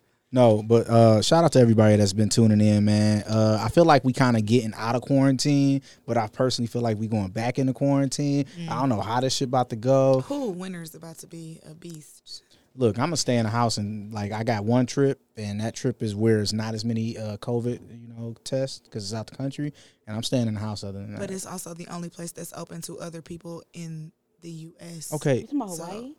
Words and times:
No, 0.30 0.62
but 0.62 0.86
uh 0.90 1.22
shout 1.22 1.44
out 1.44 1.52
to 1.52 1.58
everybody 1.58 1.96
that's 1.96 2.12
been 2.12 2.28
tuning 2.28 2.60
in, 2.60 2.84
man. 2.84 3.22
Uh 3.26 3.58
I 3.62 3.70
feel 3.70 3.86
like 3.86 4.04
we 4.04 4.12
kind 4.12 4.36
of 4.36 4.44
getting 4.44 4.74
out 4.76 4.94
of 4.94 5.00
quarantine, 5.00 5.80
but 6.06 6.18
I 6.18 6.26
personally 6.26 6.66
feel 6.66 6.82
like 6.82 6.98
we 6.98 7.06
going 7.06 7.28
back 7.28 7.58
into 7.58 7.72
quarantine. 7.72 8.44
I 8.68 8.78
don't 8.78 8.90
know 8.90 9.00
how 9.00 9.20
this 9.20 9.34
shit 9.34 9.48
about 9.48 9.70
to 9.70 9.76
go. 9.76 10.20
Who 10.26 10.50
winter's 10.50 10.94
about 10.94 11.16
to 11.20 11.26
be 11.26 11.60
a 11.64 11.72
beast? 11.72 12.42
Look, 12.78 12.96
I'm 12.96 13.06
gonna 13.06 13.16
stay 13.16 13.36
in 13.36 13.42
the 13.44 13.50
house 13.50 13.76
and 13.76 14.12
like 14.14 14.30
I 14.30 14.44
got 14.44 14.64
one 14.64 14.86
trip, 14.86 15.20
and 15.36 15.60
that 15.60 15.74
trip 15.74 16.00
is 16.02 16.14
where 16.14 16.38
it's 16.40 16.52
not 16.52 16.74
as 16.74 16.84
many 16.84 17.18
uh 17.18 17.36
COVID, 17.38 17.80
you 17.90 18.14
know, 18.14 18.34
tests 18.44 18.78
because 18.78 19.02
it's 19.04 19.12
out 19.18 19.26
the 19.26 19.36
country, 19.36 19.74
and 20.06 20.14
I'm 20.16 20.22
staying 20.22 20.46
in 20.46 20.54
the 20.54 20.60
house 20.60 20.84
other 20.84 21.00
than 21.00 21.12
that. 21.12 21.18
But 21.20 21.30
it's 21.32 21.44
also 21.44 21.74
the 21.74 21.88
only 21.88 22.08
place 22.08 22.30
that's 22.30 22.52
open 22.56 22.80
to 22.82 22.98
other 23.00 23.20
people 23.20 23.64
in 23.74 24.12
the 24.42 24.50
U.S. 24.50 25.12
okay, 25.12 25.46
You 25.50 25.58
So- 25.68 25.84
Hawaii? 25.84 26.12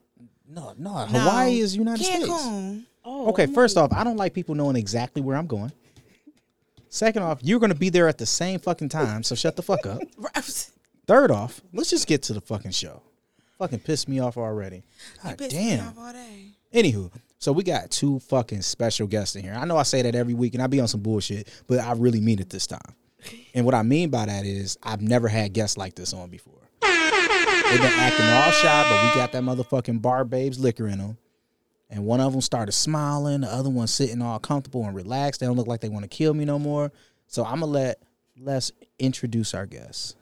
no, 0.50 0.74
no, 0.78 0.90
Hawaii 0.90 1.60
is 1.60 1.78
United 1.78 2.04
States. 2.04 2.28
Cancun. 2.28 2.84
Oh, 3.06 3.30
Okay, 3.30 3.44
I'm 3.44 3.54
first 3.54 3.78
off, 3.78 3.94
I 3.94 4.04
don't 4.04 4.18
like 4.18 4.34
people 4.34 4.54
knowing 4.54 4.76
exactly 4.76 5.22
where 5.22 5.38
I'm 5.38 5.48
going. 5.48 5.72
Second 6.90 7.23
off, 7.23 7.40
you're 7.42 7.60
gonna 7.60 7.73
be 7.76 7.90
there 7.90 8.08
at 8.10 8.18
the 8.18 8.26
same 8.26 8.60
fucking 8.60 8.90
time, 8.90 9.23
so 9.23 9.34
shut 9.36 9.56
the 9.56 9.62
fuck 9.62 9.86
up. 9.86 10.02
Right. 10.18 10.70
Third 11.08 11.32
off, 11.32 11.62
let's 11.73 11.90
just 11.90 12.06
get 12.06 12.22
to 12.23 12.34
the 12.34 12.42
fucking 12.42 12.72
show. 12.72 13.02
Fucking 13.60 13.80
pissed 13.80 14.08
me 14.08 14.20
off 14.20 14.38
already. 14.38 14.84
God 15.22 15.38
damn. 15.50 15.90
off 15.90 15.98
all 15.98 16.14
day. 16.14 16.54
Anywho, 16.74 17.12
so 17.40 17.52
we 17.52 17.64
got 17.64 17.92
two 17.92 18.20
fucking 18.20 18.62
special 18.62 19.06
guests 19.06 19.36
in 19.36 19.44
here. 19.44 19.54
I 19.54 19.66
know 19.66 19.76
I 19.76 19.84
say 19.84 20.02
that 20.02 20.16
every 20.16 20.34
week 20.34 20.54
and 20.54 20.64
I 20.64 20.68
be 20.68 20.80
on 20.80 20.88
some 20.88 21.02
bullshit, 21.02 21.50
but 21.68 21.80
I 21.80 21.92
really 21.92 22.22
mean 22.22 22.40
it 22.40 22.50
this 22.50 22.66
time. 22.66 22.96
And 23.54 23.66
what 23.66 23.76
I 23.76 23.84
mean 23.84 24.10
by 24.10 24.28
that 24.28 24.46
is 24.46 24.78
I've 24.82 25.02
never 25.02 25.28
had 25.28 25.52
guests 25.52 25.78
like 25.78 25.94
this 25.96 26.14
on 26.14 26.30
before. 26.30 26.54
They've 26.82 27.82
been 27.82 27.94
acting 28.00 28.26
all 28.28 28.52
shy, 28.52 28.84
but 28.90 29.04
we 29.04 29.20
got 29.20 29.32
that 29.34 29.44
motherfucking 29.44 30.02
bar 30.02 30.23
babes 30.23 30.58
liquor 30.58 30.88
in 30.88 31.00
them. 31.00 31.18
And 31.90 32.06
one 32.06 32.22
of 32.22 32.32
them 32.32 32.42
started 32.42 32.72
smiling, 32.72 33.42
the 33.42 33.48
other 33.48 33.70
one 33.70 33.88
sitting 33.88 34.22
all 34.22 34.40
comfortable 34.40 34.86
and 34.86 34.96
relaxed. 34.96 35.42
They 35.42 35.48
don't 35.48 35.58
look 35.58 35.68
like 35.68 35.82
they 35.82 35.90
want 35.90 36.04
to 36.04 36.10
kill 36.10 36.34
me 36.34 36.46
no 36.46 36.60
more. 36.60 36.92
So 37.28 37.44
I'm 37.44 37.60
gonna 37.60 37.66
let 37.66 38.02
let's 38.40 38.72
introduce 39.00 39.54
our 39.54 39.66
guests. 39.66 40.16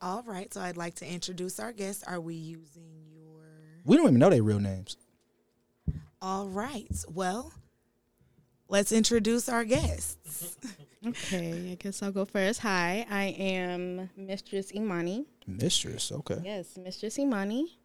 All 0.00 0.22
right, 0.22 0.52
so 0.52 0.60
I'd 0.60 0.76
like 0.76 0.94
to 0.96 1.06
introduce 1.06 1.58
our 1.58 1.72
guests. 1.72 2.02
Are 2.04 2.20
we 2.20 2.34
using 2.34 2.84
your? 3.12 3.42
We 3.84 3.96
don't 3.96 4.06
even 4.06 4.18
know 4.18 4.30
their 4.30 4.42
real 4.42 4.60
names. 4.60 4.96
All 6.22 6.48
right. 6.48 6.86
Well, 7.08 7.52
let's 8.68 8.92
introduce 8.92 9.48
our 9.48 9.64
guests. 9.64 10.56
Okay, 11.06 11.70
I 11.70 11.74
guess 11.76 12.02
I'll 12.02 12.10
go 12.10 12.24
first. 12.24 12.58
Hi, 12.58 13.06
I 13.08 13.26
am 13.38 14.10
Mistress 14.16 14.74
Imani. 14.74 15.26
Mistress, 15.46 16.10
okay. 16.10 16.40
Yes, 16.42 16.76
Mistress 16.76 17.20
Imani. 17.20 17.78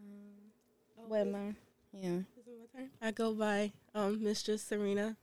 Um, 0.00 1.08
what 1.08 1.20
am 1.20 1.34
I? 1.34 1.54
Yeah. 1.92 2.08
Is 2.38 2.46
it 2.46 2.54
my 2.58 2.80
turn? 2.80 2.90
I 3.02 3.10
go 3.10 3.34
by 3.34 3.70
um, 3.94 4.24
Mistress 4.24 4.62
Serena. 4.62 5.14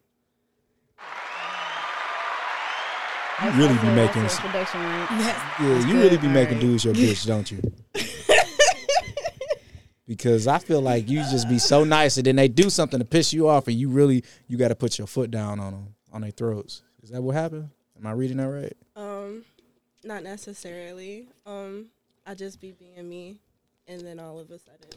You 3.44 3.51
really 3.51 3.77
be 3.77 3.88
making 3.95 4.22
that's 4.23 4.38
an 4.39 4.45
introduction, 4.45 4.81
right? 4.81 5.07
Yes. 5.19 5.59
Yeah, 5.59 5.77
you 5.88 5.94
good. 5.94 6.03
really 6.03 6.17
be 6.17 6.27
All 6.27 6.33
making 6.33 6.55
right. 6.55 6.61
dudes 6.61 6.85
your 6.85 6.94
bitch, 6.94 7.25
don't 7.25 7.50
you? 7.51 7.61
because 10.07 10.47
I 10.47 10.57
feel 10.59 10.81
like 10.81 11.07
you 11.09 11.19
just 11.19 11.47
be 11.47 11.59
so 11.59 11.83
nice, 11.83 12.17
and 12.17 12.25
then 12.25 12.35
they 12.35 12.47
do 12.47 12.69
something 12.69 13.00
to 13.00 13.05
piss 13.05 13.31
you 13.31 13.47
off, 13.47 13.67
and 13.67 13.77
you 13.77 13.89
really 13.89 14.23
you 14.47 14.57
got 14.57 14.69
to 14.69 14.75
put 14.75 14.97
your 14.97 15.07
foot 15.07 15.31
down 15.31 15.59
on 15.59 15.72
them 15.73 15.95
on 16.11 16.22
their 16.22 16.31
throats. 16.31 16.81
Is 17.03 17.11
that 17.11 17.22
what 17.22 17.35
happened? 17.35 17.69
Am 17.97 18.07
I 18.07 18.11
reading 18.11 18.38
that 18.38 18.50
right? 18.50 18.75
Um, 18.95 19.44
not 20.03 20.23
necessarily. 20.23 21.27
Um, 21.45 21.88
I 22.25 22.33
just 22.33 22.59
be 22.59 22.71
being 22.71 23.07
me, 23.07 23.39
and 23.88 24.01
then 24.01 24.19
all 24.19 24.39
of 24.39 24.51
a 24.51 24.59
sudden, 24.59 24.89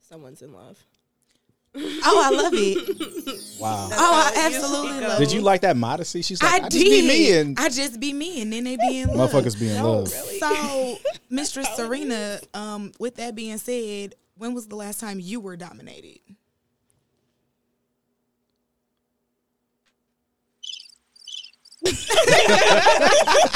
someone's 0.00 0.42
in 0.42 0.52
love. 0.52 0.78
Oh, 2.06 2.22
I 2.22 2.30
love 2.30 2.52
it. 2.54 3.58
Wow. 3.58 3.88
Oh, 3.90 3.92
I 3.92 4.32
how 4.34 4.46
it 4.46 4.52
usually 4.52 4.56
absolutely 4.56 5.00
love 5.08 5.20
it. 5.20 5.24
Did 5.24 5.32
you 5.34 5.40
like 5.40 5.62
that 5.62 5.76
modesty? 5.76 6.22
She's 6.22 6.40
like, 6.42 6.62
I, 6.62 6.66
I, 6.66 6.68
just 6.68 6.84
be 6.84 7.02
me, 7.08 7.32
and 7.32 7.58
I 7.58 7.68
just 7.68 7.98
be 7.98 8.12
me, 8.12 8.42
and 8.42 8.52
then 8.52 8.62
they 8.64 8.76
be 8.76 9.00
in 9.00 9.08
love. 9.08 9.32
motherfuckers 9.32 9.58
be 9.58 9.68
in 9.70 9.76
No, 9.76 9.98
love. 10.00 10.12
really. 10.12 10.38
So, 10.38 10.98
Mistress 11.30 11.66
Serena, 11.74 12.38
um, 12.52 12.92
with 13.00 13.16
that 13.16 13.34
being 13.34 13.58
said, 13.58 14.14
when 14.36 14.54
was 14.54 14.68
the 14.68 14.76
last 14.76 15.00
time 15.00 15.18
you 15.18 15.40
were 15.40 15.56
dominated? 15.56 16.20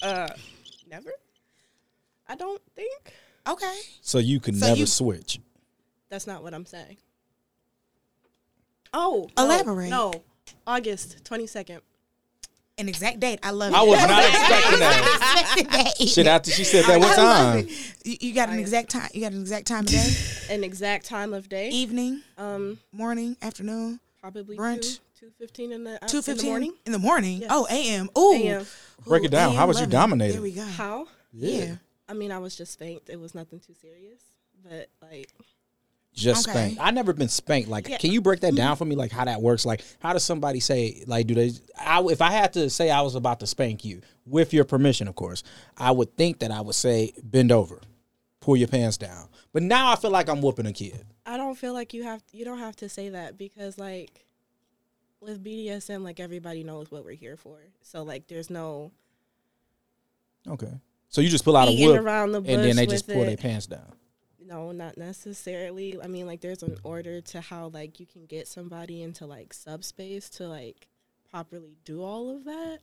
Uh, 0.00 0.28
never. 0.88 1.10
I 2.28 2.36
don't 2.36 2.62
think 2.76 3.12
Okay. 3.48 3.78
So 4.00 4.18
you 4.18 4.38
can 4.40 4.54
So 4.54 4.66
never 4.66 4.80
you- 4.80 4.86
switch. 4.86 5.40
That's 6.08 6.26
not 6.26 6.42
what 6.42 6.54
I'm 6.54 6.66
saying. 6.66 6.96
Oh, 8.92 9.28
no, 9.36 9.44
Elaborate. 9.44 9.90
No, 9.90 10.12
August 10.66 11.24
twenty 11.24 11.46
second. 11.46 11.80
An 12.78 12.88
exact 12.88 13.18
date. 13.18 13.40
I 13.42 13.50
love 13.50 13.72
it. 13.72 13.76
I 13.76 13.82
it. 13.82 13.88
was 13.88 13.98
not 14.00 14.24
expecting 14.28 14.78
that. 14.78 15.68
that. 15.98 16.08
Shit, 16.08 16.26
after 16.28 16.50
she 16.52 16.62
said 16.62 16.84
that, 16.84 17.00
what 17.00 17.18
I 17.18 17.60
time? 17.62 17.68
You, 18.04 18.16
you 18.20 18.34
got 18.34 18.50
an 18.50 18.58
exact 18.60 18.90
time. 18.90 19.08
You 19.12 19.20
got 19.22 19.32
an 19.32 19.40
exact 19.40 19.66
time 19.66 19.80
of 19.80 19.86
day, 19.90 20.10
An 20.50 20.62
exact 20.64 21.04
time 21.06 21.34
of 21.34 21.48
day. 21.48 21.70
evening, 21.70 22.22
Um, 22.38 22.78
morning, 22.92 23.36
afternoon, 23.42 23.98
probably 24.20 24.56
Brunch. 24.56 25.00
two 25.18 25.30
fifteen 25.38 25.72
in 25.72 25.82
the 25.84 25.98
two 26.06 26.18
in 26.30 26.36
the 26.36 26.44
morning. 26.44 26.72
In 26.86 26.92
the 26.92 26.98
morning. 27.00 27.38
Yes. 27.40 27.50
Oh, 27.52 27.66
a.m. 27.68 28.08
Ooh. 28.16 28.32
AM. 28.32 28.64
Break 29.04 29.24
it 29.24 29.32
down. 29.32 29.54
How 29.54 29.62
AM 29.62 29.68
was 29.68 29.80
you 29.80 29.86
dominated? 29.86 30.34
There 30.34 30.42
we 30.42 30.52
go. 30.52 30.62
How? 30.64 31.08
Yeah. 31.32 31.74
I 32.08 32.14
mean, 32.14 32.30
I 32.30 32.38
was 32.38 32.54
just 32.56 32.72
spanked. 32.72 33.10
It 33.10 33.18
was 33.20 33.34
nothing 33.34 33.58
too 33.58 33.74
serious, 33.74 34.22
but 34.64 34.88
like, 35.02 35.28
Just 36.18 36.48
Okay. 36.48 36.58
spanked. 36.58 36.80
I 36.80 36.90
never 36.90 37.12
been 37.12 37.28
spanked. 37.28 37.68
Like, 37.68 37.88
Yeah. 37.88 37.98
can 37.98 38.12
you 38.12 38.20
break 38.20 38.40
that 38.40 38.48
mm-hmm. 38.48 38.56
down 38.56 38.76
for 38.76 38.84
me? 38.84 38.96
Like, 38.96 39.12
how 39.12 39.24
that 39.24 39.40
works? 39.40 39.64
Like, 39.64 39.84
how 40.00 40.12
does 40.12 40.24
somebody 40.24 40.60
say? 40.60 41.04
Like, 41.06 41.26
do 41.26 41.34
they? 41.34 41.52
I, 41.78 42.02
if 42.02 42.20
I 42.20 42.30
had 42.30 42.52
to 42.54 42.68
say 42.70 42.90
I 42.90 43.00
was 43.02 43.14
about 43.14 43.40
to 43.40 43.46
spank 43.46 43.84
you, 43.84 44.02
with 44.26 44.52
your 44.52 44.64
permission, 44.64 45.08
of 45.08 45.14
course, 45.14 45.42
I 45.76 45.90
would 45.90 46.16
think 46.16 46.40
that 46.40 46.50
I 46.50 46.60
would 46.60 46.74
say 46.74 47.12
bend 47.22 47.52
over, 47.52 47.80
pull 48.40 48.56
your 48.56 48.68
pants 48.68 48.96
down. 48.96 49.28
But 49.52 49.62
now 49.62 49.92
I 49.92 49.96
feel 49.96 50.10
like 50.10 50.28
I'm 50.28 50.42
whooping 50.42 50.66
a 50.66 50.72
kid. 50.72 51.04
I 51.24 51.36
don't 51.36 51.56
feel 51.56 51.72
like 51.72 51.94
you 51.94 52.04
have 52.04 52.22
you 52.32 52.44
don't 52.44 52.58
have 52.58 52.76
to 52.76 52.88
say 52.88 53.10
that 53.10 53.38
because 53.38 53.78
like 53.78 54.24
with 55.20 55.42
BDSM, 55.42 56.02
like 56.02 56.20
everybody 56.20 56.64
knows 56.64 56.90
what 56.90 57.04
we're 57.04 57.14
here 57.14 57.36
for. 57.36 57.58
So 57.82 58.02
like, 58.02 58.28
there's 58.28 58.50
no 58.50 58.92
Okay. 60.46 60.72
So 61.08 61.20
you 61.20 61.28
just 61.28 61.44
pull 61.44 61.56
out 61.56 61.68
a 61.68 61.72
whip, 61.72 62.00
around 62.00 62.32
the 62.32 62.40
bush 62.40 62.50
and 62.50 62.62
then 62.62 62.76
they 62.76 62.86
just 62.86 63.06
pull 63.06 63.24
their 63.24 63.36
pants 63.36 63.66
down. 63.66 63.92
No, 64.48 64.72
not 64.72 64.96
necessarily. 64.96 65.98
I 66.02 66.06
mean, 66.06 66.26
like, 66.26 66.40
there's 66.40 66.62
an 66.62 66.78
order 66.82 67.20
to 67.20 67.42
how 67.42 67.68
like 67.68 68.00
you 68.00 68.06
can 68.06 68.24
get 68.24 68.48
somebody 68.48 69.02
into 69.02 69.26
like 69.26 69.52
subspace 69.52 70.30
to 70.30 70.48
like 70.48 70.88
properly 71.30 71.76
do 71.84 72.02
all 72.02 72.34
of 72.34 72.44
that. 72.44 72.78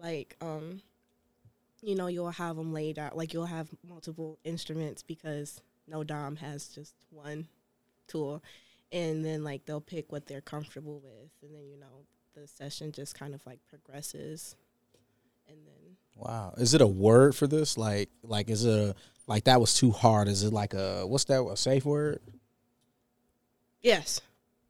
Like, 0.00 0.36
um, 0.40 0.82
you 1.82 1.94
know, 1.94 2.08
you'll 2.08 2.30
have 2.30 2.56
them 2.56 2.72
laid 2.72 2.98
out. 2.98 3.16
Like, 3.16 3.32
you'll 3.32 3.46
have 3.46 3.68
multiple 3.88 4.40
instruments 4.42 5.04
because 5.04 5.60
no 5.86 6.02
dom 6.02 6.34
has 6.36 6.66
just 6.66 6.94
one 7.10 7.46
tool, 8.08 8.42
and 8.90 9.24
then 9.24 9.44
like 9.44 9.64
they'll 9.64 9.80
pick 9.80 10.10
what 10.10 10.26
they're 10.26 10.40
comfortable 10.40 11.00
with, 11.00 11.30
and 11.42 11.54
then 11.54 11.68
you 11.70 11.78
know 11.78 12.06
the 12.34 12.48
session 12.48 12.90
just 12.90 13.16
kind 13.16 13.34
of 13.34 13.46
like 13.46 13.60
progresses, 13.68 14.56
and 15.48 15.58
then 15.64 15.96
Wow. 16.16 16.54
Is 16.56 16.74
it 16.74 16.80
a 16.80 16.86
word 16.86 17.34
for 17.34 17.46
this? 17.46 17.76
Like, 17.78 18.10
like 18.22 18.50
is 18.50 18.64
it 18.64 18.78
a 18.78 18.94
like 19.26 19.44
that 19.44 19.60
was 19.60 19.74
too 19.74 19.90
hard? 19.90 20.28
Is 20.28 20.42
it 20.42 20.52
like 20.52 20.74
a 20.74 21.06
what's 21.06 21.24
that? 21.24 21.42
A 21.42 21.56
safe 21.56 21.84
word? 21.84 22.20
yes, 23.82 24.20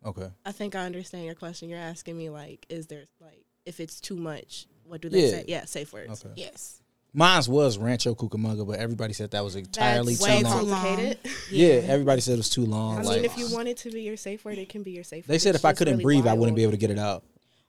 Okay. 0.04 0.28
I 0.44 0.50
think 0.50 0.74
I 0.74 0.84
understand 0.84 1.24
your 1.26 1.36
question. 1.36 1.68
You're 1.68 1.78
asking 1.78 2.18
me 2.18 2.28
like, 2.28 2.66
is 2.68 2.88
there 2.88 3.04
like 3.20 3.44
if 3.64 3.78
it's 3.78 4.00
too 4.00 4.16
much, 4.16 4.66
what 4.84 5.00
do 5.00 5.08
they 5.08 5.22
Yeah. 5.24 5.30
say? 5.30 5.44
Yeah, 5.46 5.64
safe 5.64 5.92
words. 5.92 6.24
Okay. 6.24 6.34
Yes. 6.36 6.80
Mine's 7.14 7.48
was 7.48 7.76
Rancho 7.78 8.14
Cucamonga, 8.14 8.66
but 8.66 8.78
everybody 8.80 9.12
said 9.12 9.30
that 9.32 9.44
was 9.44 9.54
entirely 9.54 10.14
That's 10.14 10.24
too 10.24 10.32
way 10.32 10.42
long. 10.42 10.68
complicated. 10.70 11.18
Yeah, 11.52 11.74
everybody 11.86 12.20
said 12.22 12.34
it 12.34 12.38
was 12.38 12.48
too 12.50 12.64
long. 12.64 12.98
I 12.98 13.02
like 13.02 13.16
mean, 13.16 13.24
if 13.26 13.36
you 13.36 13.52
want 13.54 13.68
it 13.68 13.76
to 13.78 13.90
be 13.90 14.00
your 14.02 14.16
safe 14.16 14.44
word, 14.44 14.56
it 14.58 14.70
can 14.70 14.82
be 14.82 14.92
your 14.92 15.04
safe 15.04 15.28
word. 15.28 15.32
they 15.34 15.38
said, 15.38 15.54
It's 15.54 15.60
if 15.62 15.66
I 15.66 15.74
couldn't 15.74 15.98
really 15.98 16.04
breathe, 16.04 16.26
I 16.26 16.32
wouldn't 16.32 16.56
be 16.56 16.62
able 16.62 16.72
to 16.72 16.78
get 16.78 16.90
it 16.90 16.98
out. 16.98 17.22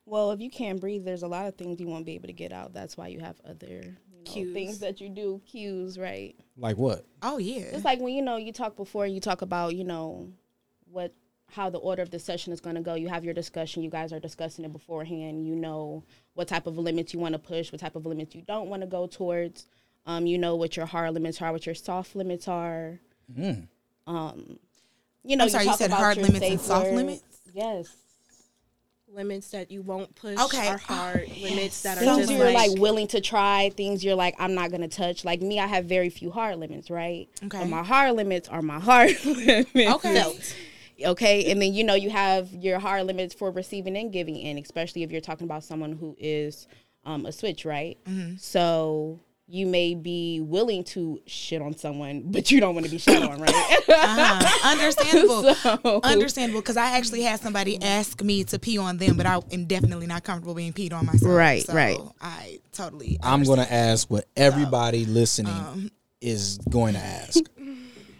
Well, 0.06 0.30
if 0.32 0.40
you 0.40 0.50
can't 0.50 0.80
breathe, 0.80 1.04
there's 1.04 1.22
a 1.22 1.28
lot 1.28 1.46
of 1.46 1.54
things 1.56 1.78
you 1.78 1.86
won't 1.86 2.06
be 2.06 2.14
able 2.14 2.26
to 2.28 2.32
get 2.32 2.52
out. 2.52 2.72
That's 2.72 2.96
why 2.96 3.08
you 3.08 3.20
have 3.20 3.36
other 3.48 3.96
you 4.26 4.30
know, 4.30 4.42
Cues. 4.42 4.54
things 4.54 4.78
that 4.80 5.00
you 5.00 5.08
do, 5.08 5.40
cues, 5.46 5.98
right? 5.98 6.34
Like 6.56 6.76
what? 6.76 7.04
Oh 7.22 7.38
yeah. 7.38 7.62
It's 7.72 7.84
like 7.84 8.00
when 8.00 8.14
you 8.14 8.22
know 8.22 8.36
you 8.36 8.52
talk 8.52 8.76
before 8.76 9.06
you 9.06 9.20
talk 9.20 9.42
about 9.42 9.74
you 9.74 9.84
know 9.84 10.28
what 10.90 11.12
how 11.50 11.70
the 11.70 11.78
order 11.78 12.02
of 12.02 12.10
the 12.10 12.18
session 12.18 12.52
is 12.52 12.60
going 12.60 12.74
to 12.74 12.82
go. 12.82 12.94
You 12.94 13.08
have 13.08 13.24
your 13.24 13.34
discussion. 13.34 13.82
You 13.82 13.90
guys 13.90 14.12
are 14.12 14.18
discussing 14.20 14.64
it 14.64 14.72
beforehand. 14.72 15.46
You 15.46 15.54
know 15.54 16.04
what 16.34 16.48
type 16.48 16.66
of 16.66 16.78
limits 16.78 17.14
you 17.14 17.20
want 17.20 17.34
to 17.34 17.38
push, 17.38 17.70
what 17.70 17.80
type 17.80 17.96
of 17.96 18.06
limits 18.06 18.34
you 18.34 18.42
don't 18.42 18.68
want 18.68 18.82
to 18.82 18.88
go 18.88 19.06
towards. 19.06 19.66
Um, 20.06 20.26
you 20.26 20.36
know 20.36 20.56
what 20.56 20.76
your 20.76 20.86
hard 20.86 21.14
limits 21.14 21.40
are, 21.40 21.52
what 21.52 21.64
your 21.64 21.74
soft 21.74 22.14
limits 22.16 22.48
are. 22.48 22.98
Um, 24.06 24.58
you 25.22 25.36
know, 25.36 25.44
I'm 25.44 25.50
sorry, 25.50 25.64
you 25.64 25.70
talk 25.70 25.78
said 25.78 25.86
about 25.86 25.98
hard 25.98 26.16
limits 26.18 26.44
and 26.44 26.60
soft 26.60 26.84
words. 26.86 26.96
limits? 26.96 27.22
Yes. 27.54 27.96
Limits 29.14 29.50
that 29.50 29.70
you 29.70 29.80
won't 29.82 30.14
push 30.16 30.38
Okay. 30.38 30.66
are 30.68 30.78
hard. 30.78 31.28
Limits 31.38 31.82
that 31.82 31.98
are 31.98 32.00
things 32.00 32.18
just 32.18 32.32
you're 32.32 32.44
like, 32.50 32.70
like 32.70 32.78
willing 32.80 33.06
to 33.08 33.20
try 33.20 33.70
things 33.76 34.04
you're 34.04 34.14
like 34.14 34.34
i'm 34.38 34.54
not 34.54 34.70
gonna 34.70 34.88
touch 34.88 35.24
like 35.24 35.40
me 35.40 35.60
i 35.60 35.66
have 35.66 35.84
very 35.84 36.10
few 36.10 36.30
hard 36.30 36.56
limits 36.58 36.90
right 36.90 37.28
Okay. 37.44 37.58
but 37.58 37.66
my 37.68 37.82
hard 37.82 38.14
limits 38.16 38.48
are 38.48 38.62
my 38.62 38.80
hard 38.80 39.12
limits 39.24 39.74
Okay. 40.04 40.32
okay 41.06 41.50
and 41.50 41.60
then 41.62 41.72
you 41.74 41.84
know 41.84 41.94
you 41.94 42.10
have 42.10 42.52
your 42.52 42.78
hard 42.78 43.06
limits 43.06 43.34
for 43.34 43.50
receiving 43.50 43.96
and 43.96 44.12
giving 44.12 44.36
in 44.36 44.58
especially 44.58 45.02
if 45.02 45.10
you're 45.12 45.20
talking 45.20 45.44
about 45.44 45.62
someone 45.64 45.92
who 45.92 46.16
is 46.18 46.66
um, 47.04 47.26
a 47.26 47.32
switch 47.32 47.64
right 47.64 47.98
Mm-hmm. 48.06 48.36
so 48.36 49.20
you 49.46 49.66
may 49.66 49.94
be 49.94 50.40
willing 50.40 50.82
to 50.82 51.20
shit 51.26 51.60
on 51.60 51.76
someone 51.76 52.22
but 52.26 52.50
you 52.50 52.60
don't 52.60 52.74
want 52.74 52.86
to 52.86 52.90
be 52.90 52.96
shit 52.98 53.22
on 53.22 53.38
right 53.40 53.50
uh-huh. 53.88 54.70
Understandable. 54.70 55.54
So- 55.54 56.00
Understandable. 56.02 56.60
Because 56.60 56.76
I 56.76 56.96
actually 56.96 57.22
had 57.22 57.40
somebody 57.40 57.80
ask 57.82 58.22
me 58.22 58.44
to 58.44 58.58
pee 58.58 58.78
on 58.78 58.96
them, 58.98 59.16
but 59.16 59.26
I 59.26 59.40
am 59.52 59.66
definitely 59.66 60.06
not 60.06 60.24
comfortable 60.24 60.54
being 60.54 60.72
peed 60.72 60.92
on 60.92 61.06
myself. 61.06 61.32
Right, 61.32 61.64
So 61.66 61.74
right. 61.74 61.98
I 62.20 62.60
totally. 62.72 63.18
I'm 63.22 63.42
gonna 63.44 63.66
ask 63.68 64.10
what 64.10 64.26
everybody 64.36 65.04
listening 65.04 65.52
Um, 65.52 65.90
is 66.20 66.58
going 66.70 66.94
to 66.94 67.00
ask. 67.00 67.40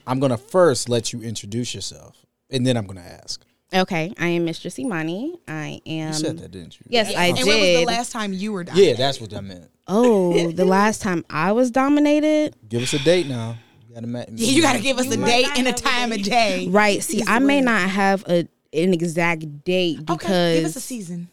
I'm 0.06 0.20
gonna 0.20 0.37
first 0.38 0.88
let 0.88 1.12
you 1.12 1.23
introduce 1.23 1.75
yourself, 1.75 2.25
and 2.50 2.67
then 2.67 2.77
I'm 2.77 2.87
gonna 2.87 3.00
ask. 3.00 3.43
Okay 3.75 4.12
i 4.19 4.26
am 4.29 4.44
mistress 4.44 4.79
imani 4.79 5.38
i 5.49 5.81
am 5.87 6.09
You 6.09 6.12
said 6.15 6.38
that, 6.38 6.50
didn't 6.50 6.79
you? 6.81 6.87
yes 6.88 7.15
i 7.15 7.26
And 7.26 7.37
did 7.37 7.47
when 7.47 7.59
was 7.61 7.69
the 7.69 7.85
last 7.85 8.12
time 8.12 8.32
you 8.32 8.53
were? 8.53 8.65
Yeah, 8.75 8.94
that's 8.94 9.21
what 9.21 9.35
I 9.35 9.41
meant. 9.41 9.71
Oh, 9.87 10.50
the 10.62 10.65
last 10.65 11.03
time 11.03 11.25
I 11.29 11.53
was 11.53 11.71
dominated? 11.71 12.56
Give 12.69 12.82
us 12.82 12.93
a 12.94 12.99
date 13.00 13.26
now. 13.26 13.56
You 13.88 13.94
gotta 13.94 14.06
ma- 14.06 14.25
Yeah, 14.32 14.50
you 14.50 14.62
got 14.62 14.73
to 14.75 14.81
give 14.81 14.99
us 14.99 15.06
a 15.12 15.17
date 15.17 15.47
and 15.56 15.67
a 15.67 15.71
have 15.71 15.79
a 15.79 15.82
time 15.82 16.12
of 16.12 16.23
day. 16.23 16.67
Right. 16.71 17.03
See, 17.03 17.23
I 17.26 17.38
may 17.38 17.61
not 17.61 17.88
have 17.91 18.25
a 18.26 18.49
an 18.73 18.93
exact 18.94 19.65
date 19.65 19.99
Okay, 19.99 20.05
because 20.17 20.56
give 20.56 20.65
us 20.65 20.77
a 20.77 20.81
season. 20.81 21.29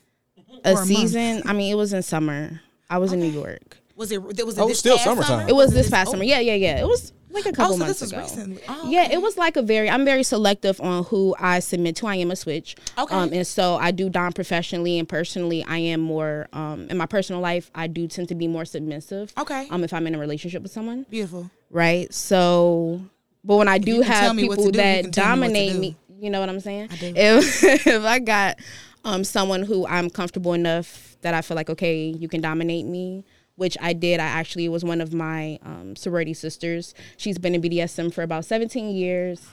a 0.65 0.69
or 0.69 0.71
a 0.71 0.75
month. 0.75 0.87
season. 0.87 1.41
I 1.45 1.53
mean, 1.53 1.71
it 1.71 1.75
was 1.75 1.93
in 1.93 2.03
summer. 2.03 2.61
I 2.89 2.97
was 2.97 3.13
in 3.13 3.19
New 3.19 3.31
York. 3.31 3.77
Was 3.95 4.11
it? 4.11 4.35
There 4.35 4.45
was 4.45 4.57
it 4.57 4.61
Oh, 4.61 4.67
this 4.67 4.79
still 4.79 4.97
past 4.97 5.05
summertime. 5.05 5.27
summer? 5.39 5.49
It 5.49 5.55
was 5.55 5.73
this 5.73 5.89
past 5.89 6.09
oh, 6.09 6.11
summer. 6.11 6.23
Yeah, 6.23 6.39
yeah, 6.39 6.53
yeah. 6.55 6.81
It 6.81 6.87
was 6.87 7.13
like 7.33 7.45
a 7.45 7.51
couple 7.51 7.73
Oh, 7.75 7.77
so 7.77 7.85
months 7.85 8.01
ago. 8.01 8.19
recently. 8.21 8.61
Oh, 8.67 8.89
Yeah, 8.89 9.03
okay. 9.03 9.13
it 9.15 9.21
was 9.21 9.37
like 9.37 9.55
a 9.57 9.61
very. 9.61 9.89
I'm 9.89 10.05
very 10.05 10.23
selective 10.23 10.79
on 10.81 11.03
who 11.05 11.35
I 11.39 11.59
submit 11.59 11.95
to. 11.97 12.07
I 12.07 12.15
am 12.15 12.31
a 12.31 12.35
switch. 12.35 12.75
Okay. 12.97 13.15
Um, 13.15 13.31
and 13.33 13.45
so 13.47 13.75
I 13.75 13.91
do 13.91 14.09
dom 14.09 14.33
professionally 14.33 14.99
and 14.99 15.07
personally. 15.07 15.63
I 15.67 15.77
am 15.77 16.01
more. 16.01 16.47
Um, 16.53 16.87
in 16.89 16.97
my 16.97 17.05
personal 17.05 17.41
life, 17.41 17.69
I 17.75 17.87
do 17.87 18.07
tend 18.07 18.29
to 18.29 18.35
be 18.35 18.47
more 18.47 18.65
submissive. 18.65 19.33
Okay. 19.37 19.67
Um, 19.69 19.83
if 19.83 19.93
I'm 19.93 20.05
in 20.07 20.15
a 20.15 20.19
relationship 20.19 20.61
with 20.63 20.71
someone. 20.71 21.05
Beautiful. 21.09 21.49
right? 21.69 22.11
So, 22.13 23.01
but 23.43 23.55
when 23.57 23.67
I 23.67 23.77
do 23.77 23.91
you 23.95 24.01
can 24.03 24.11
tell 24.11 24.21
have 24.27 24.35
me 24.35 24.47
what 24.47 24.55
to 24.55 24.61
people 24.65 24.71
do, 24.71 24.77
that 24.77 25.11
dominate 25.11 25.73
do. 25.73 25.79
me, 25.79 25.95
you 26.19 26.29
know 26.29 26.39
what 26.39 26.49
I'm 26.49 26.59
saying? 26.59 26.89
I 26.91 26.95
do. 26.97 27.13
If 27.15 27.63
if 27.87 28.03
I 28.03 28.19
got 28.19 28.59
um 29.03 29.23
someone 29.23 29.63
who 29.63 29.87
I'm 29.87 30.09
comfortable 30.09 30.53
enough 30.53 31.17
that 31.21 31.33
I 31.33 31.41
feel 31.41 31.55
like 31.55 31.69
okay, 31.69 32.05
you 32.07 32.27
can 32.27 32.41
dominate 32.41 32.85
me. 32.85 33.25
Which 33.61 33.77
I 33.79 33.93
did. 33.93 34.19
I 34.19 34.25
actually 34.25 34.67
was 34.69 34.83
one 34.83 35.01
of 35.01 35.13
my 35.13 35.59
um, 35.63 35.95
sorority 35.95 36.33
sisters. 36.33 36.95
She's 37.15 37.37
been 37.37 37.53
in 37.53 37.61
BDSM 37.61 38.11
for 38.11 38.23
about 38.23 38.43
17 38.43 38.89
years. 38.95 39.47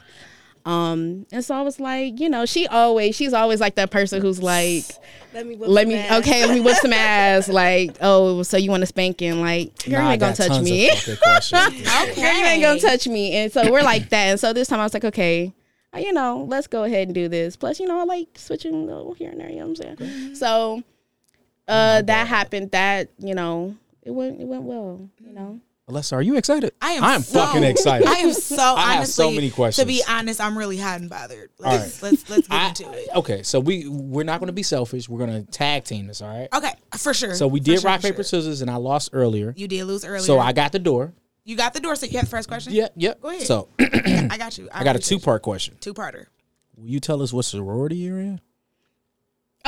Um, 0.64 1.26
and 1.31 1.44
so 1.44 1.55
I 1.55 1.60
was 1.60 1.78
like, 1.78 2.19
you 2.19 2.31
know, 2.31 2.46
she 2.46 2.66
always, 2.69 3.14
she's 3.16 3.34
always 3.34 3.60
like 3.60 3.75
that 3.75 3.90
person 3.90 4.22
who's 4.22 4.43
like, 4.43 4.84
let 5.34 5.46
me 5.46 5.56
whip 5.56 5.69
let 5.69 5.82
some 5.82 5.88
me, 5.93 5.94
ass. 5.96 6.20
okay, 6.20 6.46
let 6.46 6.55
me 6.55 6.60
whip 6.60 6.76
some 6.76 6.93
ass. 6.94 7.49
Like, 7.50 7.99
oh, 8.00 8.43
so 8.43 8.56
you 8.56 8.70
want 8.70 8.81
to 8.81 8.87
spanking? 8.87 9.43
Like, 9.43 9.84
girl, 9.84 9.99
Nah, 10.00 10.06
you 10.06 10.10
ain't 10.12 10.20
gonna 10.20 10.34
touch 10.34 10.62
me. 10.62 10.88
fucking 10.88 11.16
questions. 11.22 11.62
Girl, 12.16 12.16
you 12.16 12.44
ain't 12.46 12.62
gonna 12.62 12.81
touch 12.81 13.06
me. 13.06 13.32
And 13.37 13.52
so 13.52 13.70
we're 13.70 13.82
like 13.82 14.08
that. 14.08 14.25
And 14.28 14.40
so 14.40 14.55
this 14.55 14.69
time 14.69 14.81
I 14.81 14.84
was 14.84 14.94
like, 14.94 15.05
okay, 15.05 15.52
uh, 15.94 15.99
you 15.99 16.14
know, 16.14 16.46
let's 16.49 16.66
go 16.66 16.84
ahead 16.84 17.08
and 17.08 17.14
do 17.14 17.28
this. 17.28 17.56
Plus, 17.56 17.78
you 17.78 17.87
know, 17.87 18.00
I 18.00 18.05
like 18.05 18.28
switching 18.37 18.75
a 18.75 18.78
little 18.78 19.12
here 19.12 19.31
and 19.31 19.40
there. 19.40 19.50
You 19.50 19.60
know 19.60 19.66
what 19.69 19.84
I'm 19.87 19.96
saying? 19.99 20.34
So 20.34 20.82
uh, 21.69 22.00
that 22.02 22.26
happened. 22.26 22.70
That 22.70 23.10
you 23.19 23.34
know, 23.34 23.76
it 24.02 24.10
went 24.10 24.40
it 24.40 24.46
went 24.46 24.62
well. 24.64 25.08
You 25.20 25.32
know. 25.32 25.60
Alessa, 25.88 26.12
are 26.12 26.22
you 26.22 26.36
excited? 26.36 26.72
I 26.82 26.92
am. 26.92 27.02
I'm 27.04 27.22
so- 27.22 27.38
fucking 27.40 27.62
excited. 27.64 28.06
I 28.06 28.16
am 28.16 28.34
so 28.34 28.62
I 28.76 28.94
have 28.96 29.06
so 29.06 29.30
many 29.30 29.48
questions. 29.50 29.82
To 29.82 29.86
be 29.86 30.02
honest, 30.06 30.38
I'm 30.38 30.56
really 30.58 30.76
hot 30.76 31.00
and 31.00 31.08
bothered. 31.08 31.48
All 31.64 31.72
Let's 31.72 32.02
let's 32.02 32.28
let's 32.28 32.46
get 32.46 32.54
I- 32.54 32.68
into 32.68 32.92
it. 32.92 33.08
okay, 33.16 33.42
so 33.42 33.58
we 33.58 33.88
we're 33.88 34.22
not 34.24 34.38
going 34.40 34.48
to 34.48 34.52
be 34.52 34.62
selfish. 34.62 35.08
We're 35.08 35.24
going 35.24 35.44
to 35.46 35.50
tag 35.50 35.84
team 35.84 36.06
this. 36.06 36.20
All 36.20 36.28
right. 36.28 36.48
Okay, 36.54 36.72
for 36.98 37.14
sure. 37.14 37.34
So 37.34 37.48
we 37.48 37.60
For 37.60 37.64
did 37.64 37.80
sure, 37.80 37.90
rock 37.90 38.02
paper 38.02 38.16
sure. 38.16 38.24
scissors, 38.24 38.60
and 38.60 38.70
I 38.70 38.76
lost 38.76 39.10
earlier. 39.14 39.54
You 39.56 39.66
did 39.66 39.84
lose 39.84 40.04
earlier. 40.04 40.20
So 40.20 40.38
I 40.38 40.52
got 40.52 40.72
the 40.72 40.78
door. 40.78 41.14
you 41.44 41.56
got 41.56 41.72
the 41.72 41.80
door. 41.80 41.96
So 41.96 42.04
you 42.04 42.18
have 42.18 42.26
the 42.26 42.30
first 42.30 42.48
question. 42.48 42.74
Yep, 42.74 42.92
yep. 42.96 43.22
Go 43.22 43.30
ahead. 43.30 43.42
So 43.46 43.68
I 43.80 44.36
got 44.36 44.58
you. 44.58 44.68
I 44.70 44.84
got 44.84 44.94
a 44.94 44.98
two 44.98 45.18
part 45.18 45.40
question. 45.40 45.76
two 45.80 45.94
parter. 45.94 46.26
Will 46.76 46.86
you 46.88 47.00
tell 47.00 47.22
us 47.22 47.32
what 47.32 47.46
sorority 47.46 47.96
you're 47.96 48.20
in? 48.20 48.42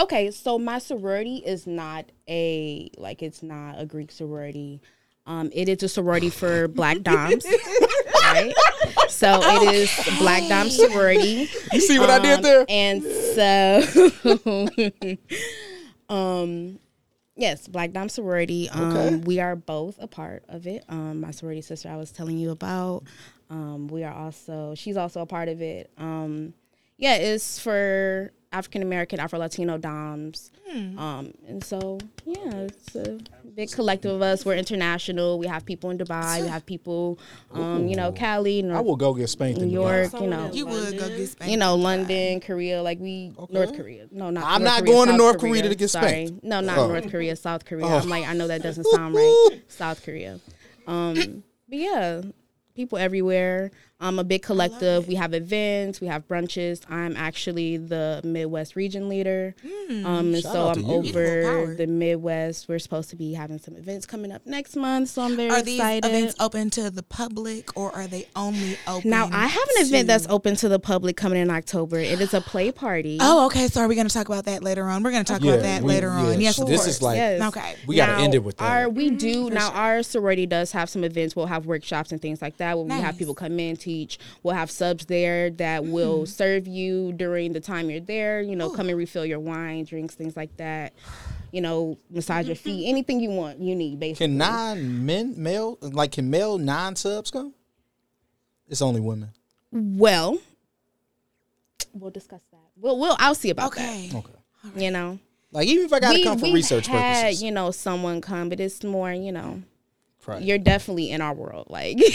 Okay, 0.00 0.30
so 0.30 0.58
my 0.58 0.78
sorority 0.78 1.36
is 1.44 1.66
not 1.66 2.06
a 2.28 2.90
like 2.96 3.22
it's 3.22 3.42
not 3.42 3.78
a 3.78 3.86
Greek 3.86 4.10
sorority. 4.10 4.80
Um, 5.26 5.50
it 5.54 5.68
is 5.68 5.82
a 5.82 5.88
sorority 5.88 6.30
for 6.30 6.66
black 6.68 7.02
doms, 7.02 7.44
right? 8.24 8.52
So 9.08 9.38
it 9.42 9.74
is 9.74 10.18
Black 10.18 10.48
Dom 10.48 10.70
sorority. 10.80 11.48
You 11.72 11.80
see 11.80 11.98
what 11.98 12.10
I 12.10 12.18
did 12.18 12.36
Um, 12.38 12.42
there? 12.42 12.64
And 12.68 13.02
so, 13.04 13.82
um, 16.08 16.78
yes, 17.36 17.68
Black 17.68 17.92
Dom 17.92 18.08
sorority. 18.08 18.70
Um, 18.70 18.96
Okay. 18.96 19.16
we 19.26 19.40
are 19.40 19.54
both 19.56 19.98
a 20.00 20.06
part 20.06 20.44
of 20.48 20.66
it. 20.66 20.84
Um, 20.88 21.20
my 21.20 21.30
sorority 21.32 21.60
sister 21.60 21.90
I 21.90 21.96
was 21.96 22.10
telling 22.10 22.38
you 22.38 22.50
about. 22.50 23.04
Um, 23.50 23.88
we 23.88 24.04
are 24.04 24.14
also 24.14 24.74
she's 24.74 24.96
also 24.96 25.20
a 25.20 25.26
part 25.26 25.48
of 25.48 25.60
it. 25.60 25.90
Um, 25.98 26.54
yeah, 26.96 27.16
it's 27.16 27.58
for 27.58 28.32
African 28.52 28.82
American, 28.82 29.20
Afro 29.20 29.38
Latino 29.38 29.78
doms. 29.78 30.50
Um, 30.72 31.32
and 31.48 31.62
so 31.64 31.98
yeah, 32.24 32.52
it's 32.52 32.94
a 32.94 33.18
big 33.56 33.70
collective 33.72 34.12
of 34.12 34.22
us. 34.22 34.44
We're 34.44 34.54
international. 34.56 35.38
We 35.38 35.46
have 35.48 35.64
people 35.64 35.90
in 35.90 35.98
Dubai. 35.98 36.42
We 36.42 36.48
have 36.48 36.64
people, 36.66 37.18
um, 37.52 37.86
you 37.88 37.96
know, 37.96 38.12
Cali, 38.12 38.68
I 38.70 38.80
will 38.80 38.94
go 38.96 39.12
get 39.14 39.28
spanked 39.28 39.60
in 39.60 39.68
New 39.68 39.74
York. 39.74 40.12
You 40.12 40.26
know, 40.28 40.50
You 40.52 40.66
would 40.66 40.92
go 40.96 41.00
London. 41.00 41.18
get 41.18 41.28
spanked. 41.28 41.50
you 41.50 41.56
know, 41.56 41.74
London, 41.76 42.40
Korea, 42.40 42.82
like 42.82 42.98
we 43.00 43.32
North 43.50 43.76
Korea. 43.76 44.06
No, 44.12 44.30
not. 44.30 44.44
I'm 44.44 44.62
North 44.62 44.72
not 44.74 44.78
Korea, 44.80 44.94
going 44.94 45.08
to 45.10 45.16
North 45.16 45.38
Korea 45.38 45.62
to 45.62 45.74
get 45.74 45.90
Sorry. 45.90 46.30
No, 46.42 46.60
not 46.60 46.78
Oh. 46.78 46.88
North 46.88 47.10
Korea, 47.10 47.34
South 47.36 47.64
Korea. 47.64 47.86
Oh. 47.86 47.98
I'm 47.98 48.08
like, 48.08 48.26
I 48.26 48.34
know 48.34 48.46
that 48.48 48.62
doesn't 48.62 48.84
sound 48.84 49.14
right. 49.14 49.60
South 49.68 50.04
Korea. 50.04 50.38
Um, 50.86 51.14
but 51.68 51.78
yeah, 51.78 52.22
people 52.74 52.98
everywhere. 52.98 53.70
I'm 54.02 54.18
a 54.18 54.24
big 54.24 54.42
collective. 54.42 55.06
We 55.08 55.14
have 55.16 55.34
events, 55.34 56.00
we 56.00 56.06
have 56.06 56.26
brunches. 56.26 56.80
I'm 56.90 57.16
actually 57.16 57.76
the 57.76 58.20
Midwest 58.24 58.74
region 58.74 59.08
leader. 59.10 59.54
um, 59.90 60.06
and 60.06 60.42
Shout 60.42 60.52
so 60.52 60.68
I'm 60.70 60.84
over 60.90 61.74
the 61.76 61.86
Midwest. 61.86 62.66
We're 62.68 62.78
supposed 62.78 63.10
to 63.10 63.16
be 63.16 63.34
having 63.34 63.58
some 63.58 63.76
events 63.76 64.06
coming 64.06 64.32
up 64.32 64.46
next 64.46 64.74
month, 64.74 65.10
so 65.10 65.22
I'm 65.22 65.36
very 65.36 65.50
Are 65.50 65.60
these 65.62 65.80
events 65.80 66.34
open 66.40 66.70
to 66.70 66.90
the 66.90 67.02
public 67.02 67.76
or 67.76 67.94
are 67.94 68.06
they 68.06 68.26
only 68.34 68.78
open? 68.86 69.10
now 69.10 69.28
I 69.30 69.46
have 69.46 69.68
an 69.76 69.86
event 69.86 70.08
that's 70.08 70.26
open 70.28 70.56
to 70.56 70.68
the 70.70 70.78
public 70.78 71.16
coming 71.18 71.38
in 71.40 71.50
October. 71.50 71.98
It 71.98 72.20
is 72.22 72.32
a 72.32 72.40
play 72.40 72.72
party. 72.72 73.18
Oh, 73.20 73.46
okay. 73.46 73.66
So 73.68 73.82
are 73.82 73.88
we 73.88 73.96
going 73.96 74.08
to 74.08 74.14
talk 74.14 74.28
about 74.28 74.46
that 74.46 74.62
later 74.62 74.84
on? 74.84 75.02
We're 75.02 75.10
going 75.10 75.24
to 75.24 75.32
talk 75.32 75.42
Yeah, 75.44 75.52
about 75.52 75.62
that 75.64 75.82
we- 75.82 75.92
later 75.92 76.06
yeah, 76.08 76.24
on. 76.24 76.40
Yes, 76.40 76.58
of 76.58 76.68
this 76.68 76.80
course. 76.80 76.88
is 76.96 77.02
like- 77.02 77.16
Yes. 77.16 77.42
Okay. 77.54 77.74
We 77.86 77.96
got 77.96 78.16
to 78.16 78.22
end 78.22 78.34
it 78.34 78.42
with 78.42 78.56
that. 78.56 78.64
Our 78.64 78.88
we 78.88 79.10
do 79.10 79.50
now. 79.50 79.70
Our 79.72 80.02
sorority 80.02 80.46
does 80.46 80.72
have 80.72 80.88
some 80.88 81.04
events. 81.04 81.36
We'll 81.36 81.46
have 81.46 81.66
workshops 81.66 82.12
and 82.12 82.22
things 82.22 82.40
like 82.40 82.56
that. 82.56 82.78
Where 82.78 82.86
we 82.86 82.94
have 83.02 83.18
people 83.18 83.34
come 83.34 83.60
in, 83.60 83.76
teach. 83.76 83.89
We'll 84.42 84.54
have 84.54 84.70
subs 84.70 85.06
there 85.06 85.50
that 85.50 85.84
will 85.84 86.18
mm-hmm. 86.18 86.24
serve 86.26 86.66
you 86.66 87.12
during 87.12 87.52
the 87.52 87.60
time 87.60 87.90
you're 87.90 88.00
there. 88.00 88.40
You 88.40 88.56
know, 88.56 88.70
come 88.70 88.88
and 88.88 88.96
refill 88.96 89.26
your 89.26 89.40
wine, 89.40 89.84
drinks, 89.84 90.14
things 90.14 90.36
like 90.36 90.56
that. 90.56 90.92
You 91.52 91.60
know, 91.60 91.98
massage 92.10 92.46
your 92.46 92.56
feet, 92.56 92.82
mm-hmm. 92.82 92.90
anything 92.90 93.20
you 93.20 93.30
want, 93.30 93.58
you 93.58 93.74
need 93.74 93.98
basically. 93.98 94.26
Can 94.28 94.38
non 94.38 95.04
men 95.04 95.34
male 95.36 95.78
like 95.80 96.12
can 96.12 96.30
male 96.30 96.58
non 96.58 96.96
subs 96.96 97.30
come? 97.30 97.54
It's 98.68 98.82
only 98.82 99.00
women. 99.00 99.30
well, 99.72 100.38
we'll 101.92 102.10
discuss 102.10 102.40
that. 102.52 102.58
We'll, 102.76 102.98
we'll. 102.98 103.16
I'll 103.18 103.34
see 103.34 103.50
about 103.50 103.74
that. 103.74 103.80
Okay. 103.80 104.10
Okay. 104.16 104.84
You 104.84 104.90
know, 104.90 105.18
Like 105.52 105.66
even 105.66 105.86
if 105.86 105.92
I 105.92 106.00
gotta 106.00 106.18
we 106.18 106.24
come 106.24 106.38
for 106.38 106.52
research 106.52 106.86
had 106.86 107.22
purposes. 107.22 107.42
you 107.42 107.50
know 107.50 107.70
someone 107.70 108.20
come, 108.20 108.48
but 108.48 108.60
it's 108.60 108.84
more 108.84 109.12
you 109.12 109.32
know 109.32 109.62
Right. 110.30 110.42
you're 110.42 110.58
definitely 110.58 111.10
in 111.10 111.20
our 111.20 111.34
world. 111.34 111.66
Like, 111.68 111.98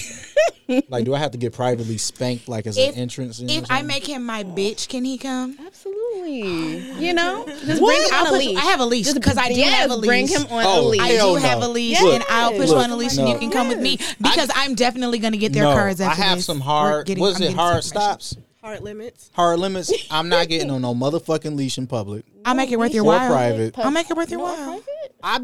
Like, 0.90 1.06
do 1.06 1.14
I 1.14 1.20
have 1.20 1.30
to 1.32 1.38
get 1.38 1.54
privately 1.54 1.98
spanked 2.00 2.48
like 2.48 2.66
as 2.66 2.76
If- 2.78 2.96
an 2.96 3.00
entrance? 3.02 3.40
in 3.40 3.50
If 3.50 3.66
I 3.70 3.84
make 3.84 4.08
him 4.08 4.26
my 4.26 4.44
bitch, 4.44 4.88
can 4.90 5.06
he 5.06 5.18
come? 5.20 5.58
absolutely. 5.66 6.80
You 7.06 7.14
know, 7.14 7.46
just 7.66 7.82
bring 7.82 8.02
him 8.02 8.08
I'll 8.12 8.28
on 8.28 8.34
a 8.34 8.38
leash. 8.38 8.58
I 8.58 8.62
have 8.66 8.80
a 8.80 8.86
leash 8.86 9.14
because 9.14 9.38
I 9.38 9.50
do 9.50 9.60
yes, 9.60 9.74
have 9.82 9.92
a 9.92 9.96
leash. 9.96 10.08
Bring 10.08 10.28
him 10.28 10.42
on 10.50 10.64
Oh, 10.66 10.82
a 10.82 10.90
leash. 10.90 11.02
I 11.02 11.08
Hell 11.10 11.36
do 11.36 11.42
have 11.42 11.62
a 11.62 11.68
leash, 11.68 12.02
Look, 12.02 12.16
and 12.16 12.24
I'll 12.30 12.52
push 12.54 12.70
you 12.70 12.78
on 12.78 12.90
a 12.90 12.96
leash, 12.96 13.18
and 13.18 13.30
you 13.30 13.38
can 13.38 13.52
come 13.52 13.68
with 13.68 13.80
me 13.80 13.98
because 14.22 14.50
I, 14.56 14.66
am 14.66 14.74
definitely 14.76 15.20
gonna 15.20 15.38
get 15.38 15.54
their 15.54 15.64
no, 15.66 15.74
cards 15.74 16.02
I 16.02 16.14
have 16.16 16.38
this. 16.40 16.46
some 16.46 16.62
hard. 16.62 17.06
getting- 17.06 17.22
was 17.22 17.40
it 17.42 17.54
hard 17.54 17.84
stops? 17.84 18.36
Hard 18.62 18.82
limits. 18.82 19.30
Hard 19.36 19.60
limits. 19.60 19.94
I'm 20.10 20.28
not 20.30 20.48
getting 20.48 20.72
on 20.72 20.82
no 20.82 20.96
motherfucking 20.96 21.56
leash 21.56 21.78
in 21.78 21.86
public 21.86 22.26
I'll 22.44 22.56
make 22.56 22.72
it 22.72 22.80
worth 22.80 22.96
your 22.96 23.04
while. 23.04 23.30
private. 23.30 23.78
I'll 23.78 23.92
make 23.92 24.10
it 24.10 24.18
worth 24.18 24.32
your 24.32 24.40
while. 24.40 24.82
I, 25.22 25.40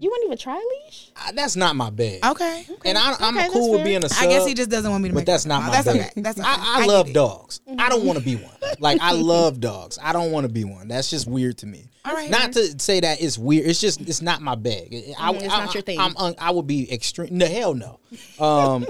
You 0.00 0.10
wouldn't 0.10 0.26
even 0.26 0.38
try 0.38 0.54
leash? 0.86 1.10
I 1.16 1.32
that's 1.32 1.54
not 1.56 1.76
my 1.76 1.90
bag. 1.90 2.24
Okay. 2.24 2.64
okay. 2.70 2.88
And 2.88 2.98
I, 2.98 3.14
I'm 3.20 3.36
Okay, 3.36 3.48
cool 3.50 3.72
with 3.72 3.84
being 3.84 4.02
a 4.04 4.08
sub. 4.08 4.24
I 4.24 4.26
guess 4.28 4.46
he 4.46 4.54
just 4.54 4.70
doesn't 4.70 4.90
want 4.90 5.02
me 5.02 5.08
to 5.10 5.14
But 5.14 5.20
make 5.20 5.26
that's 5.26 5.46
not 5.46 5.60
my 5.62 5.68
my 5.68 5.72
That's 5.74 5.86
bag. 5.86 6.10
okay. 6.12 6.20
That's 6.20 6.38
okay. 6.40 6.48
I, 6.48 6.76
I, 6.76 6.80
get 6.80 6.88
love 6.88 7.08
it. 7.08 7.12
dogs. 7.12 7.60
I 7.78 7.88
don't 7.88 8.04
want 8.04 8.18
to 8.18 8.24
be 8.24 8.36
one. 8.36 8.52
Like 8.78 9.00
I 9.00 9.12
love 9.12 9.60
dogs. 9.60 9.98
I 10.02 10.12
don't 10.12 10.32
want 10.32 10.44
to 10.46 10.52
be 10.52 10.64
one. 10.64 10.88
That's 10.88 11.08
just 11.10 11.28
weird 11.28 11.58
to 11.58 11.66
me. 11.66 11.88
All 12.04 12.14
right. 12.14 12.30
Not 12.30 12.52
to 12.54 12.78
say 12.80 12.98
that 13.00 13.20
it's 13.22 13.38
weird. 13.38 13.66
It's 13.66 13.80
just 13.80 14.00
it's 14.00 14.22
not 14.22 14.40
my 14.42 14.54
bag. 14.56 14.92
I, 15.18 15.32
Mhm, 15.32 15.42
it's 15.42 15.54
I, 15.54 15.64
not 15.64 15.74
your 15.74 15.82
thing. 15.82 16.00
I'm 16.00 16.16
un, 16.16 16.34
I 16.38 16.50
would 16.50 16.66
be 16.66 16.92
extreme. 16.92 17.36
No 17.36 17.46
hell 17.46 17.74
no. 17.74 18.00
Um, 18.44 18.86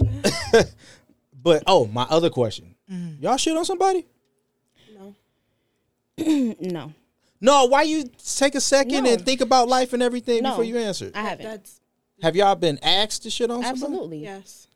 but 1.43 1.63
oh, 1.67 1.87
my 1.89 2.05
other 2.05 2.31
question. 2.31 2.75
Mm-hmm. 2.91 3.23
Y'all 3.23 3.37
shit 3.37 3.57
on 3.57 3.65
somebody? 3.65 4.07
No. 4.99 6.55
No, 6.61 6.93
No. 7.43 7.67
Why 7.67 7.83
you 7.83 8.05
take 8.39 8.55
a 8.55 8.61
second 8.61 9.05
No. 9.05 9.11
and 9.13 9.23
think 9.25 9.43
about 9.43 9.69
life 9.69 9.93
and 9.93 10.03
everything 10.03 10.43
No. 10.45 10.51
before 10.51 10.65
you 10.65 10.79
answer? 10.79 11.11
I 11.15 11.23
haven't. 11.23 11.45
That's 11.47 11.81
Have 12.23 12.37
y'all 12.37 12.55
been 12.55 12.79
asked 12.83 13.25
to 13.25 13.31
shit 13.31 13.51
on 13.51 13.63
somebody? 13.63 13.83
Absolutely. 13.85 14.19
yes. 14.23 14.67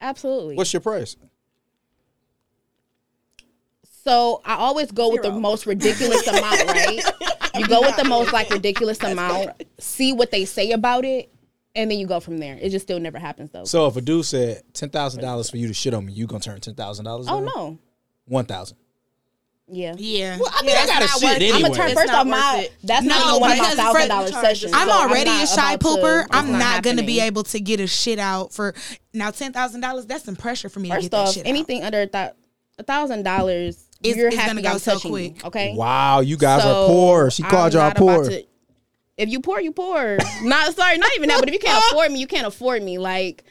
Absolutely. 0.00 0.56
What's 0.56 0.72
your 0.72 0.80
price? 0.80 1.16
So 4.04 4.40
I 4.44 4.54
always 4.56 4.90
go 4.90 5.10
with 5.10 5.22
the 5.22 5.28
Zero. 5.28 5.40
most 5.40 5.66
ridiculous 5.66 6.26
amount, 6.26 6.64
right? 6.66 7.00
You 7.54 7.66
go 7.66 7.80
with 7.82 7.96
the 7.96 8.04
most 8.04 8.32
like 8.32 8.48
ridiculous 8.50 9.02
amount, 9.02 9.50
see 9.78 10.12
what 10.12 10.30
they 10.30 10.44
say 10.44 10.70
about 10.72 11.04
it, 11.04 11.30
and 11.74 11.90
then 11.90 11.98
you 11.98 12.06
go 12.06 12.20
from 12.20 12.38
there. 12.38 12.56
It 12.60 12.70
just 12.70 12.86
still 12.86 13.00
never 13.00 13.18
happens 13.18 13.50
though. 13.50 13.64
So 13.64 13.86
if 13.86 13.96
a 13.96 14.00
dude 14.00 14.24
said 14.24 14.62
ten 14.72 14.90
thousand 14.90 15.20
dollars 15.22 15.50
for 15.50 15.56
you 15.56 15.66
to 15.68 15.74
shit 15.74 15.94
on 15.94 16.06
me, 16.06 16.12
you 16.12 16.26
gonna 16.26 16.40
turn 16.40 16.60
ten 16.60 16.74
thousand 16.74 17.04
dollars? 17.04 17.26
oh 17.28 17.40
no. 17.40 17.78
one 18.26 18.44
thousand. 18.46 18.76
Yeah. 19.70 19.94
Yeah. 19.98 20.38
Well, 20.38 20.50
I 20.52 20.62
mean, 20.62 20.70
I 20.70 20.74
That's 20.74 20.86
gotta 20.90 21.04
not 21.06 21.10
shit 21.20 21.22
worth- 21.24 21.36
anyway. 21.36 21.52
I'm 21.56 21.62
gonna 21.62 21.74
turn 21.74 21.90
It's 21.90 22.00
first 22.00 22.12
off 22.12 22.26
my 22.26 22.56
worth 22.56 22.64
it. 22.64 22.72
that's 22.84 23.04
No, 23.06 23.14
not 23.14 23.28
even 23.28 23.40
one 23.40 23.50
of 23.52 23.58
my 23.58 23.64
because 23.64 23.76
thousand 23.76 24.02
for- 24.02 24.08
dollar 24.08 24.32
sessions. 24.32 24.72
I'm 24.74 24.88
so 24.88 24.94
already 24.94 25.30
not 25.30 25.44
a 25.44 25.46
shy 25.46 25.72
about 25.74 25.80
to- 25.80 26.00
pooper. 26.02 26.26
I'm 26.30 26.52
not, 26.58 26.82
gonna 26.82 27.02
be 27.02 27.20
able 27.20 27.42
to 27.44 27.60
get 27.60 27.78
a 27.80 27.86
shit 27.86 28.18
out 28.18 28.52
for 28.52 28.74
now 29.12 29.30
ten 29.30 29.52
thousand 29.52 29.80
dollars. 29.82 30.06
That's 30.06 30.24
some 30.24 30.36
pressure 30.36 30.68
for 30.68 30.80
me 30.80 30.88
to 30.88 30.94
First 30.94 31.02
get 31.04 31.10
that 31.10 31.16
off, 31.28 31.34
shit 31.34 31.46
anything 31.46 31.84
under 31.84 32.02
a 32.02 32.06
thou- 32.06 32.32
a 32.78 32.82
thousand 32.82 33.24
dollars, 33.24 33.76
It's- 34.02 34.16
you're 34.16 34.28
it's 34.28 34.36
happy 34.36 34.48
gonna 34.48 34.62
go 34.62 34.70
I'm 34.70 34.78
so 34.78 34.94
touching 34.94 35.10
you, 35.12 35.30
quick. 35.32 35.44
okay? 35.44 35.74
Wow, 35.76 36.20
you 36.20 36.36
guys 36.38 36.62
So, 36.62 36.84
are 36.84 36.86
poor. 36.88 37.30
She 37.30 37.42
called 37.42 37.74
I'm 37.76 37.80
y'all 37.82 37.94
poor. 37.94 38.24
to- 38.30 38.44
if 39.18 39.28
you 39.28 39.40
poor, 39.40 39.60
you 39.60 39.72
poor. 39.72 40.16
not 40.44 40.74
sorry, 40.76 40.96
not 40.96 41.10
even 41.16 41.28
that. 41.28 41.40
But 41.40 41.48
if 41.48 41.52
you 41.54 41.60
can't 41.60 41.84
afford 41.90 42.10
me, 42.12 42.20
you 42.20 42.26
can't 42.26 42.46
afford 42.46 42.82
me. 42.82 42.96
Like, 42.98 43.42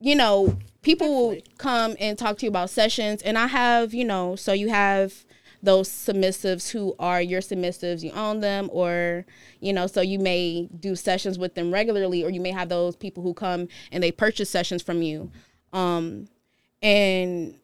you 0.00 0.14
know, 0.14 0.56
people 0.82 1.08
will 1.30 1.36
come 1.56 1.96
and 1.98 2.16
talk 2.18 2.38
to 2.38 2.46
you 2.46 2.50
about 2.50 2.70
sessions, 2.70 3.22
and 3.22 3.36
I 3.38 3.46
have, 3.48 3.92
you 3.94 4.04
know, 4.04 4.36
so 4.36 4.52
you 4.52 4.68
have 4.68 5.24
those 5.62 5.88
submissives 5.88 6.70
who 6.70 6.94
are 6.98 7.20
your 7.20 7.40
submissives, 7.40 8.02
you 8.02 8.12
own 8.12 8.40
them, 8.40 8.68
or 8.72 9.24
you 9.60 9.72
know, 9.72 9.86
so 9.86 10.00
you 10.00 10.18
may 10.18 10.68
do 10.78 10.94
sessions 10.94 11.38
with 11.38 11.54
them 11.54 11.72
regularly, 11.72 12.24
or 12.24 12.30
you 12.30 12.40
may 12.40 12.52
have 12.52 12.68
those 12.68 12.96
people 12.96 13.22
who 13.22 13.34
come 13.34 13.68
and 13.90 14.02
they 14.02 14.12
purchase 14.12 14.48
sessions 14.50 14.82
from 14.82 15.02
you, 15.02 15.30
um, 15.72 16.28
and 16.82 17.54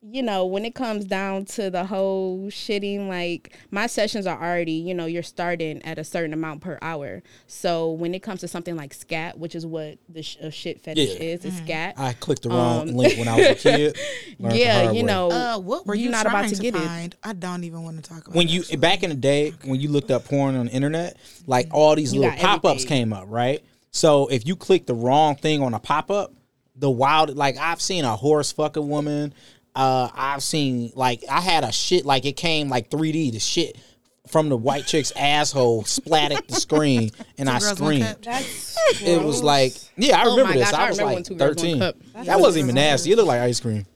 you 0.00 0.22
know, 0.22 0.46
when 0.46 0.64
it 0.64 0.76
comes 0.76 1.04
down 1.04 1.44
to 1.44 1.70
the 1.70 1.84
whole 1.84 2.46
shitting, 2.50 3.08
like 3.08 3.56
my 3.72 3.88
sessions 3.88 4.28
are 4.28 4.40
already, 4.40 4.72
you 4.72 4.94
know, 4.94 5.06
you're 5.06 5.24
starting 5.24 5.82
at 5.84 5.98
a 5.98 6.04
certain 6.04 6.32
amount 6.32 6.60
per 6.60 6.78
hour. 6.80 7.20
So 7.48 7.90
when 7.90 8.14
it 8.14 8.22
comes 8.22 8.40
to 8.40 8.48
something 8.48 8.76
like 8.76 8.94
scat, 8.94 9.38
which 9.38 9.56
is 9.56 9.66
what 9.66 9.98
the 10.08 10.22
sh- 10.22 10.36
a 10.40 10.52
shit 10.52 10.80
fetish 10.80 11.08
Yeah. 11.16 11.22
is, 11.22 11.44
is 11.44 11.56
scat. 11.58 11.94
I 11.96 12.12
clicked 12.12 12.42
the 12.42 12.50
wrong 12.50 12.90
Um, 12.90 12.94
link 12.94 13.18
when 13.18 13.26
I 13.26 13.36
was 13.38 13.46
a 13.48 13.54
kid. 13.56 13.98
Yeah, 14.38 14.92
you 14.92 15.02
know, 15.02 15.32
Uh, 15.32 15.58
what 15.58 15.84
were 15.84 15.96
you're 15.96 16.12
not 16.12 16.26
about 16.26 16.48
to 16.48 16.54
get 16.54 16.76
it. 16.76 17.16
I 17.24 17.32
don't 17.32 17.64
even 17.64 17.82
want 17.82 17.96
to 18.02 18.08
talk 18.08 18.24
about. 18.28 18.36
when 18.36 18.46
you 18.46 18.60
actually. 18.60 18.76
back 18.76 19.02
in 19.02 19.10
the 19.10 19.16
day 19.16 19.52
when 19.64 19.80
you 19.80 19.88
looked 19.88 20.12
up 20.12 20.26
porn 20.26 20.54
on 20.54 20.66
the 20.66 20.72
internet, 20.72 21.16
like 21.48 21.66
all 21.74 21.96
these 21.96 22.14
You 22.14 22.20
little 22.20 22.36
pop 22.38 22.64
ups 22.64 22.82
everything. 22.84 22.88
came 22.88 23.12
up, 23.12 23.24
right? 23.26 23.64
So 23.90 24.28
if 24.28 24.46
you 24.46 24.54
click 24.54 24.86
the 24.86 24.94
wrong 24.94 25.34
thing 25.34 25.60
on 25.60 25.74
a 25.74 25.80
pop 25.80 26.08
up, 26.12 26.32
the 26.76 26.88
wild 26.88 27.34
like 27.36 27.56
I've 27.58 27.80
seen 27.80 28.04
a 28.04 28.14
horse 28.14 28.52
fuck 28.52 28.76
a 28.76 28.80
woman. 28.82 29.34
Uh, 29.78 30.10
I've 30.12 30.42
seen 30.42 30.90
like 30.96 31.22
I 31.30 31.40
had 31.40 31.62
a 31.62 31.70
shit 31.70 32.04
like 32.04 32.24
it 32.26 32.36
came 32.36 32.68
like 32.68 32.90
3D. 32.90 33.30
The 33.32 33.38
shit 33.38 33.78
from 34.26 34.48
the 34.48 34.56
white 34.56 34.86
chick's 34.86 35.12
asshole 35.16 35.84
splatted 35.84 36.48
the 36.48 36.56
screen, 36.56 37.10
and 37.38 37.48
I 37.48 37.60
girls, 37.60 37.76
screamed. 37.78 38.04
cup. 38.04 38.22
That's 38.22 38.76
It 39.02 39.22
was 39.22 39.42
like, 39.42 39.74
yeah, 39.96 40.18
I 40.20 40.24
Oh 40.26 40.30
remember 40.32 40.54
my 40.54 40.58
this. 40.58 40.70
gosh, 40.72 40.80
I 40.80 40.84
I 40.86 40.88
was 40.90 40.98
remember 40.98 41.14
when 41.14 41.38
like 41.38 41.38
thirteen. 41.38 41.78
girls, 41.78 41.92
one 41.94 41.94
thirteen. 42.02 42.14
cup. 42.14 42.26
That 42.26 42.40
wasn't 42.40 42.64
even 42.64 42.74
nasty. 42.74 43.12
It 43.12 43.16
looked 43.16 43.28
like 43.28 43.40
ice 43.40 43.60
cream. 43.60 43.86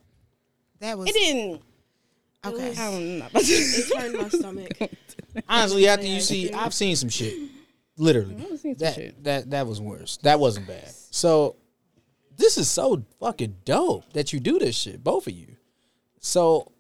that 0.79 0.97
was 0.97 1.09
it 1.11 1.15
didn't. 1.15 1.63
okay. 2.47 2.71
I 2.71 2.91
don't 2.91 3.19
know. 3.19 3.27
it 3.35 3.93
turned 4.01 4.19
my 4.23 4.29
stomach. 4.29 4.91
Honestly, 5.49 5.89
after 5.89 6.07
you 6.07 6.21
see, 6.21 6.53
I've 6.53 6.75
seen 6.75 6.95
some 6.97 7.09
shit. 7.09 7.37
Literally, 7.97 8.37
I've 8.37 8.59
seen 8.61 8.75
some 8.77 8.87
that 8.87 8.95
shit. 8.95 9.25
that 9.25 9.51
that 9.51 9.67
was 9.67 9.81
worse. 9.81 10.17
That 10.23 10.39
wasn't 10.39 10.69
bad. 10.69 10.91
So, 11.11 11.57
this 12.37 12.57
is 12.57 12.71
so 12.71 13.03
fucking 13.21 13.57
dope 13.65 14.13
that 14.13 14.33
you 14.33 14.39
do 14.41 14.59
this 14.61 14.77
shit, 14.77 15.03
both 15.03 15.27
of 15.27 15.33
you. 15.35 15.52
So, 16.23 16.73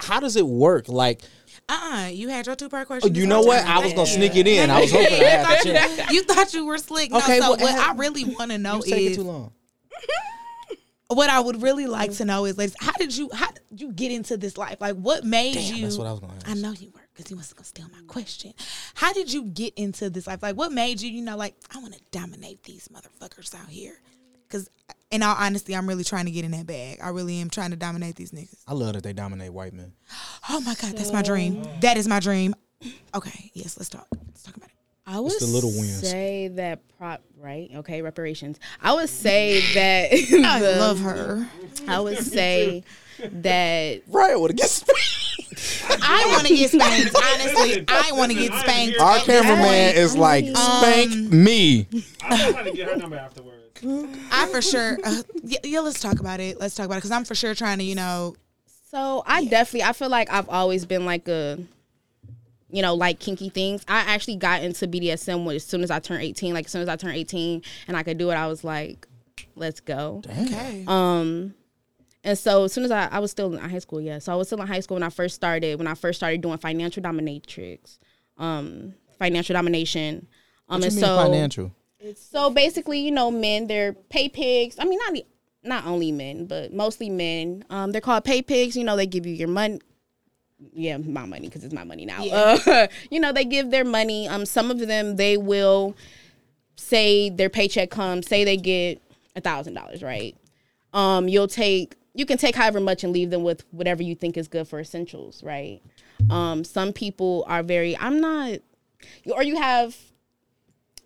how 0.00 0.20
does 0.20 0.36
it 0.36 0.46
work? 0.46 0.88
Like, 0.88 1.22
Uh-uh. 1.68 2.08
You 2.08 2.28
had 2.28 2.46
your 2.46 2.56
two 2.56 2.68
part 2.68 2.84
oh, 2.84 2.86
question. 2.86 3.14
you 3.14 3.26
know 3.26 3.42
what? 3.42 3.64
I 3.64 3.80
was 3.80 3.92
gonna 3.92 4.06
sneak 4.06 4.36
it 4.36 4.46
in. 4.46 4.70
I 4.70 4.80
was 4.80 4.92
hoping 4.92 5.20
I 5.20 5.24
had 5.24 5.60
the 5.60 5.70
chance. 5.70 6.12
you 6.12 6.22
thought 6.22 6.54
you 6.54 6.64
were 6.64 6.78
slick. 6.78 7.10
No, 7.10 7.18
Okay, 7.18 7.40
so 7.40 7.50
well, 7.50 7.58
what 7.58 7.74
I 7.74 7.94
really 7.94 8.24
want 8.24 8.52
to 8.52 8.58
know 8.58 8.80
is 8.82 9.16
too 9.16 9.24
long. 9.24 9.52
what 11.08 11.28
I 11.28 11.40
would 11.40 11.62
really 11.62 11.86
like 11.86 12.12
to 12.14 12.24
know 12.24 12.44
is, 12.46 12.56
ladies, 12.56 12.76
how 12.78 12.92
did 12.92 13.16
you 13.16 13.28
how 13.32 13.50
did 13.50 13.80
you 13.80 13.92
get 13.92 14.12
into 14.12 14.36
this 14.36 14.56
life? 14.56 14.80
Like, 14.80 14.96
what 14.96 15.24
made 15.24 15.54
Damn, 15.54 15.74
you? 15.74 15.82
that's 15.82 15.98
what 15.98 16.06
I 16.06 16.12
was 16.12 16.20
gonna 16.20 16.34
ask. 16.34 16.48
I 16.48 16.54
know 16.54 16.72
you 16.72 16.90
were 16.94 17.00
because 17.12 17.30
you 17.30 17.36
was 17.36 17.52
gonna 17.52 17.64
steal 17.64 17.88
my 17.92 18.00
question. 18.06 18.54
How 18.94 19.12
did 19.12 19.32
you 19.32 19.44
get 19.44 19.74
into 19.74 20.10
this 20.10 20.28
life? 20.28 20.42
Like, 20.42 20.54
what 20.54 20.72
made 20.72 21.00
you? 21.00 21.10
You 21.10 21.22
know, 21.22 21.36
like 21.36 21.56
I 21.74 21.78
want 21.78 21.94
to 21.94 22.00
dominate 22.12 22.62
these 22.62 22.88
motherfuckers 22.88 23.52
out 23.54 23.68
here. 23.68 24.00
Because, 24.46 24.70
in 25.10 25.22
all 25.22 25.36
honesty, 25.38 25.74
I'm 25.76 25.88
really 25.88 26.04
trying 26.04 26.24
to 26.26 26.30
get 26.30 26.44
in 26.44 26.50
that 26.52 26.66
bag. 26.66 26.98
I 27.02 27.08
really 27.10 27.40
am 27.40 27.48
trying 27.50 27.70
to 27.70 27.76
dominate 27.76 28.16
these 28.16 28.32
niggas. 28.32 28.62
I 28.66 28.72
love 28.74 28.94
that 28.94 29.02
they 29.02 29.12
dominate 29.12 29.52
white 29.52 29.72
men. 29.72 29.92
Oh 30.48 30.60
my 30.60 30.74
god, 30.80 30.96
that's 30.96 31.12
my 31.12 31.22
dream. 31.22 31.66
That 31.80 31.96
is 31.96 32.06
my 32.06 32.20
dream. 32.20 32.54
Okay, 33.14 33.50
yes, 33.52 33.76
let's 33.76 33.88
talk. 33.88 34.06
Let's 34.28 34.44
talk 34.44 34.56
about 34.56 34.68
it. 34.68 34.74
I 35.08 35.18
would 35.18 35.32
the 35.40 35.46
little 35.46 35.70
wins. 35.70 36.08
say 36.08 36.46
that 36.54 36.80
prop 36.96 37.22
right. 37.36 37.68
Okay, 37.74 38.00
reparations. 38.02 38.58
I 38.80 38.92
would 38.94 39.08
say 39.08 39.60
that 39.74 40.12
I 40.46 40.60
the- 40.60 40.76
love 40.78 41.00
her. 41.00 41.48
I 41.88 41.98
would 41.98 42.18
say 42.18 42.84
that 43.18 44.02
Right, 44.06 44.38
would 44.38 44.52
have 44.52 44.56
get 44.56 44.70
I 46.02 46.24
want 46.28 46.46
to 46.46 46.54
get 46.56 46.70
spanked. 46.70 47.14
Honestly, 47.24 47.84
I 47.88 48.12
want 48.12 48.32
to 48.32 48.38
get 48.38 48.52
spanked. 48.54 48.98
Our 49.00 49.18
cameraman 49.20 49.58
point. 49.58 49.96
is 49.96 50.16
like, 50.16 50.44
Um, 50.46 50.54
spank 50.54 51.32
me. 51.32 51.86
I'm 52.22 52.52
trying 52.52 52.64
to 52.66 52.72
get 52.72 52.88
her 52.88 52.96
number 52.96 53.16
afterwards. 53.16 53.52
I 54.32 54.46
for 54.50 54.62
sure. 54.62 54.98
Uh, 55.04 55.22
yeah, 55.42 55.58
yeah, 55.62 55.80
let's 55.80 56.00
talk 56.00 56.18
about 56.20 56.40
it. 56.40 56.58
Let's 56.58 56.74
talk 56.74 56.86
about 56.86 56.96
it 56.96 56.98
because 56.98 57.10
I'm 57.10 57.24
for 57.24 57.34
sure 57.34 57.54
trying 57.54 57.78
to, 57.78 57.84
you 57.84 57.94
know, 57.94 58.34
So 58.90 59.22
I 59.26 59.44
definitely 59.44 59.82
I 59.82 59.92
feel 59.92 60.08
like 60.08 60.30
I've 60.32 60.48
always 60.48 60.86
been 60.86 61.04
like 61.04 61.28
a 61.28 61.58
you 62.68 62.82
know, 62.82 62.94
like 62.94 63.20
kinky 63.20 63.48
things. 63.48 63.84
I 63.86 63.98
actually 64.12 64.36
got 64.36 64.62
into 64.62 64.88
BDSM 64.88 65.44
when, 65.44 65.56
as 65.56 65.64
soon 65.64 65.82
as 65.82 65.90
I 65.90 65.98
turned 66.00 66.22
18. 66.22 66.52
Like 66.52 66.64
as 66.66 66.72
soon 66.72 66.82
as 66.82 66.88
I 66.88 66.96
turned 66.96 67.16
18 67.16 67.62
and 67.86 67.96
I 67.96 68.02
could 68.02 68.18
do 68.18 68.30
it, 68.30 68.34
I 68.34 68.48
was 68.48 68.64
like, 68.64 69.06
let's 69.54 69.80
go. 69.80 70.22
okay. 70.28 70.84
Um 70.86 71.54
and 72.26 72.36
so 72.36 72.64
as 72.64 72.72
soon 72.72 72.84
as 72.84 72.90
I, 72.90 73.06
I 73.06 73.20
was 73.20 73.30
still 73.30 73.54
in 73.54 73.60
high 73.60 73.78
school, 73.78 74.00
yeah. 74.00 74.18
So 74.18 74.32
I 74.32 74.34
was 74.34 74.48
still 74.48 74.60
in 74.60 74.66
high 74.66 74.80
school 74.80 74.96
when 74.96 75.04
I 75.04 75.10
first 75.10 75.36
started, 75.36 75.78
when 75.78 75.86
I 75.86 75.94
first 75.94 76.18
started 76.18 76.40
doing 76.40 76.58
financial 76.58 77.00
dominatrix, 77.02 77.98
um, 78.36 78.94
financial 79.18 79.54
domination. 79.54 80.26
Um 80.68 80.80
What 80.80 80.84
and 80.86 80.94
you 80.94 81.00
mean 81.00 81.06
so 81.06 81.16
financial? 81.16 81.72
so 82.16 82.50
basically, 82.50 82.98
you 82.98 83.12
know, 83.12 83.30
men, 83.30 83.68
they're 83.68 83.92
pay 83.92 84.28
pigs. 84.28 84.76
I 84.78 84.84
mean, 84.84 84.98
not 84.98 85.22
not 85.62 85.86
only 85.86 86.10
men, 86.10 86.46
but 86.46 86.72
mostly 86.72 87.10
men. 87.10 87.64
Um, 87.70 87.92
they're 87.92 88.00
called 88.00 88.24
pay 88.24 88.42
pigs. 88.42 88.76
You 88.76 88.82
know, 88.84 88.96
they 88.96 89.06
give 89.06 89.24
you 89.24 89.34
your 89.34 89.48
money. 89.48 89.78
Yeah, 90.72 90.96
my 90.96 91.26
money 91.26 91.46
because 91.46 91.62
it's 91.62 91.74
my 91.74 91.84
money 91.84 92.06
now. 92.06 92.24
Uh, 92.24 92.88
you 93.10 93.20
know, 93.20 93.32
they 93.32 93.44
give 93.44 93.70
their 93.70 93.84
money. 93.84 94.26
Um, 94.26 94.46
some 94.46 94.70
of 94.72 94.78
them 94.80 95.14
they 95.16 95.36
will 95.36 95.94
say 96.76 97.30
their 97.30 97.50
paycheck 97.50 97.90
comes. 97.90 98.26
Say 98.26 98.42
they 98.44 98.56
get 98.56 99.00
a 99.36 99.40
thousand 99.40 99.74
dollars, 99.74 100.02
right? 100.02 100.36
Um, 100.92 101.28
you'll 101.28 101.48
take 101.48 101.94
you 102.16 102.26
can 102.26 102.38
take 102.38 102.56
however 102.56 102.80
much 102.80 103.04
and 103.04 103.12
leave 103.12 103.30
them 103.30 103.44
with 103.44 103.64
whatever 103.70 104.02
you 104.02 104.14
think 104.14 104.36
is 104.36 104.48
good 104.48 104.66
for 104.66 104.80
essentials, 104.80 105.42
right? 105.42 105.80
Um, 106.30 106.64
some 106.64 106.92
people 106.92 107.44
are 107.46 107.62
very. 107.62 107.96
I'm 107.96 108.20
not. 108.20 108.58
Or 109.30 109.42
you 109.42 109.56
have 109.56 109.96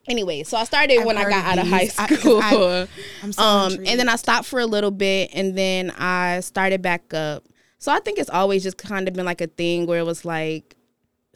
Anyway, 0.09 0.43
so 0.43 0.57
I 0.57 0.65
started 0.65 0.99
I've 1.01 1.07
when 1.07 1.19
I 1.19 1.29
got 1.29 1.45
out 1.45 1.59
of 1.59 1.67
high 1.69 1.87
school. 1.87 2.41
I- 2.43 2.89
I'm 3.23 3.33
so 3.33 3.43
um, 3.43 3.73
and 3.75 4.01
then 4.01 4.09
I 4.09 4.17
stopped 4.17 4.47
for 4.47 4.59
a 4.59 4.67
little 4.67 4.91
bit, 4.91 5.31
and 5.35 5.57
then 5.57 5.91
I 5.91 6.41
started 6.41 6.81
back 6.83 7.13
up. 7.13 7.45
So 7.79 7.93
I 7.93 8.01
think 8.01 8.19
it's 8.19 8.31
always 8.31 8.63
just 8.63 8.79
kind 8.79 9.09
of 9.09 9.15
been 9.15 9.25
like 9.25 9.41
a 9.41 9.47
thing 9.47 9.87
where 9.87 10.01
it 10.01 10.07
was 10.07 10.25
like 10.25 10.75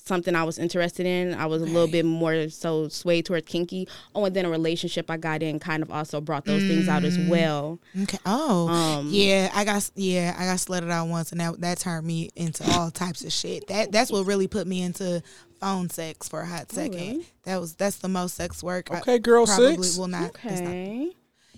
something 0.07 0.35
I 0.35 0.45
was 0.45 0.59
interested 0.59 1.07
in. 1.07 1.35
I 1.35 1.47
was 1.47 1.63
a 1.63 1.67
little 1.67 1.89
bit 1.89 2.05
more 2.05 2.49
so 2.51 2.89
swayed 2.89 3.27
towards 3.27 3.47
kinky. 3.47 3.89
Oh, 4.15 4.25
and 4.25 4.37
then 4.37 4.45
a 4.45 4.51
relationship 4.51 5.11
I 5.11 5.17
got 5.17 5.43
in 5.43 5.59
kind 5.59 5.83
of 5.83 5.91
also 5.91 6.21
brought 6.21 6.45
those 6.45 6.63
things 6.63 6.89
out 6.89 7.05
as 7.05 7.19
well. 7.19 7.79
Okay. 8.03 8.19
Oh, 8.27 8.69
Um, 8.69 9.09
yeah. 9.11 9.51
I 9.55 9.65
got 9.65 9.91
yeah. 9.95 10.35
I 10.39 10.45
got 10.45 10.59
slutted 10.59 10.91
out 10.91 11.09
once, 11.09 11.33
and 11.33 11.41
that 11.41 11.61
that 11.61 11.79
turned 11.79 12.07
me 12.07 12.31
into 12.37 12.65
all 12.73 12.91
types 12.91 13.25
of 13.25 13.33
shit. 13.33 13.67
That 13.69 13.93
that's 13.93 14.11
what 14.13 14.27
really 14.27 14.47
put 14.49 14.67
me 14.67 14.83
into 14.83 15.23
phone 15.61 15.89
sex 15.89 16.29
for 16.29 16.41
a 16.41 16.47
hot 16.47 16.71
second. 16.71 16.93
really? 16.99 17.27
That 17.45 17.61
was 17.61 17.75
that's 17.75 17.97
the 17.97 18.09
most 18.09 18.35
sex 18.35 18.63
work. 18.63 18.91
I 18.91 18.99
Okay, 19.01 19.19
girl 19.19 19.47
probably 19.47 19.77
six. 19.83 19.97
will 19.97 20.09
not. 20.09 20.35
that's 20.43 20.61
not- 20.61 20.69
Okay. 20.71 21.13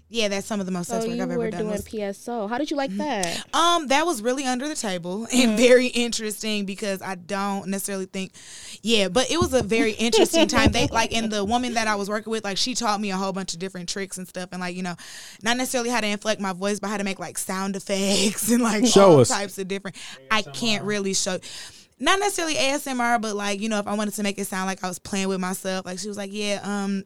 Yeah, 0.09 0.29
that's 0.29 0.47
some 0.47 0.61
of 0.61 0.67
the 0.67 0.73
most 0.73 0.87
So 0.89 0.95
sex 0.95 1.07
work 1.07 1.17
you 1.17 1.23
I've 1.23 1.31
ever 1.31 1.39
were 1.39 1.51
done. 1.51 1.61
doing 1.63 1.73
was- 1.73 1.85
PSO. 1.85 2.49
How 2.49 2.59
did 2.59 2.71
you 2.71 2.77
like 2.77 2.91
that? 2.97 3.45
Um, 3.53 3.89
that 3.89 4.07
was 4.07 4.23
really 4.23 4.45
under 4.45 4.69
the 4.69 4.75
table 4.77 5.27
and 5.33 5.57
very 5.59 5.87
interesting 5.89 6.65
because 6.65 7.03
I 7.03 7.17
don't 7.17 7.69
necessarily 7.69 8.07
think, 8.07 8.33
yeah, 8.83 9.09
but 9.09 9.31
it 9.31 9.39
was 9.41 9.53
a 9.53 9.63
very 9.63 9.93
interesting 9.93 10.47
time. 10.47 10.71
They 10.73 10.87
like, 10.89 11.13
and 11.13 11.31
the 11.33 11.45
woman 11.45 11.75
that 11.75 11.89
I 11.89 11.97
was 11.97 12.09
working 12.09 12.31
with, 12.31 12.45
like, 12.45 12.57
she 12.57 12.75
taught 12.75 13.01
me 13.01 13.11
a 13.11 13.17
whole 13.17 13.33
bunch 13.33 13.53
of 13.55 13.59
different 13.59 13.89
tricks 13.89 14.17
and 14.19 14.29
stuff, 14.29 14.51
and 14.53 14.61
like, 14.61 14.77
you 14.77 14.83
know, 14.83 14.95
not 15.43 15.57
necessarily 15.57 15.91
how 15.91 16.01
to 16.01 16.07
inflect 16.07 16.41
my 16.41 16.53
voice, 16.53 16.79
but 16.79 16.89
how 16.89 16.97
to 16.99 17.05
make 17.05 17.19
like 17.19 17.37
sound 17.39 17.75
effects 17.77 18.49
and 18.53 18.63
like 18.63 18.87
Show 18.87 19.11
all 19.13 19.21
us. 19.21 19.29
types 19.29 19.59
of 19.59 19.67
different. 19.69 19.97
I 20.31 20.43
can't 20.43 20.85
really 20.85 21.15
show. 21.15 21.39
Not 21.99 22.21
necessarily 22.21 22.55
ASMR, 22.55 23.21
but 23.21 23.35
like 23.35 23.59
you 23.61 23.69
know, 23.71 23.79
if 23.79 23.87
I 23.87 23.95
wanted 23.95 24.15
to 24.15 24.23
make 24.23 24.39
it 24.39 24.47
sound 24.47 24.67
like 24.67 24.85
I 24.85 24.89
was 24.89 24.99
playing 24.99 25.29
with 25.29 25.41
myself, 25.41 25.87
like 25.87 25.99
she 25.99 26.09
was 26.09 26.17
like, 26.19 26.31
"Yeah, 26.33 26.61
um, 26.63 27.05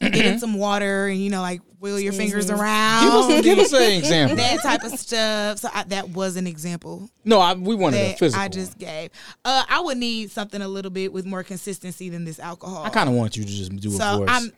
get 0.00 0.26
in 0.26 0.38
some 0.38 0.54
water 0.54 1.06
and 1.06 1.18
you 1.18 1.30
know, 1.30 1.40
like 1.40 1.60
wheel 1.78 1.98
your 1.98 2.12
fingers 2.12 2.50
around." 2.50 3.04
Give 3.04 3.14
us, 3.14 3.42
give 3.42 3.58
us 3.58 3.72
an 3.72 3.92
example. 3.92 4.36
that 4.36 4.62
type 4.62 4.84
of 4.84 4.92
stuff. 4.98 5.58
So 5.58 5.68
I, 5.72 5.84
that 5.84 6.10
was 6.10 6.36
an 6.36 6.46
example 6.46 7.08
No, 7.24 7.40
I, 7.40 7.54
we 7.54 7.74
wanted 7.74 8.00
a 8.00 8.16
physical. 8.16 8.42
I 8.42 8.48
just 8.48 8.78
gave. 8.78 9.10
Uh, 9.44 9.64
I 9.68 9.80
would 9.80 9.98
need 9.98 10.30
something 10.30 10.60
a 10.60 10.68
little 10.68 10.90
bit 10.90 11.12
with 11.12 11.26
more 11.26 11.42
consistency 11.42 12.08
than 12.08 12.24
this 12.24 12.38
alcohol. 12.38 12.84
I 12.84 12.90
kind 12.90 13.08
of 13.08 13.14
want 13.14 13.36
you 13.36 13.44
to 13.44 13.50
just 13.50 13.74
do 13.76 13.88
a 13.90 13.92
so 13.92 14.18
voice. 14.18 14.28
I'm, 14.30 14.52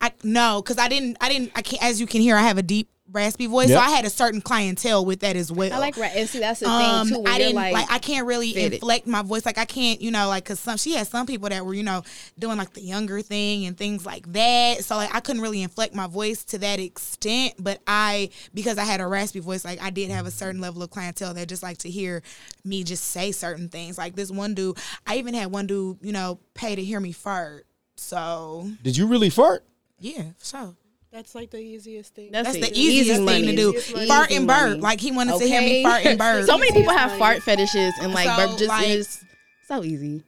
I 0.00 0.12
no, 0.22 0.62
because 0.62 0.78
I 0.78 0.88
didn't, 0.88 1.16
I 1.20 1.28
didn't, 1.28 1.52
I 1.54 1.62
can't. 1.62 1.82
As 1.82 2.00
you 2.00 2.06
can 2.06 2.20
hear, 2.20 2.36
I 2.36 2.42
have 2.42 2.58
a 2.58 2.62
deep 2.62 2.90
raspy 3.16 3.46
voice, 3.46 3.68
Yep. 3.70 3.78
so 3.78 3.84
I 3.84 3.90
had 3.90 4.04
a 4.04 4.10
certain 4.10 4.40
clientele 4.40 5.04
with 5.04 5.20
that 5.20 5.34
as 5.34 5.50
well. 5.50 5.72
I 5.72 5.78
like 5.78 5.96
ra- 5.96 6.10
and 6.14 6.28
see 6.28 6.38
that's 6.38 6.60
the 6.60 6.68
Um, 6.68 7.08
thing 7.08 7.24
too. 7.24 7.28
I 7.30 7.38
didn't 7.38 7.56
like, 7.56 7.72
like, 7.72 7.90
I 7.90 7.98
can't 7.98 8.26
really 8.26 8.52
fitted. 8.52 8.74
inflect 8.74 9.06
my 9.06 9.22
voice. 9.22 9.44
Like 9.44 9.58
I 9.58 9.64
can't, 9.64 10.00
you 10.00 10.10
know, 10.10 10.28
like 10.28 10.44
because 10.44 10.60
some 10.60 10.76
she 10.76 10.92
had 10.92 11.08
some 11.08 11.26
people 11.26 11.48
that 11.48 11.66
were, 11.66 11.74
you 11.74 11.82
know, 11.82 12.02
doing 12.38 12.56
like 12.58 12.72
the 12.74 12.82
younger 12.82 13.22
thing 13.22 13.66
and 13.66 13.76
things 13.76 14.06
like 14.06 14.30
that. 14.34 14.84
So 14.84 14.96
like 14.96 15.12
I 15.14 15.20
couldn't 15.20 15.42
really 15.42 15.62
inflect 15.62 15.94
my 15.94 16.06
voice 16.06 16.44
to 16.44 16.58
that 16.58 16.78
extent. 16.78 17.54
But 17.58 17.80
I, 17.86 18.30
because 18.54 18.78
I 18.78 18.84
had 18.84 19.00
a 19.00 19.06
raspy 19.06 19.40
voice, 19.40 19.64
like 19.64 19.82
I 19.82 19.90
did 19.90 20.10
have 20.10 20.26
a 20.26 20.30
certain 20.30 20.60
level 20.60 20.82
of 20.82 20.90
clientele 20.90 21.34
that 21.34 21.48
just 21.48 21.62
like 21.62 21.78
to 21.78 21.90
hear 21.90 22.22
me 22.64 22.84
just 22.84 23.04
say 23.04 23.32
certain 23.32 23.68
things. 23.68 23.96
Like 23.98 24.14
this 24.14 24.30
one 24.30 24.54
dude, 24.54 24.76
I 25.06 25.16
even 25.16 25.34
had 25.34 25.50
one 25.50 25.66
dude, 25.66 25.98
you 26.02 26.12
know, 26.12 26.38
pay 26.54 26.76
to 26.76 26.84
hear 26.84 27.00
me 27.00 27.12
fart. 27.12 27.66
So 27.96 28.70
Did 28.82 28.96
you 28.96 29.06
really 29.06 29.30
fart? 29.30 29.64
yeah, 29.98 30.24
so 30.38 30.76
That's 31.16 31.34
like 31.34 31.50
the 31.50 31.58
easiest 31.58 32.14
thing. 32.14 32.30
That's 32.30 32.52
that's 32.52 32.58
it. 32.58 32.74
the 32.74 32.78
easiest 32.78 33.22
Easy 33.22 33.26
thing 33.26 33.46
to 33.46 33.56
do. 33.56 33.70
Easiest 33.70 33.94
money. 33.94 34.06
Fart 34.06 34.30
and 34.32 34.46
burp. 34.46 34.68
money. 34.68 34.80
Like 34.80 35.00
he 35.00 35.12
wanted 35.12 35.38
to 35.38 35.46
hear 35.46 35.62
me 35.62 35.80
Okay. 35.80 35.82
fart 35.82 36.04
and 36.04 36.18
burp. 36.18 36.44
so 36.46 36.58
many 36.58 36.72
people 36.72 36.92
have 36.92 37.08
money. 37.12 37.18
fart 37.18 37.42
fetishes 37.42 37.94
and 38.02 38.12
like 38.12 38.28
So, 38.28 38.36
burp 38.36 38.58
just 38.58 38.68
like- 38.68 38.86
is 38.88 39.24
so 39.66 39.82
easy. 39.82 40.24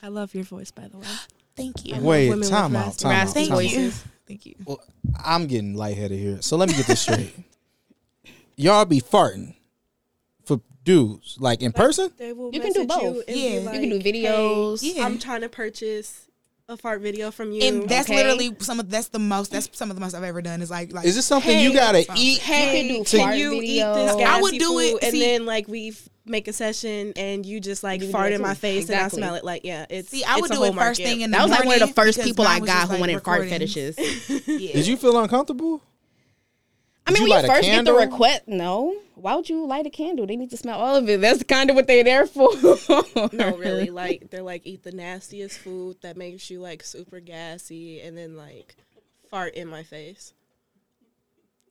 I 0.00 0.08
love 0.08 0.32
your 0.32 0.44
voice, 0.44 0.70
by 0.70 0.86
the 0.86 0.98
way. 0.98 1.06
Thank 1.56 1.84
you. 1.84 1.96
Wait, 2.00 2.28
women 2.28 2.38
with 2.38 2.50
time 2.50 2.76
out, 2.76 2.86
raspy 2.86 3.02
time 3.02 3.10
out, 3.10 3.14
raspy 3.16 3.48
time 3.48 3.52
out. 3.52 3.58
Thank 3.58 3.72
you. 3.76 3.90
Thank 4.28 4.46
you. 4.46 4.54
Well, 4.64 4.80
I'm 5.24 5.46
getting 5.48 5.74
lightheaded 5.74 6.20
here. 6.20 6.40
So 6.40 6.56
let 6.56 6.68
me 6.68 6.76
get 6.76 6.86
this 6.86 7.00
straight. 7.00 7.34
Y'all 8.56 8.84
be 8.84 9.00
farting 9.00 9.56
for 10.44 10.60
dudes, 10.84 11.36
like 11.40 11.62
in 11.62 11.72
person? 11.72 12.12
They 12.16 12.32
will 12.32 12.54
You 12.54 12.60
can 12.60 12.72
do 12.72 12.86
message 12.86 13.02
you 13.02 13.12
both. 13.12 13.24
Yeah. 13.26 13.34
be 13.34 13.40
You 13.40 13.58
You 13.58 13.70
can 13.70 13.88
do 13.88 13.98
"Hey, 13.98 14.12
videos. 14.22 14.80
Yeah. 14.94 15.04
I'm 15.04 15.18
trying 15.18 15.40
to 15.40 15.48
purchase 15.48 16.27
a 16.70 16.76
fart 16.76 17.00
video 17.00 17.30
from 17.30 17.50
you. 17.50 17.62
And 17.62 17.88
that's 17.88 18.08
Okay. 18.10 18.16
literally 18.16 18.54
some 18.58 18.78
of 18.78 18.90
that's 18.90 19.08
the 19.08 19.18
most 19.18 19.50
that's 19.52 19.70
some 19.72 19.88
of 19.90 19.96
the 19.96 20.00
most 20.00 20.12
I've 20.14 20.22
ever 20.22 20.42
done 20.42 20.60
is 20.60 20.70
like 20.70 20.92
like 20.92 21.06
Is 21.06 21.14
this 21.16 21.24
something 21.24 21.50
Hey, 21.50 21.64
you 21.64 21.72
gotta 21.72 22.00
eat? 22.14 22.40
Hey, 22.40 22.82
you 22.82 22.88
can 22.88 23.04
do 23.04 23.04
can 23.04 23.20
fart 23.20 23.36
you 23.38 23.52
eat 23.62 23.80
this 23.80 24.16
I 24.16 24.40
would 24.42 24.58
do 24.58 24.78
it- 24.78 25.02
And 25.02 25.12
see- 25.12 25.20
then 25.20 25.46
like 25.46 25.66
we 25.66 25.94
make 26.26 26.46
a 26.46 26.52
session 26.52 27.14
and 27.16 27.46
you 27.46 27.58
just 27.58 27.82
like 27.82 28.02
You 28.02 28.10
fart 28.10 28.32
in 28.34 28.42
my 28.42 28.52
face 28.52 28.82
Exactly. 28.82 29.16
and 29.22 29.24
I 29.24 29.28
smell 29.28 29.34
it. 29.36 29.44
Like 29.44 29.64
yeah, 29.64 29.86
it's 29.88 30.10
see 30.10 30.22
I 30.24 30.36
would 30.36 30.50
it's 30.50 30.50
a 30.50 30.54
do 30.58 30.64
it 30.64 30.66
first 30.68 30.76
market. 30.76 31.04
thing 31.04 31.20
in 31.22 31.30
the 31.30 31.38
That 31.38 31.42
was 31.44 31.50
like 31.52 31.64
one 31.64 31.80
of 31.82 31.88
the 31.88 31.94
first 31.94 32.20
people 32.20 32.46
I 32.46 32.60
got 32.60 32.82
who 32.88 32.92
like, 32.92 33.00
wanted 33.00 33.22
fart 33.24 33.48
fetishes. 33.48 33.96
Yeah. 34.46 34.72
Did 34.74 34.86
you 34.86 34.98
feel 34.98 35.18
uncomfortable? 35.18 35.80
I 37.06 37.12
mean, 37.12 37.22
you 37.22 37.30
when 37.30 37.42
you 37.44 37.48
first 37.48 37.62
get 37.62 37.70
the 37.70 37.76
candle? 37.76 37.96
request, 37.96 38.42
no. 38.46 38.94
Why 39.20 39.34
would 39.34 39.48
you 39.48 39.66
light 39.66 39.86
a 39.86 39.90
candle? 39.90 40.26
They 40.26 40.36
need 40.36 40.50
to 40.50 40.56
smell 40.56 40.78
all 40.78 40.96
of 40.96 41.08
it. 41.08 41.20
That's 41.20 41.42
kind 41.42 41.70
of 41.70 41.76
what 41.76 41.86
they're 41.86 42.04
there 42.04 42.26
for. 42.26 42.50
no, 43.32 43.56
really. 43.56 43.90
Like 43.98 44.30
they're 44.30 44.42
like 44.42 44.62
eat 44.64 44.84
the 44.84 44.92
nastiest 44.92 45.58
food 45.58 45.96
that 46.02 46.16
makes 46.16 46.50
you 46.50 46.60
like 46.60 46.84
super 46.84 47.18
gassy, 47.18 48.00
and 48.00 48.16
then 48.16 48.36
like 48.36 48.76
fart 49.28 49.54
in 49.54 49.66
my 49.66 49.82
face. 49.82 50.34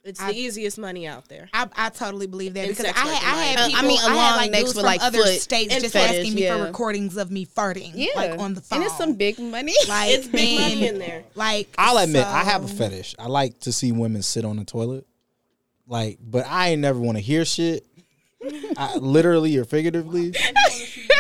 It's 0.08 0.22
I- 0.22 0.32
the 0.32 0.40
easiest 0.40 0.78
money 0.78 1.06
out 1.06 1.28
there. 1.28 1.50
I, 1.54 1.68
I 1.76 1.90
totally 1.90 2.28
believe 2.28 2.54
that 2.54 2.64
In 2.64 2.70
because 2.70 2.86
I 2.86 2.94
sex 2.94 3.00
had, 3.00 3.34
I 3.34 3.44
had 3.44 3.68
people, 3.68 3.80
I 3.80 3.88
mean, 3.88 4.00
I 4.00 4.16
had 4.16 4.36
like 4.38 4.52
next 4.52 4.64
dudes 4.64 4.76
with, 4.76 4.84
from 4.84 4.86
like, 4.86 5.04
other 5.04 5.18
foot 5.18 5.42
states 5.42 5.76
just 5.76 5.94
fetish, 5.94 6.18
asking 6.18 6.36
me 6.36 6.44
yeah. 6.44 6.58
for 6.58 6.64
recordings 6.64 7.18
of 7.18 7.30
me 7.30 7.46
farting, 7.46 7.92
yeah, 7.94 8.12
like 8.16 8.40
on 8.40 8.54
the 8.54 8.62
phone. 8.62 8.78
and 8.78 8.86
it's 8.86 8.98
some 8.98 9.16
big 9.16 9.38
money. 9.38 9.74
like 9.90 10.12
It's 10.12 10.28
big 10.28 10.60
and, 10.60 10.62
money 10.62 10.88
in 10.88 11.00
there. 11.00 11.24
Like 11.36 11.68
I'll 11.78 11.98
admit 11.98 12.26
I 12.26 12.44
have 12.44 12.64
a 12.64 12.68
fetish. 12.70 13.16
I 13.20 13.28
like 13.28 13.60
to 13.62 13.74
see 13.74 13.92
women 13.92 14.22
sit 14.22 14.46
on 14.46 14.56
the 14.58 14.64
toilet. 14.64 15.06
Like, 15.88 16.20
but 16.22 16.46
I 16.48 16.70
ain't 16.70 16.82
never 16.82 17.00
want 17.00 17.18
to 17.18 17.24
hear 17.24 17.46
shit. 17.46 17.86
I, 18.78 18.98
literally 18.98 19.58
or 19.58 19.66
figuratively. 19.66 20.32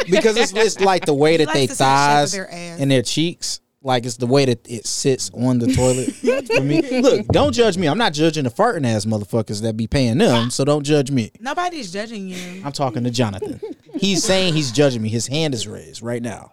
because 0.09 0.37
it's, 0.37 0.53
it's 0.53 0.79
like 0.79 1.05
the 1.05 1.13
way 1.13 1.37
that 1.37 1.53
they 1.53 1.67
to 1.67 1.73
see 1.73 1.83
the 1.83 1.89
thighs 1.89 2.31
their 2.33 2.49
and 2.51 2.89
their 2.91 3.01
cheeks. 3.01 3.61
Like 3.81 4.05
it's 4.05 4.17
the 4.17 4.27
way 4.27 4.43
that 4.45 4.69
it 4.69 4.85
sits 4.85 5.29
on 5.33 5.59
the 5.59 5.71
toilet 5.71 6.11
for 6.47 6.61
me. 6.61 7.01
Look, 7.01 7.27
don't 7.27 7.53
judge 7.53 7.77
me. 7.77 7.87
I'm 7.87 7.97
not 7.97 8.11
judging 8.11 8.43
the 8.43 8.49
farting 8.49 8.85
ass 8.85 9.05
motherfuckers 9.05 9.61
that 9.61 9.77
be 9.77 9.87
paying 9.87 10.17
them, 10.17 10.49
so 10.49 10.65
don't 10.65 10.83
judge 10.83 11.09
me. 11.09 11.31
Nobody's 11.39 11.91
judging 11.91 12.27
you. 12.27 12.61
I'm 12.65 12.73
talking 12.73 13.03
to 13.05 13.11
Jonathan. 13.11 13.61
He's 13.95 14.23
saying 14.23 14.55
he's 14.55 14.71
judging 14.71 15.01
me. 15.01 15.09
His 15.09 15.27
hand 15.27 15.53
is 15.53 15.67
raised 15.67 16.01
right 16.01 16.21
now. 16.21 16.51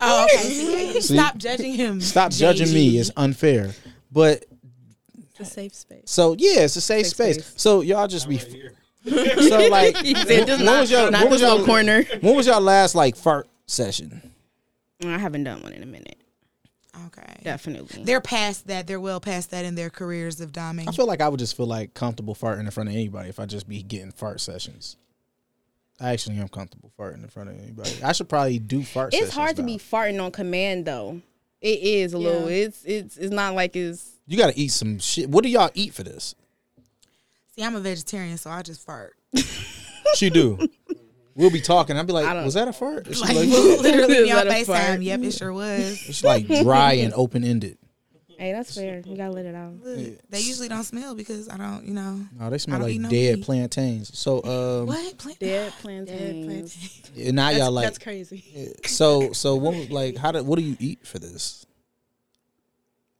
Oh, 0.00 0.24
okay. 0.24 1.00
See? 1.00 1.16
Stop 1.16 1.36
judging 1.36 1.74
him. 1.74 2.00
Stop 2.00 2.32
judging 2.32 2.72
me. 2.72 2.98
It's 2.98 3.10
unfair. 3.16 3.72
But 4.10 4.46
It's 5.40 5.50
a 5.50 5.52
safe 5.54 5.74
space. 5.74 6.02
so 6.06 6.34
yeah, 6.38 6.60
it's 6.60 6.76
a 6.76 6.80
safe, 6.80 7.06
Safe 7.06 7.14
space. 7.14 7.34
space. 7.46 7.52
So 7.62 7.80
y'all 7.80 8.06
just 8.08 8.28
be 8.28 8.36
Right 8.36 9.38
so 9.48 9.68
like 9.68 9.96
He 10.04 10.14
said, 10.14 10.46
when 10.48 10.64
not, 10.64 10.80
was 10.82 10.90
y'all- 10.90 11.10
when 11.10 11.30
was 11.30 11.40
this 11.40 11.48
y'all- 11.48 11.64
corner. 11.64 12.02
when 12.20 12.36
was 12.36 12.46
y'all 12.46 12.60
last 12.60 12.94
like 12.94 13.16
fart 13.16 13.48
session? 13.66 14.32
I 15.04 15.16
haven't 15.18 15.44
done 15.44 15.62
one 15.62 15.72
in 15.72 15.82
a 15.82 15.86
minute. 15.86 16.16
Okay. 17.06 17.22
Definitely. 17.42 18.04
They're 18.04 18.20
past 18.20 18.66
that. 18.66 18.86
They're 18.86 19.00
well 19.00 19.20
past 19.20 19.52
that 19.52 19.64
in 19.64 19.74
their 19.74 19.88
careers 19.88 20.40
of 20.42 20.52
doming. 20.52 20.86
I 20.88 20.92
feel 20.92 21.06
like 21.06 21.22
I 21.22 21.28
would 21.28 21.38
just 21.40 21.56
feel 21.56 21.66
like 21.66 21.94
comfortable 21.94 22.34
farting 22.34 22.60
in 22.60 22.70
front 22.70 22.90
of 22.90 22.94
anybody 22.94 23.30
if 23.30 23.40
I 23.40 23.46
just 23.46 23.66
be 23.68 23.82
getting 23.82 24.10
fart 24.12 24.40
sessions. 24.40 24.96
I 25.98 26.12
actually 26.12 26.36
am 26.38 26.48
comfortable 26.48 26.90
farting 26.98 27.22
in 27.22 27.28
front 27.28 27.48
of 27.50 27.58
anybody. 27.58 27.90
I 28.02 28.12
should 28.12 28.28
probably 28.28 28.58
do 28.58 28.82
fart. 28.82 29.14
it's 29.14 29.18
sessions 29.28 29.34
hard 29.34 29.56
to 29.56 29.62
now. 29.62 29.66
be 29.66 29.78
farting 29.78 30.22
on 30.22 30.30
command 30.32 30.84
though. 30.84 31.22
It 31.62 31.80
is 31.80 32.12
a 32.12 32.18
little. 32.18 32.48
It's 32.48 32.84
it's 32.84 33.16
it's 33.16 33.32
not 33.32 33.54
like 33.54 33.76
it's. 33.76 34.09
You 34.30 34.36
got 34.38 34.52
to 34.54 34.58
eat 34.58 34.68
some 34.68 35.00
shit. 35.00 35.28
What 35.28 35.42
do 35.42 35.50
y'all 35.50 35.70
eat 35.74 35.92
for 35.92 36.04
this? 36.04 36.36
See, 37.56 37.64
I'm 37.64 37.74
a 37.74 37.80
vegetarian, 37.80 38.38
so 38.38 38.48
I 38.48 38.62
just 38.62 38.86
fart. 38.86 39.14
She 40.16 40.28
do. 40.28 40.58
We'll 41.36 41.50
be 41.52 41.60
talking. 41.60 41.96
I'll 41.96 42.02
be 42.04 42.12
like, 42.12 42.44
"Was 42.44 42.54
that 42.54 42.66
a 42.66 42.72
fart?" 42.72 43.06
She's 43.06 43.20
Like, 43.20 43.36
like, 43.36 43.46
literally 43.48 44.14
Is 44.16 44.24
be 44.24 44.32
on 44.32 44.48
that 44.48 44.60
a 44.62 44.64
fart? 44.64 44.78
FaceTime. 44.80 45.04
Yep, 45.04 45.20
it 45.22 45.30
sure 45.32 45.52
was. 45.52 46.04
"It's 46.08 46.24
like 46.24 46.48
dry 46.48 46.94
and 46.94 47.12
open 47.14 47.44
ended." 47.44 47.78
Hey, 48.36 48.52
that's 48.52 48.74
fair. 48.74 49.02
You 49.06 49.16
gotta 49.16 49.30
let 49.32 49.46
it 49.46 49.54
out. 49.54 49.74
Look, 49.84 50.18
they 50.30 50.40
usually 50.40 50.68
don't 50.68 50.82
smell 50.82 51.14
because 51.14 51.48
I 51.48 51.58
don't, 51.58 51.84
you 51.84 51.94
know. 51.94 52.20
No, 52.40 52.50
they 52.50 52.58
smell 52.58 52.80
like 52.80 52.98
no 52.98 53.08
dead 53.08 53.36
meat. 53.36 53.44
plantains. 53.44 54.18
So, 54.18 54.42
um, 54.42 54.86
What? 54.88 55.18
Plant- 55.18 55.38
Dead 55.38 55.70
Dead 55.70 55.72
plantains. 55.80 56.46
plantains. 56.46 57.02
and 57.16 57.36
now 57.36 57.50
y'all 57.50 57.70
like, 57.70 57.84
that's 57.84 57.98
crazy. 57.98 58.74
so, 58.86 59.32
so 59.32 59.54
what? 59.56 59.90
Like, 59.90 60.16
how 60.16 60.32
do? 60.32 60.42
What 60.42 60.58
do 60.58 60.64
you 60.64 60.76
eat 60.80 61.06
for 61.06 61.18
this? 61.20 61.66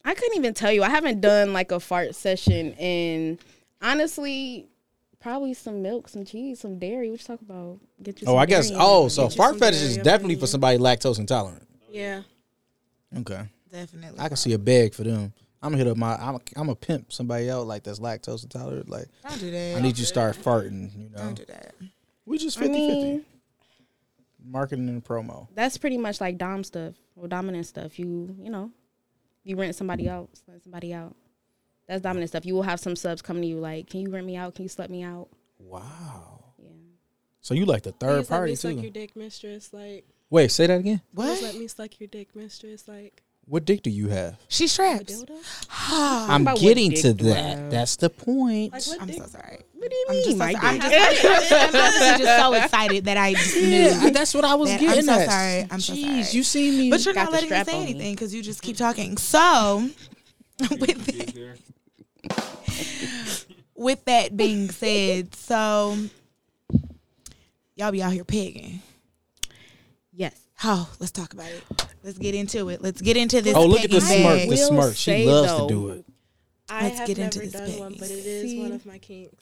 I 0.04 0.14
couldn't 0.14 0.36
even 0.36 0.54
tell 0.54 0.72
you. 0.72 0.82
I 0.82 0.88
haven't 0.88 1.20
done 1.20 1.52
like 1.52 1.72
a 1.72 1.80
fart 1.80 2.14
session, 2.14 2.72
and 2.74 3.38
honestly, 3.82 4.68
probably 5.20 5.54
some 5.54 5.82
milk, 5.82 6.08
some 6.08 6.24
cheese, 6.24 6.60
some 6.60 6.78
dairy. 6.78 7.10
What 7.10 7.20
you 7.20 7.26
talk 7.26 7.40
about? 7.42 7.78
Get 8.02 8.20
you. 8.22 8.26
Oh, 8.28 8.32
some 8.32 8.38
I 8.38 8.46
guess. 8.46 8.68
dairy 8.68 8.80
Oh, 8.82 9.08
so 9.08 9.28
fart 9.28 9.58
fetish 9.58 9.80
is 9.82 9.96
definitely 9.98 10.36
for 10.36 10.46
somebody 10.46 10.78
lactose 10.78 11.18
intolerant. 11.18 11.66
Yeah. 11.90 12.22
Okay, 13.16 13.42
Definitely. 13.72 14.20
I 14.20 14.28
can 14.28 14.36
see 14.36 14.52
a 14.52 14.58
bag 14.58 14.94
for 14.94 15.02
them. 15.02 15.32
I'm 15.62 15.72
gonna 15.72 15.78
hit 15.78 15.88
up 15.90 15.96
my. 15.96 16.14
I'm. 16.14 16.36
A, 16.36 16.40
I'm 16.56 16.68
a 16.70 16.74
pimp 16.76 17.12
somebody 17.12 17.50
out 17.50 17.66
like 17.66 17.82
that's 17.82 17.98
lactose 17.98 18.44
intolerant. 18.44 18.88
Like, 18.88 19.06
Don't 19.28 19.40
do 19.40 19.50
that. 19.50 19.76
I 19.76 19.80
need 19.80 19.98
you 19.98 20.04
to 20.04 20.06
start 20.06 20.36
farting. 20.36 20.96
You 20.96 21.10
know, 21.10 21.18
Don't 21.18 21.34
do 21.34 21.44
that. 21.46 21.74
we 22.24 22.38
just 22.38 22.56
I 22.58 22.62
50 22.62 22.72
50. 22.78 23.02
mean, 23.02 23.24
marketing 24.44 24.88
and 24.88 25.04
promo. 25.04 25.48
That's 25.54 25.76
pretty 25.76 25.98
much 25.98 26.20
like 26.20 26.38
dom 26.38 26.64
stuff 26.64 26.94
or 27.16 27.28
dominant 27.28 27.66
stuff. 27.66 27.98
You 27.98 28.34
you 28.40 28.48
know, 28.50 28.70
you 29.44 29.56
rent 29.56 29.74
somebody 29.74 30.08
out, 30.08 30.28
rent 30.46 30.62
somebody 30.62 30.92
out. 30.94 31.16
That's 31.88 32.02
dominant 32.02 32.30
stuff. 32.30 32.46
You 32.46 32.54
will 32.54 32.62
have 32.62 32.78
some 32.80 32.94
subs 32.96 33.20
coming 33.22 33.42
to 33.42 33.48
you 33.48 33.58
like, 33.58 33.88
"Can 33.88 34.00
you 34.00 34.10
rent 34.10 34.26
me 34.26 34.36
out? 34.36 34.54
Can 34.54 34.62
you 34.64 34.68
slut 34.68 34.90
me 34.90 35.02
out?" 35.02 35.28
Wow. 35.58 36.44
Yeah. 36.58 36.68
So 37.40 37.54
you 37.54 37.64
like 37.66 37.82
the 37.82 37.92
third 37.92 38.20
Please 38.26 38.30
let 38.30 38.36
party 38.36 38.52
me 38.52 38.56
suck 38.56 38.74
too? 38.74 38.80
your 38.80 38.90
dick, 38.90 39.16
mistress. 39.16 39.72
Like, 39.72 40.04
Wait, 40.30 40.50
say 40.50 40.66
that 40.68 40.80
again. 40.80 41.00
please 41.14 41.42
let 41.42 41.56
me 41.56 41.66
suck 41.66 41.98
your 41.98 42.06
dick, 42.08 42.36
mistress. 42.36 42.86
Like, 42.86 43.22
What 43.50 43.64
dick 43.64 43.82
do 43.82 43.90
you 43.90 44.06
have? 44.10 44.36
She 44.46 44.66
a 44.66 44.68
straps. 44.68 45.24
Ah. 45.72 46.26
I'm 46.32 46.44
getting 46.54 46.92
to 46.92 47.12
that. 47.14 47.34
have? 47.58 47.70
That's 47.72 47.96
the 47.96 48.08
point. 48.08 48.72
Like, 48.72 48.86
what 48.86 49.00
I'm 49.00 49.08
dick? 49.08 49.16
so 49.16 49.26
sorry. 49.26 49.58
What 49.74 49.90
do 49.90 49.96
you 49.96 50.06
I'm 50.08 50.14
mean? 50.14 50.24
just, 50.24 50.30
so, 50.30 50.38
my 50.38 50.54
I'm 50.56 50.78
dick? 50.78 50.90
just, 51.20 51.52
I'm 51.52 51.74
honestly 51.74 52.24
just 52.24 52.38
so 52.42 52.52
excited 52.62 53.04
that 53.06 53.16
I 53.16 53.34
just 53.34 53.56
knew. 53.56 53.62
Yeah, 53.68 54.10
that's 54.10 54.34
what 54.34 54.44
I 54.44 54.54
was 54.54 54.70
That- 54.70 54.78
getting 54.78 54.98
I'm 55.00 55.04
so 55.04 55.12
at. 55.20 55.28
sorry. 55.28 55.66
I'm 55.68 55.80
so 55.80 55.92
Jeez, 55.94 56.24
sorry. 56.26 56.36
you 56.36 56.42
see 56.44 56.78
me. 56.78 56.90
But 56.90 57.04
you're 57.04 57.12
Got 57.12 57.24
not 57.24 57.32
letting 57.32 57.50
me 57.50 57.64
say 57.64 57.82
anything 57.82 58.14
because 58.14 58.32
you 58.32 58.40
just 58.40 58.62
keep 58.62 58.76
talking. 58.76 59.16
So, 59.16 59.88
with 60.70 61.06
Dig 61.06 61.34
there. 61.34 61.56
with 63.74 64.04
that 64.04 64.36
being 64.36 64.70
said, 64.70 65.34
so 65.34 65.96
y'all 67.74 67.90
be 67.90 68.00
out 68.00 68.12
here 68.12 68.22
pegging. 68.22 68.80
Yes. 70.12 70.38
Oh, 70.64 70.90
let's 70.98 71.12
talk 71.12 71.32
about 71.32 71.46
it. 71.50 71.62
Let's 72.02 72.18
get 72.18 72.34
into 72.34 72.68
it. 72.68 72.82
Let's 72.82 73.00
get 73.00 73.16
into 73.16 73.40
this. 73.40 73.54
oh, 73.56 73.66
look 73.66 73.82
at 73.84 73.90
the 73.90 74.00
smirk. 74.00 74.48
The 74.48 74.56
smirk. 74.56 74.94
She 74.96 75.24
loves 75.26 75.48
though, 75.48 75.68
to 75.68 75.74
do 75.74 75.88
it. 75.90 76.04
I 76.68 76.84
Let's 76.84 76.98
have 76.98 77.06
get 77.08 77.18
into 77.18 77.38
never 77.40 77.50
this 77.50 77.70
done 77.72 77.80
one, 77.80 77.96
but 77.98 78.10
it 78.10 78.26
is 78.26 78.60
one 78.60 78.72
of 78.72 78.86
my 78.86 78.98
kinks. 78.98 79.34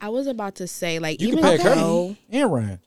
I 0.00 0.08
was 0.10 0.26
about 0.26 0.56
to 0.56 0.66
say 0.66 0.98
like 0.98 1.20
You 1.20 1.28
even 1.28 1.40
can 1.40 1.50
peg 1.58 1.60
her 1.62 1.74
though 1.74 2.16
and 2.30 2.52
Ryan. 2.52 2.80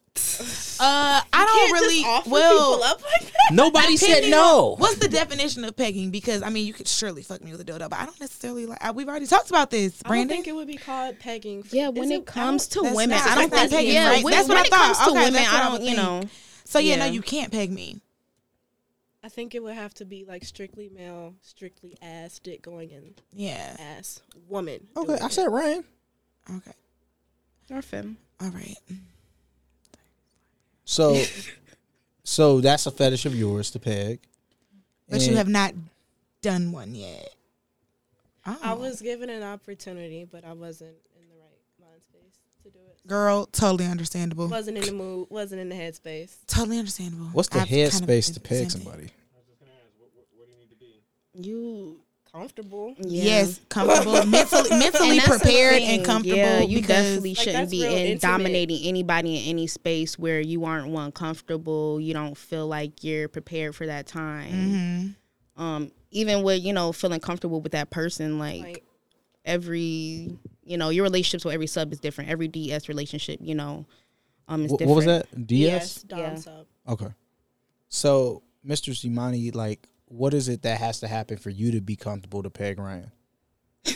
Uh, 0.78 1.21
I 1.32 1.45
don't 1.45 1.71
really. 1.71 2.32
well, 2.32 2.84
up 2.84 3.01
like 3.01 3.21
that. 3.32 3.54
Nobody 3.54 3.95
said 3.97 4.30
no. 4.30 4.73
on- 4.73 4.80
What's 4.80 4.97
the 4.97 5.08
definition 5.08 5.63
of 5.63 5.75
pegging? 5.75 6.12
Because 6.12 6.41
I 6.43 6.49
mean, 6.49 6.67
you 6.67 6.73
could 6.73 6.88
surely 6.88 7.21
fuck 7.21 7.41
me 7.43 7.51
with 7.51 7.62
a 7.62 7.65
dildo, 7.65 7.89
but 7.89 7.99
I 7.99 8.06
don't 8.06 8.19
necessarily 8.19 8.65
like. 8.65 8.86
uh, 8.86 8.91
We've 8.95 9.08
already 9.08 9.28
talked 9.28 9.49
about 9.49 9.71
this, 9.71 10.01
Brandon. 10.04 10.17
I 10.17 10.36
don't 10.36 10.43
think 10.43 10.47
it 10.47 10.56
would 10.56 10.67
be 10.67 10.78
called 10.78 11.19
pegging. 11.19 11.63
yeah, 11.71 11.89
when 11.89 12.12
it 12.12 12.21
I 12.21 12.32
comes 12.32 12.67
to 12.69 12.82
women, 12.82 13.12
I 13.13 13.36
don't 13.36 13.49
think 13.49 13.71
pegging, 13.71 13.93
yeah, 13.93 14.10
right? 14.10 14.23
when, 14.23 14.34
That's 14.34 14.47
what 14.49 14.56
when 14.56 14.63
I 14.63 14.67
it 14.67 14.71
comes 14.71 14.97
thought. 14.97 15.06
to 15.06 15.12
Okay, 15.12 15.19
women, 15.19 15.34
that's 15.34 15.51
what 15.54 15.62
I 15.62 15.67
I 15.67 15.78
don't, 15.78 15.84
you 15.84 15.95
know. 15.95 16.21
So 16.65 16.80
yeah, 16.80 16.97
no, 16.97 17.06
you 17.06 17.21
can't 17.21 17.51
peg 17.51 17.71
me. 17.71 18.01
I 19.23 19.30
think 19.30 19.56
it 19.56 19.63
would 19.63 19.73
have 19.73 19.93
to 19.95 20.06
be 20.06 20.23
like 20.23 20.43
strictly 20.45 20.89
male, 20.89 21.34
strictly 21.41 21.97
ass, 22.01 22.38
dick 22.38 22.62
going 22.62 22.91
in 22.91 23.15
Yeah. 23.34 23.75
ass 23.80 24.21
woman. 24.47 24.86
Okay, 24.95 25.17
I 25.19 25.30
said 25.30 25.47
Ryan. 25.47 25.84
Okay. 26.58 26.71
Orphan. 27.71 28.17
All 28.39 28.49
right. 28.49 28.78
So, 30.84 31.19
so 32.23 32.62
that's 32.62 32.86
a 32.86 32.91
fetish 32.91 33.25
of 33.25 33.34
yours 33.36 33.71
to 33.71 33.80
peg. 33.80 34.19
But 35.10 35.21
you 35.21 35.36
have 35.38 35.47
not 35.47 35.73
done 36.41 36.71
one 36.71 36.93
yet. 36.93 37.30
Oh. 38.45 38.58
I 38.62 38.73
was 38.73 39.01
given 39.01 39.32
an 39.32 39.41
opportunity, 39.41 40.23
but 40.23 40.45
I 40.45 40.54
wasn't 40.54 40.97
in 41.19 41.28
the 41.30 41.36
right 41.36 41.89
mind 41.89 42.01
space 42.04 42.38
to 42.63 42.69
do 42.69 42.80
it. 42.88 42.94
Girl, 43.07 43.45
totally 43.47 43.85
understandable. 43.89 44.47
Wasn't 44.47 44.77
in 44.77 44.83
the 44.85 44.91
mood. 44.91 45.27
Wasn't 45.29 45.59
in 45.61 45.69
the 45.69 45.75
headspace. 45.75 46.35
Totally 46.47 46.77
understandable. 46.79 47.27
What's 47.27 47.49
the 47.49 47.59
I've 47.59 47.69
kind 47.69 47.81
of 47.83 47.91
headspace 47.93 48.33
to 48.33 48.39
been 48.39 48.49
peg 48.49 48.71
somebody? 48.71 49.03
I 49.03 49.37
was 49.37 49.45
just 49.47 49.59
gonna 49.59 49.71
ask, 49.71 49.91
what, 49.99 50.09
what, 50.13 50.25
what 50.35 50.45
do 50.47 50.51
you 50.53 50.59
need 50.59 50.69
to 50.69 50.75
be? 50.77 51.47
You 51.47 51.99
Comfortable. 52.31 52.93
yeah. 52.97 53.23
Yes, 53.23 53.61
comfortable, 53.69 54.25
mentally, 54.25 54.69
mentally 54.77 55.19
And 55.19 55.21
prepared 55.23 55.81
and 55.81 56.03
comfortable. 56.03 56.35
Yeah, 56.37 56.59
you 56.59 56.81
definitely 56.81 57.29
Like, 57.29 57.37
shouldn't 57.37 57.55
that's 57.61 57.71
be 57.71 57.85
in 57.85 57.91
intimate. 57.93 58.21
dominating 58.21 58.79
anybody 58.83 59.37
in 59.37 59.49
any 59.51 59.67
space 59.67 60.19
where 60.19 60.41
you 60.41 60.65
aren't 60.65 60.89
one 60.89 61.13
comfortable. 61.13 61.97
You 61.97 62.13
don't 62.13 62.35
feel 62.37 62.67
like 62.67 63.05
you're 63.05 63.29
prepared 63.29 63.73
for 63.73 63.85
that 63.87 64.05
time. 64.05 65.15
Mhm. 65.57 65.61
Um, 65.61 65.91
even 66.11 66.43
with 66.43 66.61
you 66.61 66.73
know 66.73 66.91
feeling 66.91 67.21
comfortable 67.21 67.61
with 67.61 67.71
that 67.71 67.89
person, 67.89 68.37
like, 68.37 68.61
Like 68.61 68.83
every 69.45 70.37
you 70.65 70.78
know 70.78 70.89
your 70.89 71.04
relationships 71.04 71.45
with 71.45 71.54
every 71.54 71.67
sub 71.67 71.91
is 71.93 71.99
different. 71.99 72.30
Every 72.30 72.47
DS 72.47 72.89
relationship, 72.89 73.39
you 73.41 73.56
know, 73.56 73.86
um, 74.47 74.65
is 74.65 74.71
Wh- 74.71 74.73
different. 74.78 74.89
what 74.89 74.95
was 74.95 75.06
that? 75.06 75.47
DS. 75.47 75.60
yes, 75.60 76.01
dom 76.04 76.19
Yeah. 76.19 76.36
sub. 76.36 76.65
Okay. 76.88 77.08
So, 77.89 78.41
Mistress 78.63 79.06
Imani, 79.06 79.51
like, 79.51 79.88
what 80.08 80.34
is 80.34 80.49
it 80.49 80.62
that 80.63 80.80
has 80.80 80.99
to 81.01 81.08
happen 81.08 81.38
for 81.38 81.49
you 81.49 81.71
to 81.71 81.82
be 81.82 81.95
comfortable 81.95 82.43
to 82.43 82.49
peg 82.49 82.78
Ryan? 82.80 83.12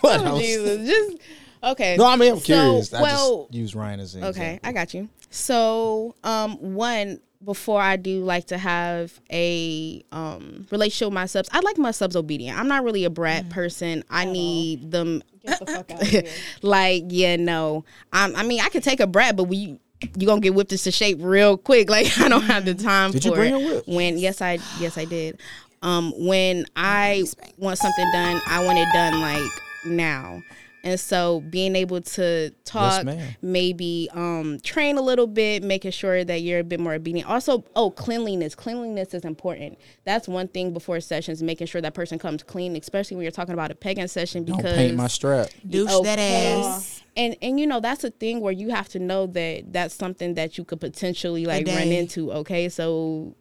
what? 0.00 0.20
I 0.20 0.32
was- 0.32 0.40
Jesus, 0.42 0.88
just 0.88 1.18
okay. 1.62 1.96
no, 1.96 2.06
I 2.06 2.16
mean 2.16 2.32
I'm 2.32 2.38
So, 2.38 2.44
curious. 2.44 2.92
I 2.94 3.02
well, 3.02 3.44
just 3.46 3.54
use 3.54 3.74
Ryan 3.74 4.00
as 4.00 4.14
an 4.14 4.24
Okay, 4.24 4.54
example. 4.56 4.68
I 4.68 4.72
got 4.72 4.94
you. 4.94 5.08
So, 5.30 6.14
um, 6.24 6.74
one 6.74 7.20
before 7.44 7.80
I 7.80 7.96
do 7.96 8.22
like 8.24 8.46
to 8.48 8.58
have 8.58 9.18
a 9.32 10.02
um 10.12 10.66
relationship 10.70 11.06
with 11.06 11.14
my 11.14 11.26
subs, 11.26 11.48
I 11.52 11.60
like 11.60 11.78
my 11.78 11.90
subs 11.90 12.16
obedient. 12.16 12.58
I'm 12.58 12.68
not 12.68 12.84
really 12.84 13.04
a 13.04 13.10
brat 13.10 13.46
Mm. 13.46 13.50
person. 13.50 14.04
I 14.10 14.24
need 14.26 14.90
them 14.90 15.22
Get 15.44 15.58
the 15.60 15.66
fuck 15.66 15.90
out 15.90 16.02
of 16.02 16.06
here. 16.08 16.24
like 16.62 17.04
yeah, 17.08 17.36
no. 17.36 17.84
I'm, 18.12 18.36
I 18.36 18.42
mean, 18.42 18.60
I 18.60 18.68
could 18.68 18.82
take 18.82 19.00
a 19.00 19.06
brat, 19.06 19.36
but 19.36 19.44
we 19.44 19.78
you 20.16 20.26
gonna 20.26 20.40
get 20.40 20.54
whipped 20.54 20.72
into 20.72 20.90
shape 20.90 21.18
real 21.20 21.56
quick. 21.56 21.88
Like 21.90 22.18
I 22.18 22.28
don't 22.28 22.42
have 22.42 22.64
the 22.64 22.74
time 22.74 23.12
Did 23.12 23.22
for 23.22 23.28
you 23.28 23.34
bring 23.34 23.54
it. 23.54 23.56
a 23.56 23.74
whip? 23.74 23.88
When 23.88 24.18
yes, 24.18 24.40
I 24.42 24.58
yes 24.78 24.96
I 24.98 25.04
did. 25.06 25.40
Um, 25.82 26.12
when 26.26 26.66
I 26.76 27.24
want 27.56 27.78
something 27.78 28.04
done, 28.12 28.42
I 28.46 28.62
want 28.64 28.78
it 28.78 28.88
done 28.92 29.18
like 29.22 29.50
now. 29.86 30.42
And 30.82 30.98
so 30.98 31.40
being 31.50 31.76
able 31.76 32.00
to 32.00 32.50
talk, 32.64 33.04
ma'am. 33.04 33.34
maybe 33.42 34.08
um, 34.12 34.58
train 34.60 34.96
a 34.96 35.02
little 35.02 35.26
bit, 35.26 35.62
making 35.62 35.90
sure 35.90 36.24
that 36.24 36.40
you're 36.40 36.60
a 36.60 36.64
bit 36.64 36.80
more 36.80 36.94
obedient. 36.94 37.28
Also, 37.28 37.64
oh, 37.76 37.90
cleanliness. 37.90 38.54
Cleanliness 38.54 39.12
is 39.12 39.24
important. 39.24 39.78
That's 40.04 40.26
one 40.26 40.48
thing 40.48 40.72
before 40.72 40.98
sessions, 41.00 41.42
making 41.42 41.66
sure 41.66 41.82
that 41.82 41.92
person 41.92 42.18
comes 42.18 42.42
clean, 42.42 42.74
especially 42.76 43.16
when 43.18 43.24
you're 43.24 43.30
talking 43.30 43.52
about 43.52 43.70
a 43.70 43.74
pegging 43.74 44.08
session. 44.08 44.44
Don't 44.44 44.56
Because 44.56 44.76
paint 44.76 44.96
my 44.96 45.08
strap. 45.08 45.48
douche 45.68 45.90
that 46.04 46.18
ass. 46.18 47.02
and 47.14 47.36
and 47.42 47.60
you 47.60 47.66
know 47.66 47.80
that's 47.80 48.02
a 48.04 48.10
thing 48.10 48.40
where 48.40 48.52
you 48.52 48.70
have 48.70 48.88
to 48.90 48.98
know 48.98 49.26
that 49.26 49.72
that's 49.72 49.94
something 49.94 50.34
that 50.34 50.56
you 50.56 50.64
could 50.64 50.80
potentially 50.80 51.44
like 51.44 51.66
run 51.66 51.88
into. 51.88 52.32
Okay, 52.32 52.70
so 52.70 53.34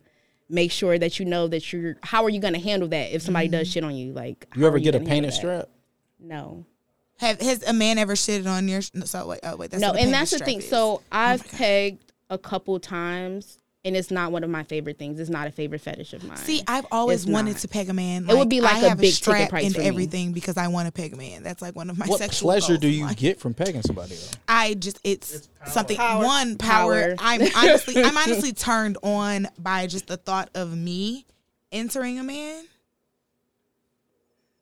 make 0.50 0.72
sure 0.74 1.00
that 1.00 1.20
you 1.20 1.26
know 1.26 1.48
that 1.48 1.72
you're. 1.72 1.96
How 2.04 2.24
are 2.26 2.30
you 2.30 2.42
going 2.42 2.54
to 2.56 2.60
handle 2.60 2.90
that 2.90 3.14
if 3.16 3.22
somebody 3.22 3.48
does 3.48 3.72
shit 3.72 3.84
on 3.86 3.96
you? 3.96 4.12
Like 4.12 4.46
You 4.58 4.68
ever 4.68 4.76
are 4.76 4.80
get 4.80 4.96
a 4.96 5.00
painted 5.00 5.32
that? 5.32 5.36
strap? 5.36 5.70
No. 6.20 6.66
Have 7.20 7.42
has 7.42 7.64
a 7.64 7.74
man 7.74 7.98
ever 7.98 8.14
shitted 8.14 8.48
on 8.48 8.68
your? 8.68 8.82
So 8.82 9.28
wait, 9.28 9.40
oh 9.44 9.56
wait, 9.56 9.72
that's 9.72 9.82
no, 9.82 9.92
what 9.92 10.00
and 10.00 10.14
that's 10.14 10.32
the 10.32 10.40
thing. 10.40 10.60
is. 10.60 10.66
Oh 10.74 11.00
So 11.00 11.02
I've 11.12 11.42
my 11.46 11.52
God. 11.52 11.58
pegged 11.58 12.12
a 12.30 12.38
couple 12.38 12.80
times, 12.80 13.58
and 13.84 13.96
it's 13.96 14.10
not 14.12 14.32
one 14.32 14.44
of 14.44 14.50
my 14.50 14.64
favorite 14.64 14.98
things. 14.98 15.20
It's 15.20 15.30
not 15.30 15.48
a 15.48 15.52
favorite 15.52 15.82
fetish 15.82 16.14
of 16.14 16.24
mine. 16.24 16.38
See, 16.38 16.62
I've 16.68 16.86
always 16.92 17.24
It's 17.24 17.30
wanted 17.32 17.54
not. 17.54 17.62
to 17.62 17.68
peg 17.68 17.90
a 17.90 17.94
man. 17.94 18.30
It 18.30 18.38
would 18.38 18.48
be 18.50 18.62
like 18.62 18.76
I 18.76 18.80
a 18.86 18.90
have 18.90 18.98
big 19.00 19.08
ticket 19.12 19.16
strap 19.16 19.50
price 19.50 19.66
and 19.66 19.76
for 19.76 19.82
me. 19.82 19.88
everything 19.88 20.32
because 20.32 20.56
I 20.58 20.68
want 20.70 20.86
to 20.88 20.92
peg 20.94 21.12
a 21.14 21.18
man. 21.18 21.44
That's 21.44 21.62
like 21.62 21.76
one 21.76 21.90
of 21.90 21.98
my 21.98 22.06
What 22.06 22.20
sexual 22.20 22.48
pleasure 22.52 22.68
goals 22.74 22.80
do 22.80 22.88
you 22.88 23.14
get 23.16 23.40
from 23.40 23.54
pegging 23.54 23.82
somebody? 23.82 24.16
Though? 24.16 24.38
I 24.48 24.76
just 24.76 25.00
it's, 25.04 25.34
It's 25.36 25.48
power. 25.60 25.70
something 25.72 25.98
Power. 25.98 26.24
one 26.24 26.58
power. 26.58 27.16
Power. 27.16 27.16
I'm 27.20 27.42
honestly 27.56 28.02
I'm 28.04 28.16
honestly 28.18 28.54
turned 28.54 28.98
on 29.04 29.48
by 29.58 29.88
just 29.88 30.08
the 30.08 30.18
thought 30.18 30.50
of 30.56 30.76
me 30.78 31.26
entering 31.72 32.18
a 32.20 32.24
man. 32.24 32.64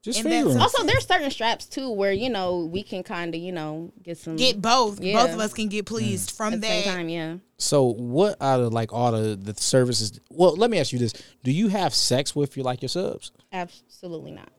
Just 0.07 0.19
And 0.23 0.31
that's 0.31 0.45
also- 0.47 0.59
also 0.59 0.83
there's 0.85 1.05
certain 1.05 1.29
straps 1.29 1.65
too 1.65 1.91
where 1.91 2.13
you 2.13 2.29
know 2.29 2.65
we 2.71 2.81
can 2.81 3.03
kind 3.03 3.35
of 3.35 3.41
you 3.41 3.51
know 3.51 3.91
get 4.01 4.17
some 4.17 4.37
Get 4.37 4.61
both. 4.61 5.01
Yeah. 5.01 5.21
Both 5.25 5.33
of 5.35 5.39
us 5.41 5.53
can 5.53 5.67
get 5.67 5.85
pleased 5.85 6.31
from 6.31 6.53
at 6.53 6.61
that. 6.61 6.83
same 6.85 6.93
time. 6.93 7.09
Yeah. 7.09 7.35
So, 7.57 7.93
what 7.93 8.37
out 8.41 8.61
of 8.61 8.71
like 8.71 8.93
all 8.93 9.11
the 9.11 9.35
the 9.35 9.53
services? 9.59 10.19
Well, 10.29 10.55
let 10.55 10.69
me 10.71 10.79
ask 10.79 10.93
you 10.93 10.99
this: 10.99 11.13
Do 11.43 11.51
you 11.51 11.67
have 11.67 11.93
sex 11.93 12.35
with 12.35 12.55
your 12.55 12.63
like 12.63 12.81
your 12.81 12.89
subs? 12.89 13.31
Absolutely 13.51 14.31
not. 14.31 14.49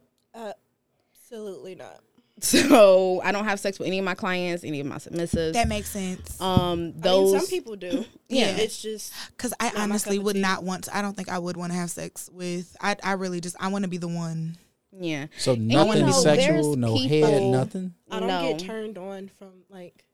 Absolutely 1.31 1.75
not. 1.75 2.01
So 2.41 3.21
I 3.25 3.33
don't 3.33 3.47
have 3.47 3.59
sex 3.59 3.81
with 3.81 3.89
any 3.89 3.99
of 3.99 4.05
my 4.05 4.15
clients, 4.15 4.63
any 4.63 4.79
of 4.79 4.87
my 4.87 4.99
submissives. 4.99 5.55
That 5.55 5.67
makes 5.67 5.91
sense. 5.91 6.41
um, 6.41 6.93
I 6.97 7.01
those 7.01 7.33
mean, 7.33 7.41
some 7.41 7.49
people 7.51 7.75
do. 7.75 8.05
Yeah. 8.29 8.51
it's 8.57 8.81
just 8.81 9.13
Because 9.37 9.53
I 9.59 9.73
honestly 9.75 10.21
would 10.21 10.37
not 10.37 10.63
want. 10.63 10.85
To, 10.85 10.97
I 10.97 11.03
don't 11.03 11.17
think 11.17 11.29
I 11.31 11.41
would 11.41 11.57
want 11.57 11.73
to 11.73 11.79
have 11.79 11.91
sex 11.91 12.31
with. 12.33 12.77
I 12.81 12.95
I 13.03 13.15
really 13.15 13.41
just 13.41 13.57
I 13.59 13.67
want 13.69 13.83
to 13.83 13.89
be 13.89 13.97
the 13.97 14.07
one. 14.07 14.57
Yeah. 14.93 15.27
So 15.39 15.53
you 15.53 15.61
nothing 15.63 16.07
know, 16.07 16.13
sexual, 16.13 16.55
there's 16.55 16.77
no 16.77 16.97
head, 16.99 17.43
nothing. 17.43 17.95
I 18.11 18.19
don't 18.21 18.29
No. 18.29 18.49
get 18.57 18.59
turned 18.67 18.99
on 18.99 19.29
from 19.39 19.53
like 19.69 20.05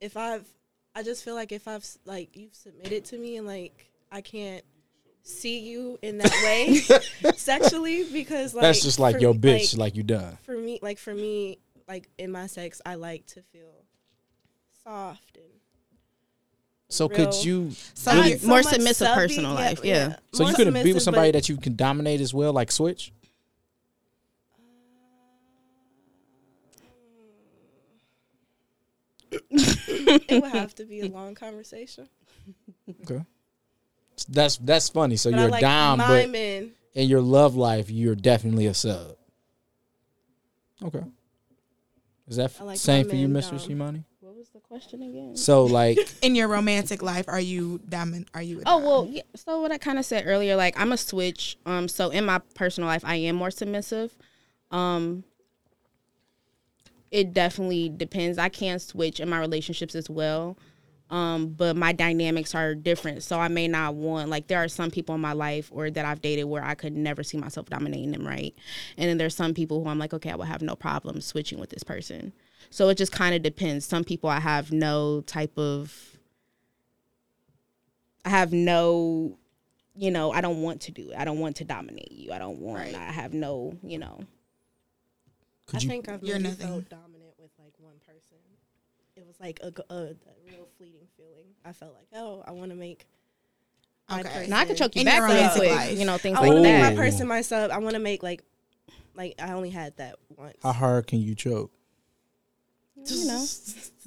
if 0.00 0.16
I've 0.16 0.46
I 0.94 1.02
just 1.02 1.24
feel 1.24 1.34
like 1.34 1.52
if 1.52 1.68
I've 1.68 1.86
like 2.04 2.36
you've 2.36 2.54
submitted 2.54 3.04
to 3.06 3.18
me 3.18 3.36
and 3.36 3.46
like 3.46 3.90
I 4.10 4.20
can't 4.20 4.64
see 5.22 5.60
you 5.60 5.98
in 6.02 6.18
that 6.18 6.32
way 6.44 6.76
sexually 7.36 8.04
because 8.12 8.54
like 8.54 8.62
That's 8.62 8.82
just 8.82 8.98
like 8.98 9.20
your 9.20 9.34
me- 9.34 9.40
bitch, 9.40 9.76
like, 9.76 9.94
you 9.94 10.02
done. 10.02 10.38
for 10.42 10.56
me 10.56 10.78
like 10.82 10.98
for 10.98 11.14
me 11.14 11.58
like 11.86 12.08
in 12.18 12.32
my 12.32 12.46
sex 12.46 12.80
I 12.86 12.94
like 12.96 13.26
to 13.28 13.42
feel 13.52 13.84
soft 14.84 15.36
and 15.36 15.44
So 16.88 17.08
could 17.08 17.32
you? 17.44 17.70
So 17.94 18.14
not 18.14 18.26
you're- 18.26 18.38
so 18.38 18.48
more 18.48 18.62
submissive 18.62 19.06
subby, 19.08 19.20
personal 19.20 19.54
life, 19.54 19.80
yeah. 19.84 20.16
So 20.32 20.42
more 20.44 20.50
you 20.50 20.56
could 20.56 20.74
be 20.82 20.92
with 20.92 21.02
somebody 21.02 21.30
that 21.32 21.48
you 21.48 21.56
can 21.56 21.76
dominate 21.76 22.20
as 22.20 22.34
well, 22.34 22.52
like 22.52 22.72
switch. 22.72 23.12
It 30.28 30.42
would 30.42 30.50
have 30.52 30.74
to 30.76 30.84
be 30.84 31.00
a 31.00 31.06
long 31.18 31.34
conversation. 31.34 32.08
Okay. 33.02 33.24
That's 34.28 34.56
that's 34.58 34.88
funny. 34.88 35.16
So 35.16 35.30
But 35.30 35.40
you're 35.40 35.48
like 35.48 35.60
down, 35.62 35.98
but 35.98 36.28
men. 36.30 36.72
in 36.94 37.08
your 37.08 37.20
love 37.22 37.56
life, 37.56 37.90
you're 37.90 38.14
definitely 38.14 38.66
a 38.66 38.74
sub. 38.74 39.16
Okay. 40.82 41.04
Is 42.28 42.36
that 42.36 42.52
like 42.64 42.78
same 42.78 43.08
for 43.08 43.16
you, 43.16 43.28
Mr. 43.28 43.50
down. 43.50 43.58
Shimani? 43.60 44.04
What 44.20 44.36
was 44.36 44.48
the 44.50 44.60
question 44.60 45.02
again? 45.02 45.36
So 45.36 45.64
like, 45.64 45.98
In 46.22 46.34
your 46.36 46.48
romantic 46.48 47.02
life, 47.02 47.24
are 47.28 47.40
you 47.40 47.80
diamond? 47.88 48.28
Are 48.34 48.42
you? 48.42 48.60
A 48.60 48.62
Oh 48.66 48.76
dime? 48.78 48.84
well, 48.86 49.06
yeah. 49.10 49.22
So 49.34 49.60
what 49.60 49.72
I 49.72 49.78
kind 49.78 49.98
of 49.98 50.04
said 50.04 50.24
earlier, 50.26 50.54
like 50.56 50.78
I'm 50.78 50.92
a 50.92 50.96
switch. 50.96 51.56
Um, 51.66 51.88
so 51.88 52.10
in 52.10 52.24
my 52.26 52.38
personal 52.54 52.88
life, 52.88 53.02
I 53.04 53.16
am 53.16 53.36
more 53.36 53.50
submissive. 53.50 54.16
Um, 54.70 55.24
it 57.10 57.32
definitely 57.32 57.88
depends. 57.88 58.38
I 58.38 58.48
can 58.48 58.78
switch 58.78 59.20
in 59.20 59.28
my 59.28 59.38
relationships 59.38 59.94
as 59.94 60.08
well. 60.08 60.56
Um, 61.10 61.48
but 61.48 61.76
my 61.76 61.92
dynamics 61.92 62.54
are 62.54 62.74
different. 62.74 63.24
So 63.24 63.40
I 63.40 63.48
may 63.48 63.66
not 63.66 63.96
want 63.96 64.28
like 64.30 64.46
there 64.46 64.62
are 64.62 64.68
some 64.68 64.92
people 64.92 65.16
in 65.16 65.20
my 65.20 65.32
life 65.32 65.68
or 65.72 65.90
that 65.90 66.04
I've 66.04 66.22
dated 66.22 66.44
where 66.44 66.62
I 66.62 66.76
could 66.76 66.96
never 66.96 67.24
see 67.24 67.36
myself 67.36 67.68
dominating 67.68 68.12
them, 68.12 68.24
right? 68.24 68.54
And 68.96 69.08
then 69.08 69.18
there's 69.18 69.34
some 69.34 69.52
people 69.52 69.82
who 69.82 69.90
I'm 69.90 69.98
like, 69.98 70.14
okay, 70.14 70.30
I 70.30 70.36
will 70.36 70.44
have 70.44 70.62
no 70.62 70.76
problem 70.76 71.20
switching 71.20 71.58
with 71.58 71.70
this 71.70 71.82
person. 71.82 72.32
So 72.70 72.88
it 72.90 72.96
just 72.96 73.10
kind 73.10 73.34
of 73.34 73.42
depends. 73.42 73.84
Some 73.84 74.04
people 74.04 74.30
I 74.30 74.38
have 74.38 74.70
no 74.70 75.22
type 75.22 75.58
of 75.58 76.16
I 78.24 78.28
have 78.28 78.52
no, 78.52 79.36
you 79.96 80.12
know, 80.12 80.30
I 80.30 80.40
don't 80.40 80.62
want 80.62 80.82
to 80.82 80.92
do 80.92 81.10
it. 81.10 81.18
I 81.18 81.24
don't 81.24 81.40
want 81.40 81.56
to 81.56 81.64
dominate 81.64 82.12
you. 82.12 82.32
I 82.32 82.38
don't 82.38 82.60
want. 82.60 82.84
Right. 82.84 82.94
I 82.94 83.10
have 83.10 83.34
no, 83.34 83.76
you 83.82 83.98
know. 83.98 84.20
I 85.74 85.78
you? 85.78 85.88
think 85.88 86.08
I've 86.08 86.22
You're 86.22 86.36
maybe 86.38 86.48
nothing. 86.50 86.66
felt 86.66 86.88
dominant 86.88 87.32
with 87.38 87.50
like 87.58 87.72
one 87.78 87.94
person. 88.06 88.38
It 89.16 89.26
was 89.26 89.36
like 89.40 89.60
a 89.62 89.68
a 89.92 90.14
real 90.46 90.68
fleeting 90.78 91.06
feeling. 91.16 91.46
I 91.64 91.72
felt 91.72 91.94
like, 91.94 92.08
oh, 92.14 92.42
I 92.46 92.52
want 92.52 92.70
to 92.70 92.76
make. 92.76 93.06
Okay. 94.12 94.46
Now 94.48 94.58
I 94.60 94.64
can 94.64 94.74
choke 94.76 94.96
you 94.96 95.00
In 95.00 95.04
back 95.06 95.18
your 95.18 95.26
real 95.26 95.34
romantic 95.36 95.62
quick. 95.62 95.70
life. 95.76 95.98
You 95.98 96.04
know, 96.04 96.18
things 96.18 96.36
I 96.38 96.40
like 96.40 96.48
want 96.48 96.58
to 96.58 96.62
make 96.62 96.80
that. 96.82 96.94
my 96.96 97.00
person 97.02 97.28
my 97.28 97.40
sub. 97.42 97.70
I 97.70 97.78
want 97.78 97.94
to 97.94 98.00
make 98.00 98.22
like, 98.22 98.42
like 99.14 99.34
I 99.40 99.52
only 99.52 99.70
had 99.70 99.96
that 99.98 100.16
once. 100.36 100.56
How 100.62 100.72
hard 100.72 101.06
can 101.06 101.20
you 101.20 101.34
choke? 101.34 101.70
You 103.06 103.26
know, 103.26 103.38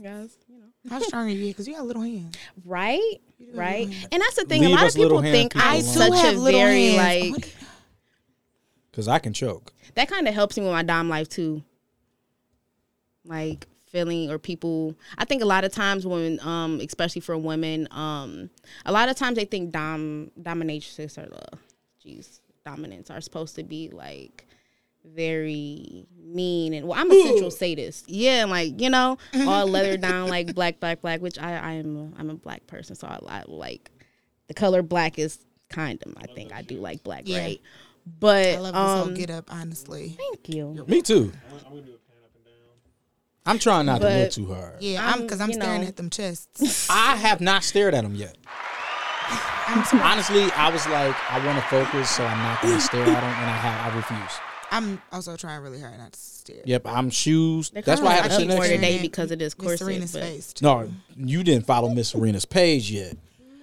guys. 0.03 0.37
You 0.49 0.59
know, 0.59 0.67
How 0.89 0.99
strong 0.99 1.27
are 1.27 1.29
you? 1.29 1.47
Because 1.47 1.67
you 1.67 1.73
got 1.75 1.85
little 1.85 2.01
hands. 2.01 2.35
right, 2.65 2.99
right. 3.53 3.87
And 4.11 4.21
that's 4.21 4.35
the 4.35 4.45
thing. 4.45 4.61
Leave 4.61 4.71
a 4.71 4.75
lot 4.75 4.87
of 4.87 4.93
people 4.95 5.21
think 5.21 5.55
I'm 5.55 5.61
I 5.61 5.77
too 5.77 5.83
such 5.85 6.13
have 6.21 6.35
a 6.35 6.39
little 6.39 6.59
very 6.59 6.91
hands. 6.93 7.31
like. 7.37 7.55
What 8.93 8.95
do 8.95 9.01
you- 9.01 9.05
Because 9.05 9.07
I 9.07 9.19
can 9.19 9.33
choke. 9.33 9.73
that 9.95 10.07
kind 10.09 10.27
of 10.27 10.33
helps 10.33 10.57
me 10.57 10.63
with 10.63 10.71
my 10.73 10.83
dom 10.83 11.09
life 11.09 11.29
too. 11.29 11.63
Like 13.25 13.67
feeling 13.87 14.29
or 14.31 14.39
people 14.39 14.95
I 15.19 15.25
think 15.25 15.43
a 15.43 15.45
lot 15.45 15.63
of 15.63 15.71
times 15.71 16.05
when 16.05 16.39
um 16.41 16.79
especially 16.81 17.21
for 17.21 17.37
women, 17.37 17.87
um 17.91 18.49
a 18.85 18.91
lot 18.91 19.07
of 19.09 19.15
times 19.15 19.37
they 19.37 19.45
think 19.45 19.71
dom 19.71 20.31
dominatrix 20.41 21.17
or 21.17 21.27
the 21.29 21.57
jeez, 22.03 22.39
dominants 22.65 23.09
are 23.11 23.21
supposed 23.21 23.55
to 23.55 23.63
be 23.63 23.89
like 23.89 24.45
very 25.05 26.05
mean 26.17 26.73
and 26.73 26.87
well 26.87 26.99
I'm 26.99 27.11
a 27.11 27.21
sensual 27.23 27.51
sadist. 27.51 28.09
Yeah, 28.09 28.41
and 28.41 28.51
like, 28.51 28.81
you 28.81 28.89
know, 28.89 29.17
all 29.47 29.67
leather 29.67 29.95
down 30.09 30.27
like 30.29 30.53
black, 30.55 30.79
black, 30.79 31.01
black, 31.01 31.21
which 31.21 31.37
I, 31.39 31.55
I 31.57 31.71
am 31.73 32.13
I'm 32.17 32.29
a 32.29 32.35
black 32.35 32.65
person, 32.67 32.95
so 32.95 33.07
I, 33.07 33.19
I 33.27 33.43
like 33.47 33.91
the 34.47 34.53
color 34.53 34.81
black 34.81 35.17
is 35.19 35.39
kind 35.69 36.01
of 36.05 36.13
I 36.17 36.25
think 36.33 36.51
I 36.51 36.61
do 36.61 36.75
like 36.77 37.03
black, 37.03 37.23
Yeah. 37.25 37.39
right? 37.39 37.61
But 38.05 38.55
I 38.55 38.57
love 38.57 38.73
this 38.73 38.81
um, 38.81 39.07
whole 39.07 39.15
get 39.15 39.29
up. 39.29 39.53
Honestly, 39.53 40.17
Thank 40.17 40.49
you. 40.49 40.85
Me 40.87 41.01
too. 41.01 41.31
I'm, 41.49 41.57
I'm 41.57 41.63
gonna 41.63 41.81
do 41.81 41.93
a 41.93 41.97
pan 41.97 42.23
up 42.23 42.31
and 42.35 42.45
down. 42.45 42.53
I'm 43.45 43.59
trying 43.59 43.85
not 43.85 44.01
to 44.01 44.07
look 44.07 44.31
too 44.31 44.53
hard. 44.53 44.81
yeah, 44.81 45.05
I'm 45.05 45.13
I'm, 45.15 45.21
because 45.21 45.41
I'm 45.41 45.53
staring 45.53 45.81
know. 45.81 45.87
at 45.87 45.95
them 45.95 46.09
chests. 46.09 46.87
I 46.89 47.15
have 47.15 47.41
not 47.41 47.63
stared 47.63 47.93
at 47.93 48.03
them 48.03 48.15
yet. 48.15 48.37
Honestly, 49.67 50.51
I 50.51 50.69
was 50.71 50.85
like, 50.87 51.15
I 51.31 51.45
want 51.45 51.57
to 51.57 51.63
focus, 51.69 52.09
so 52.09 52.25
I'm 52.25 52.37
not 52.39 52.61
going 52.61 52.75
to 52.75 52.81
stare 52.81 53.01
at 53.01 53.05
them, 53.05 53.15
and 53.23 53.49
I 53.49 53.55
have, 53.55 53.93
I 53.93 53.95
refuse. 53.95 54.39
I'm 54.71 55.01
also 55.11 55.37
trying 55.37 55.61
really 55.61 55.79
hard 55.79 55.97
not 55.97 56.11
to 56.13 56.19
stare. 56.19 56.61
Yep, 56.65 56.87
I'm 56.87 57.09
shoes. 57.09 57.69
They're 57.69 57.81
That's 57.81 58.01
why 58.01 58.07
I 58.07 58.09
like 58.15 58.21
have 58.23 58.31
to 58.31 58.35
up 58.35 58.39
sit 58.41 58.47
more 58.49 58.57
next 58.57 58.69
to 58.69 58.75
today 58.75 59.01
because 59.01 59.31
it 59.31 59.41
is 59.41 59.57
Miss 59.57 59.65
corset. 59.65 59.79
Serena's 59.79 60.11
face. 60.13 60.53
No, 60.61 60.91
you 61.15 61.43
didn't 61.43 61.65
follow 61.65 61.89
Miss 61.89 62.09
Serena's 62.09 62.45
page 62.45 62.91
yet. 62.91 63.15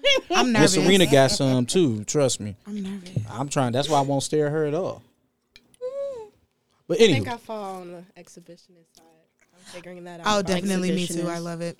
I'm 0.30 0.52
Miss. 0.52 0.74
Serena 0.74 1.06
got 1.06 1.30
some 1.30 1.66
too. 1.66 2.04
Trust 2.04 2.40
me. 2.40 2.56
I'm 2.66 2.82
nervous. 2.82 3.10
I'm 3.30 3.48
trying. 3.48 3.72
That's 3.72 3.88
why 3.88 3.98
I 3.98 4.02
won't 4.02 4.22
stare 4.22 4.46
at 4.46 4.52
her 4.52 4.66
at 4.66 4.74
all. 4.74 5.02
Mm. 5.54 6.30
But 6.86 6.96
I 6.96 6.98
think 6.98 7.16
anyway, 7.16 7.30
I 7.30 7.36
fall 7.36 7.80
on 7.80 7.92
the 7.92 8.04
exhibitionist 8.20 8.96
side. 8.96 9.04
I'm 9.54 9.64
figuring 9.64 10.04
that 10.04 10.20
oh, 10.24 10.28
out. 10.28 10.38
Oh, 10.38 10.42
definitely 10.42 10.92
me 10.92 11.06
too. 11.06 11.28
I 11.28 11.38
love 11.38 11.60
it. 11.60 11.78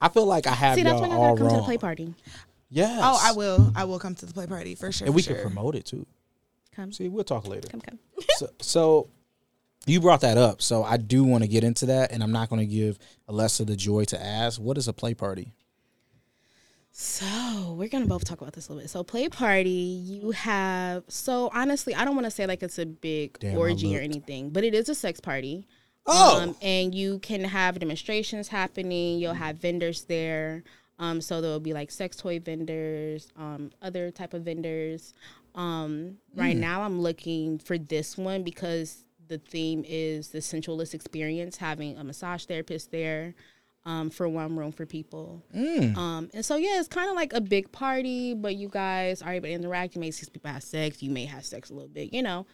I 0.00 0.08
feel 0.08 0.26
like 0.26 0.46
I 0.46 0.54
have 0.54 0.74
See, 0.74 0.82
that's 0.82 0.92
y'all 0.92 1.02
when 1.02 1.12
I 1.12 1.14
all 1.14 1.36
gotta 1.36 1.48
come 1.48 1.50
to 1.50 1.56
the 1.56 1.62
play 1.62 1.78
party. 1.78 2.14
Yes. 2.70 3.00
Oh, 3.02 3.20
I 3.22 3.32
will. 3.32 3.72
I 3.76 3.84
will 3.84 3.98
come 3.98 4.14
to 4.16 4.26
the 4.26 4.32
play 4.32 4.46
party 4.46 4.74
for 4.74 4.90
sure. 4.90 5.06
And 5.06 5.14
we 5.14 5.22
for 5.22 5.28
can 5.28 5.36
sure. 5.36 5.42
promote 5.42 5.74
it 5.74 5.84
too. 5.84 6.06
Come, 6.74 6.90
See, 6.90 7.08
we'll 7.08 7.24
talk 7.24 7.46
later. 7.46 7.68
come, 7.68 7.82
come. 7.82 7.98
so, 8.30 8.48
so 8.60 9.08
you 9.86 10.00
brought 10.00 10.22
that 10.22 10.38
up, 10.38 10.62
so 10.62 10.82
I 10.82 10.96
do 10.96 11.22
want 11.22 11.44
to 11.44 11.48
get 11.48 11.64
into 11.64 11.86
that, 11.86 12.12
and 12.12 12.22
I'm 12.22 12.32
not 12.32 12.48
going 12.48 12.60
to 12.60 12.74
give 12.74 12.98
Alessa 13.28 13.66
the 13.66 13.76
joy 13.76 14.04
to 14.04 14.22
ask, 14.22 14.60
what 14.60 14.78
is 14.78 14.88
a 14.88 14.92
play 14.92 15.12
party? 15.12 15.52
So 16.94 17.74
we're 17.78 17.88
gonna 17.88 18.06
both 18.06 18.24
talk 18.24 18.42
about 18.42 18.52
this 18.52 18.68
a 18.68 18.72
little 18.72 18.82
bit. 18.84 18.90
So 18.90 19.02
play 19.02 19.28
party, 19.28 19.70
you 19.70 20.32
have. 20.32 21.04
So 21.08 21.50
honestly, 21.54 21.94
I 21.94 22.04
don't 22.04 22.14
want 22.14 22.26
to 22.26 22.30
say 22.30 22.46
like 22.46 22.62
it's 22.62 22.78
a 22.78 22.84
big 22.84 23.38
Damn, 23.38 23.56
orgy 23.56 23.96
or 23.96 24.00
anything, 24.00 24.50
but 24.50 24.62
it 24.62 24.74
is 24.74 24.90
a 24.90 24.94
sex 24.94 25.18
party. 25.18 25.66
Oh, 26.06 26.42
Um, 26.42 26.56
and 26.60 26.94
you 26.94 27.18
can 27.20 27.44
have 27.44 27.78
demonstrations 27.78 28.48
happening. 28.48 29.18
You'll 29.20 29.34
have 29.34 29.56
vendors 29.56 30.02
there. 30.04 30.64
Um, 30.98 31.20
so 31.20 31.40
there 31.40 31.50
will 31.50 31.60
be 31.60 31.72
like 31.72 31.90
sex 31.90 32.16
toy 32.16 32.38
vendors, 32.40 33.32
um, 33.36 33.70
other 33.80 34.10
type 34.10 34.34
of 34.34 34.42
vendors. 34.42 35.14
Um, 35.54 36.18
right 36.34 36.56
now, 36.56 36.82
I'm 36.82 37.00
looking 37.00 37.58
for 37.58 37.78
this 37.78 38.18
one 38.18 38.42
because 38.42 39.04
the 39.28 39.38
theme 39.38 39.84
is 39.88 40.28
the 40.28 40.40
sensualist 40.40 40.92
experience, 40.94 41.56
having 41.56 41.96
a 41.96 42.04
massage 42.04 42.44
therapist 42.44 42.90
there. 42.90 43.34
Um, 43.84 44.10
for 44.10 44.28
one 44.28 44.54
room 44.56 44.70
for 44.70 44.86
people. 44.86 45.42
Um, 45.96 46.30
and 46.32 46.44
so 46.44 46.54
yeah, 46.54 46.78
it's 46.78 46.86
kind 46.86 47.10
of 47.10 47.16
like 47.16 47.32
a 47.32 47.40
big 47.40 47.72
party, 47.72 48.32
but 48.32 48.54
you 48.54 48.68
guys 48.68 49.22
are 49.22 49.32
able 49.32 49.48
to 49.48 49.52
interact. 49.52 49.96
You 49.96 50.00
may 50.00 50.12
see 50.12 50.24
people 50.30 50.52
have 50.52 50.62
sex. 50.62 51.02
You 51.02 51.10
may 51.10 51.24
have 51.24 51.44
sex 51.44 51.68
a 51.70 51.74
little 51.74 51.88
bit, 51.88 52.14
you 52.14 52.22
know. 52.22 52.46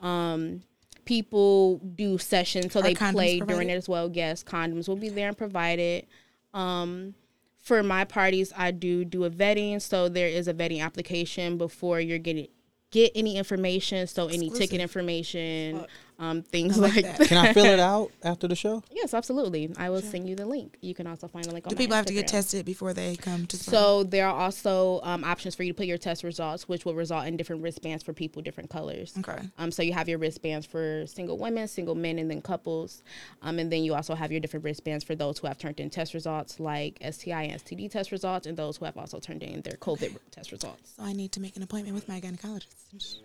Um, 0.00 0.60
people 1.04 1.78
do 1.78 2.18
sessions, 2.18 2.74
so 2.74 2.80
Are 2.80 2.82
they 2.82 2.94
play 2.94 3.40
during 3.40 3.70
it 3.70 3.74
as 3.74 3.88
well. 3.88 4.10
Yes, 4.12 4.44
condoms 4.44 4.86
will 4.86 4.96
be 4.96 5.08
there 5.08 5.28
and 5.28 5.36
provided. 5.36 6.06
Um, 6.54 7.14
for 7.56 7.82
my 7.82 8.04
parties, 8.04 8.52
I 8.56 8.70
do 8.70 9.04
do 9.04 9.24
a 9.24 9.30
vetting, 9.30 9.82
so 9.82 10.08
there 10.08 10.28
is 10.28 10.48
a 10.48 10.54
vetting 10.54 10.82
application 10.82 11.58
before 11.58 11.98
you're 11.98 12.18
getting 12.18 12.48
get 12.90 13.12
any 13.14 13.36
information. 13.36 14.06
So 14.06 14.26
any 14.26 14.46
Exclusive. 14.46 14.58
ticket 14.58 14.80
information, 14.80 15.86
um, 16.18 16.42
things 16.42 16.78
I 16.78 16.82
like 16.82 16.88
like, 16.96 17.04
that. 17.04 17.18
that. 17.18 17.28
can 17.28 17.36
I 17.38 17.52
fill 17.52 17.64
it 17.64 17.78
out 17.80 18.10
after 18.22 18.48
the 18.48 18.56
show? 18.56 18.82
yes, 18.90 19.14
absolutely. 19.14 19.70
I 19.76 19.90
will 19.90 20.02
send 20.02 20.28
you 20.28 20.34
the 20.34 20.46
link. 20.46 20.76
You 20.80 20.94
can 20.94 21.06
also 21.06 21.28
find 21.28 21.44
the 21.44 21.52
link 21.52 21.66
on 21.66 21.70
Do 21.70 21.76
my 21.76 21.78
people 21.78 21.96
have 21.96 22.06
to 22.06 22.12
get 22.12 22.28
tested 22.28 22.64
before 22.64 22.92
they 22.92 23.16
come 23.16 23.46
to? 23.46 23.56
the 23.56 23.64
So 23.64 24.02
there 24.04 24.26
are 24.26 24.34
also 24.34 25.00
um, 25.02 25.24
options 25.24 25.54
for 25.54 25.62
you 25.62 25.72
to 25.72 25.76
put 25.76 25.86
your 25.86 25.98
test 25.98 26.24
results, 26.24 26.68
which 26.68 26.84
will 26.84 26.94
result 26.94 27.26
in 27.26 27.36
different 27.36 27.62
wristbands 27.62 28.02
for 28.02 28.12
people, 28.12 28.42
different 28.42 28.70
colors. 28.70 29.14
Okay. 29.18 29.38
Um, 29.58 29.70
so 29.70 29.82
you 29.82 29.92
have 29.92 30.08
your 30.08 30.18
wristbands 30.18 30.66
for 30.66 31.06
single 31.06 31.38
women, 31.38 31.68
single 31.68 31.94
men, 31.94 32.18
and 32.18 32.30
then 32.30 32.42
couples. 32.42 33.02
Um, 33.42 33.58
and 33.58 33.70
then 33.70 33.84
you 33.84 33.94
also 33.94 34.14
have 34.14 34.32
your 34.32 34.40
different 34.40 34.64
wristbands 34.64 35.04
for 35.04 35.14
those 35.14 35.38
who 35.38 35.46
have 35.46 35.58
turned 35.58 35.78
in 35.80 35.90
test 35.90 36.14
results, 36.14 36.58
like 36.58 36.98
STI 37.00 37.44
and 37.44 37.62
STD 37.62 37.90
test 37.90 38.10
results, 38.10 38.46
and 38.46 38.56
those 38.56 38.76
who 38.76 38.84
have 38.84 38.96
also 38.96 39.18
turned 39.20 39.42
in 39.42 39.62
their 39.62 39.74
COVID 39.74 40.16
test 40.30 40.52
results. 40.52 40.94
So 40.96 41.04
I 41.04 41.12
need 41.12 41.32
to 41.32 41.40
make 41.40 41.56
an 41.56 41.62
appointment 41.62 41.94
with 41.94 42.08
my 42.08 42.20
gynecologist. 42.20 42.66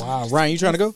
Wow, 0.00 0.28
Ryan, 0.28 0.52
you 0.52 0.58
trying 0.58 0.72
to 0.72 0.78
go? 0.78 0.94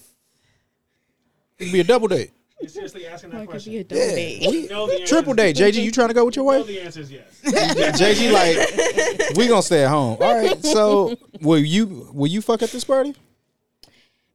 It 1.61 1.64
could 1.66 1.73
be 1.73 1.81
a 1.81 1.85
double 1.85 2.09
date. 2.09 2.31
You're 2.61 2.68
seriously 2.68 3.07
asking 3.07 3.31
that 3.31 3.37
That 3.37 3.42
could 3.44 3.51
question? 3.51 3.73
be 3.73 3.79
a 3.79 3.85
double 3.85 4.01
date. 4.03 4.40
we- 4.51 4.66
No, 4.68 4.87
the 4.87 4.92
answer 4.94 5.07
triple 5.07 5.33
is- 5.33 5.37
date. 5.37 5.57
JG, 5.57 5.83
you 5.83 5.90
trying 5.90 6.09
to 6.09 6.14
go 6.14 6.25
with 6.27 6.37
your 6.37 6.44
No, 6.53 6.59
wife? 6.59 6.66
the 6.66 6.81
answer 6.81 7.01
is 7.01 7.11
yes. 7.12 7.25
JG, 7.44 8.33
like, 8.33 9.37
we 9.37 9.46
gonna 9.49 9.62
stay 9.62 9.85
at 9.85 9.88
home. 9.90 10.18
All 10.20 10.35
right. 10.37 10.62
So, 10.64 11.16
will 11.40 11.59
you 11.59 12.11
will 12.12 12.27
you 12.27 12.42
fuck 12.42 12.62
at 12.62 12.70
this 12.70 12.85
party? 12.85 13.14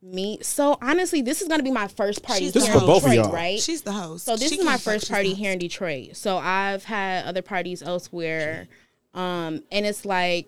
Me. 0.02 0.38
So 0.44 0.78
honestly, 0.82 1.22
this 1.24 1.42
is 1.42 1.48
gonna 1.48 1.64
be 1.64 1.72
my 1.72 1.88
first 1.88 2.22
party 2.22 2.46
She's 2.46 2.54
here 2.54 2.62
the 2.62 2.68
in 2.68 2.74
host. 2.74 2.86
Both 2.86 3.04
of 3.06 3.10
Detroit, 3.10 3.26
y'all. 3.28 3.34
right? 3.34 3.60
She's 3.60 3.82
the 3.82 3.92
host. 3.92 4.26
So 4.26 4.36
this 4.36 4.50
She 4.50 4.60
is 4.60 4.64
my 4.66 4.72
can 4.74 4.80
fuck, 4.80 4.94
first 4.94 5.06
she's 5.06 5.10
party 5.12 5.30
the 5.30 5.36
here 5.36 5.52
in. 5.52 5.58
Detroit. 5.60 6.16
So 6.16 6.38
I've 6.38 6.84
had 6.84 7.26
other 7.26 7.42
parties 7.42 7.82
elsewhere, 7.82 8.68
um, 9.16 9.64
and 9.72 9.84
it's 9.86 10.06
like 10.06 10.48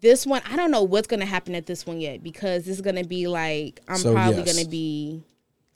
this 0.00 0.26
one. 0.26 0.42
I 0.50 0.56
don't 0.56 0.70
know 0.72 0.82
what's 0.82 1.06
gonna 1.06 1.26
happen 1.26 1.54
at 1.54 1.66
this 1.66 1.86
one 1.86 2.00
yet 2.00 2.24
because 2.24 2.64
this 2.64 2.74
is 2.76 2.80
gonna 2.82 3.04
be 3.04 3.28
like 3.28 3.80
I'm 3.86 3.98
So, 3.98 4.12
probably 4.14 4.42
yes. 4.42 4.56
gonna 4.56 4.68
be. 4.68 5.22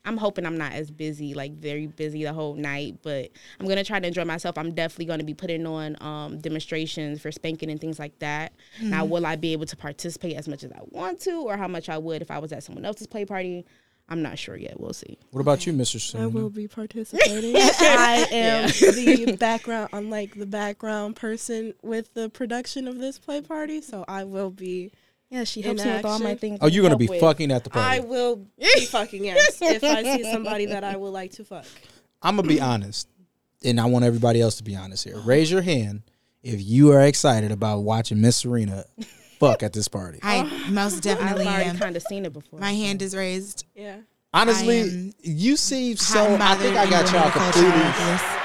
I'm 0.05 0.17
hoping 0.17 0.45
I'm 0.45 0.59
not 0.59 0.73
as 0.73 0.91
busy, 0.91 1.35
like 1.35 1.53
very 1.53 1.87
busy 1.87 2.25
the 2.25 2.33
whole 2.33 2.55
night, 2.55 2.99
but 3.03 3.31
I'm 3.59 3.67
gonna 3.67 3.85
try 3.85 4.01
to 4.01 4.07
enjoy 4.07 4.25
myself. 4.25 4.59
I'm 4.59 4.75
definitely 4.75 5.07
gonna 5.07 5.25
be 5.25 5.35
putting 5.35 5.67
on 5.67 5.97
um, 6.03 6.39
demonstrations 6.39 7.21
for 7.23 7.33
spanking 7.33 7.71
and 7.71 7.81
things 7.81 7.99
like 7.99 8.19
that. 8.19 8.53
Now, 8.83 9.05
will 9.05 9.25
I 9.27 9.37
be 9.37 9.53
able 9.53 9.67
to 9.67 9.77
participate 9.77 10.37
as 10.37 10.47
much 10.49 10.63
as 10.63 10.73
I 10.73 10.81
want 10.91 11.21
to, 11.21 11.43
or 11.43 11.57
how 11.57 11.69
much 11.69 11.89
I 11.89 11.99
would 11.99 12.23
if 12.23 12.31
I 12.31 12.39
was 12.39 12.53
at 12.53 12.63
someone 12.63 12.85
else's 12.85 13.07
play 13.07 13.25
party? 13.25 13.65
I'm 14.09 14.21
not 14.21 14.39
sure 14.39 14.57
yet. 14.57 14.79
We'll 14.79 14.93
see. 14.93 15.19
What 15.31 15.41
about 15.41 15.67
you, 15.67 15.73
Mr. 15.73 16.21
I 16.21 16.27
will 16.27 16.51
be 16.51 16.69
participating. 16.69 17.57
I 17.59 18.27
am 18.31 18.69
the 18.69 19.37
background, 19.39 19.89
I'm 19.95 20.11
like 20.11 20.35
the 20.35 20.47
background 20.47 21.17
person 21.17 21.73
with 21.83 22.13
the 22.13 22.29
production 22.29 22.87
of 22.87 22.99
this 22.99 23.19
play 23.19 23.41
party, 23.41 23.81
so 23.81 24.05
I 24.07 24.25
will 24.25 24.51
be. 24.51 24.93
Yeah, 25.35 25.43
she 25.43 25.63
helps 25.63 25.85
me 25.85 25.91
with 25.91 26.05
all 26.05 26.21
my 26.21 26.37
things. 26.37 26.61
Oh, 26.63 26.69
you're 26.69 26.85
gonna 26.85 26.97
be 26.97 27.09
with. 27.09 27.19
fucking 27.19 27.51
at 27.51 27.65
the 27.65 27.71
party. 27.71 27.97
I 27.97 27.99
will 27.99 28.37
be 28.57 28.85
fucking 28.89 29.25
yes 29.25 29.61
if 29.61 29.83
I 29.83 30.05
see 30.17 30.23
somebody 30.31 30.67
that 30.67 30.85
I 30.85 30.95
would 30.95 31.09
like 31.09 31.33
to 31.33 31.45
fuck. 31.45 31.67
I'm 32.23 32.37
gonna 32.37 32.47
be 32.47 32.61
honest, 32.61 33.09
and 33.65 33.81
I 33.81 33.87
want 33.87 34.05
everybody 34.05 34.41
else 34.41 34.59
to 34.59 34.63
be 34.63 34.77
honest 34.77 35.03
here. 35.03 35.19
Raise 35.19 35.51
your 35.51 35.63
hand 35.63 36.03
if 36.45 36.63
you 36.63 36.93
are 36.93 37.01
excited 37.01 37.51
about 37.51 37.81
watching 37.81 38.21
Miss 38.21 38.37
Serena 38.37 38.85
fuck 39.41 39.65
at 39.65 39.73
this 39.73 39.89
party. 39.89 40.21
I 40.23 40.45
most 40.71 40.99
I've 40.99 41.03
definitely 41.03 41.49
already 41.49 41.71
am. 41.71 41.79
kind 41.79 41.97
of 41.97 42.05
seen 42.05 42.25
it 42.25 42.33
before. 42.33 42.61
My 42.61 42.73
hand 42.73 43.03
is 43.03 43.17
raised. 43.17 43.67
Yeah. 43.75 43.97
Honestly, 44.33 45.15
you 45.21 45.57
seem 45.57 45.97
hot 45.97 46.01
so. 46.01 46.39
I 46.41 46.55
think 46.55 46.77
I 46.77 46.89
got 46.89 47.11
y'all 47.13 47.27
a 47.27 47.33
completely. 47.33 48.44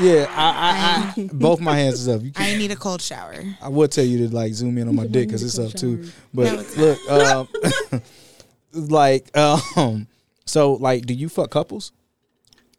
Shower 0.00 0.18
after 0.18 0.22
this. 0.22 0.28
Yeah, 0.28 0.34
I, 0.36 1.14
I, 1.16 1.22
I 1.22 1.28
both 1.32 1.60
my 1.60 1.76
hands 1.76 2.00
is 2.00 2.08
up. 2.08 2.22
You 2.22 2.32
I 2.36 2.56
need 2.56 2.70
a 2.70 2.76
cold 2.76 3.02
shower. 3.02 3.34
I 3.60 3.68
would 3.68 3.90
tell 3.92 4.04
you 4.04 4.28
to 4.28 4.34
like 4.34 4.52
zoom 4.54 4.78
in 4.78 4.88
on 4.88 4.96
my 4.96 5.06
dick 5.08 5.28
because 5.28 5.42
it's 5.42 5.58
up 5.58 5.78
too. 5.78 6.10
But 6.32 6.52
it's 6.52 6.76
look, 6.76 7.10
um, 7.92 8.02
like, 8.72 9.36
um, 9.36 10.06
so 10.44 10.74
like, 10.74 11.06
do 11.06 11.14
you 11.14 11.28
fuck 11.28 11.50
couples? 11.50 11.92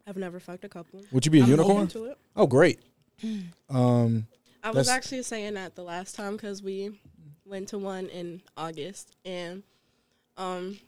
I've 0.08 0.18
never 0.18 0.40
fucked 0.40 0.66
a 0.66 0.70
couple. 0.70 1.04
Would 1.12 1.26
you 1.26 1.32
be 1.32 1.40
a 1.40 1.44
I'm 1.44 1.50
unicorn? 1.50 1.88
to 1.90 2.06
it. 2.06 2.18
Oh, 2.36 2.48
great. 2.48 2.80
Um, 3.70 4.26
I 4.64 4.72
was 4.72 4.90
actually 4.90 5.24
saying 5.24 5.54
that 5.54 5.76
the 5.76 5.84
last 5.84 6.16
time 6.16 6.34
because 6.36 6.64
we 6.64 7.00
went 7.46 7.68
to 7.70 7.78
one 7.78 8.08
in 8.08 8.42
August 8.58 9.16
and 9.26 9.62
um 10.38 10.80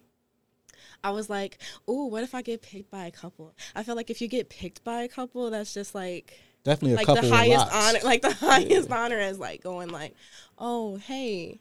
I 1.04 1.12
was 1.12 1.30
like, 1.30 1.58
"Ooh, 1.90 2.06
what 2.06 2.24
if 2.24 2.36
I 2.36 2.42
get 2.42 2.62
picked 2.62 2.92
by 2.92 3.06
a 3.06 3.12
couple?" 3.12 3.54
I 3.76 3.84
feel 3.84 3.96
like 3.96 4.10
if 4.10 4.22
you 4.22 4.28
get 4.28 4.50
picked 4.50 4.84
by 4.84 5.02
a 5.02 5.08
couple, 5.08 5.50
that's 5.50 5.74
just 5.74 5.96
like 5.96 6.40
definitely 6.64 6.94
a 6.94 6.98
like 6.98 7.06
couple 7.08 7.30
the 7.30 7.36
highest 7.36 7.68
honor, 7.72 8.00
like 8.04 8.22
the 8.22 8.34
highest 8.40 8.92
honor 8.92 9.20
is 9.20 9.40
like 9.40 9.64
going 9.64 9.90
like, 9.90 10.16
"Oh, 10.58 10.98
hey, 10.98 11.60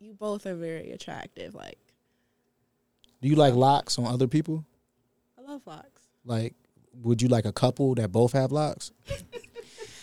you 0.00 0.14
both 0.14 0.46
are 0.46 0.54
very 0.54 0.90
attractive." 0.92 1.54
Like, 1.54 1.78
Do 3.20 3.28
you 3.28 3.36
like 3.36 3.54
locks 3.54 3.98
on 3.98 4.06
other 4.06 4.26
people? 4.26 4.64
I 5.38 5.42
love 5.42 5.62
locks. 5.66 6.02
Like, 6.24 6.54
would 6.94 7.20
you 7.20 7.28
like 7.28 7.44
a 7.44 7.52
couple 7.52 7.94
that 7.96 8.10
both 8.12 8.32
have 8.32 8.52
locks? 8.52 8.92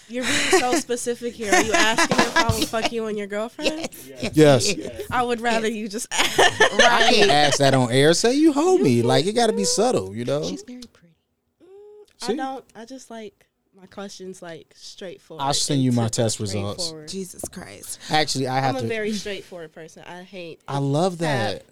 You're 0.10 0.24
being 0.24 0.60
so 0.60 0.74
specific 0.80 1.34
here. 1.34 1.54
Are 1.54 1.62
you 1.62 1.74
asking 1.74 2.18
if 2.18 2.38
I 2.38 2.48
would 2.58 2.68
fuck 2.68 2.92
you 2.92 3.06
and 3.06 3.18
your 3.18 3.28
girlfriend? 3.28 3.90
Yes. 4.34 4.74
I 5.12 5.22
would 5.22 5.40
rather 5.42 5.68
you 5.68 5.88
just 5.88 6.08
ask. 6.12 6.40
I 6.40 7.12
can't 7.14 7.32
ask 7.32 7.60
that 7.60 7.74
on 7.74 7.92
air. 7.92 8.14
Say 8.14 8.34
you 8.34 8.52
hold 8.52 8.82
me. 8.82 9.02
Like 9.02 9.26
it 9.26 9.34
got 9.34 9.48
to 9.48 9.54
be 9.54 9.66
subtle, 9.66 10.16
you 10.16 10.26
know. 10.26 10.44
She's 10.44 10.64
very 10.64 10.82
pretty. 10.82 11.16
Mm, 11.64 12.30
I 12.30 12.36
don't. 12.36 12.66
I 12.76 12.86
just 12.86 13.10
like 13.12 13.46
my 13.80 13.86
questions 13.86 14.42
like 14.42 14.74
straightforward. 14.76 15.44
I'll 15.44 15.54
send 15.54 15.82
you 15.82 15.92
my 15.92 16.08
test 16.08 16.40
results. 16.40 16.94
Jesus 17.08 17.44
Christ. 17.50 18.00
Actually, 18.10 18.48
I 18.48 18.60
have 18.60 18.76
I'm 18.76 18.80
a 18.80 18.82
to. 18.82 18.88
very 18.88 19.14
straightforward 19.14 19.72
person. 19.74 20.04
I 20.06 20.24
hate. 20.24 20.60
I 20.68 20.80
love 20.80 21.20
that. 21.20 21.66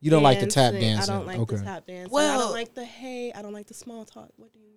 You 0.00 0.10
don't 0.10 0.22
like 0.22 0.40
the 0.40 0.46
tap 0.46 0.72
dancing. 0.72 0.80
dancing. 0.80 1.12
I 1.12 1.16
don't 1.16 1.26
like 1.26 1.38
okay. 1.40 1.56
the 1.56 1.64
tap 1.64 1.86
dancing. 1.86 2.16
I 2.16 2.36
don't 2.38 2.52
like 2.52 2.74
the 2.74 2.84
hey. 2.84 3.32
I 3.34 3.42
don't 3.42 3.52
like 3.52 3.66
the 3.66 3.74
small 3.74 4.04
talk. 4.04 4.30
What 4.36 4.52
do 4.52 4.58
you? 4.58 4.68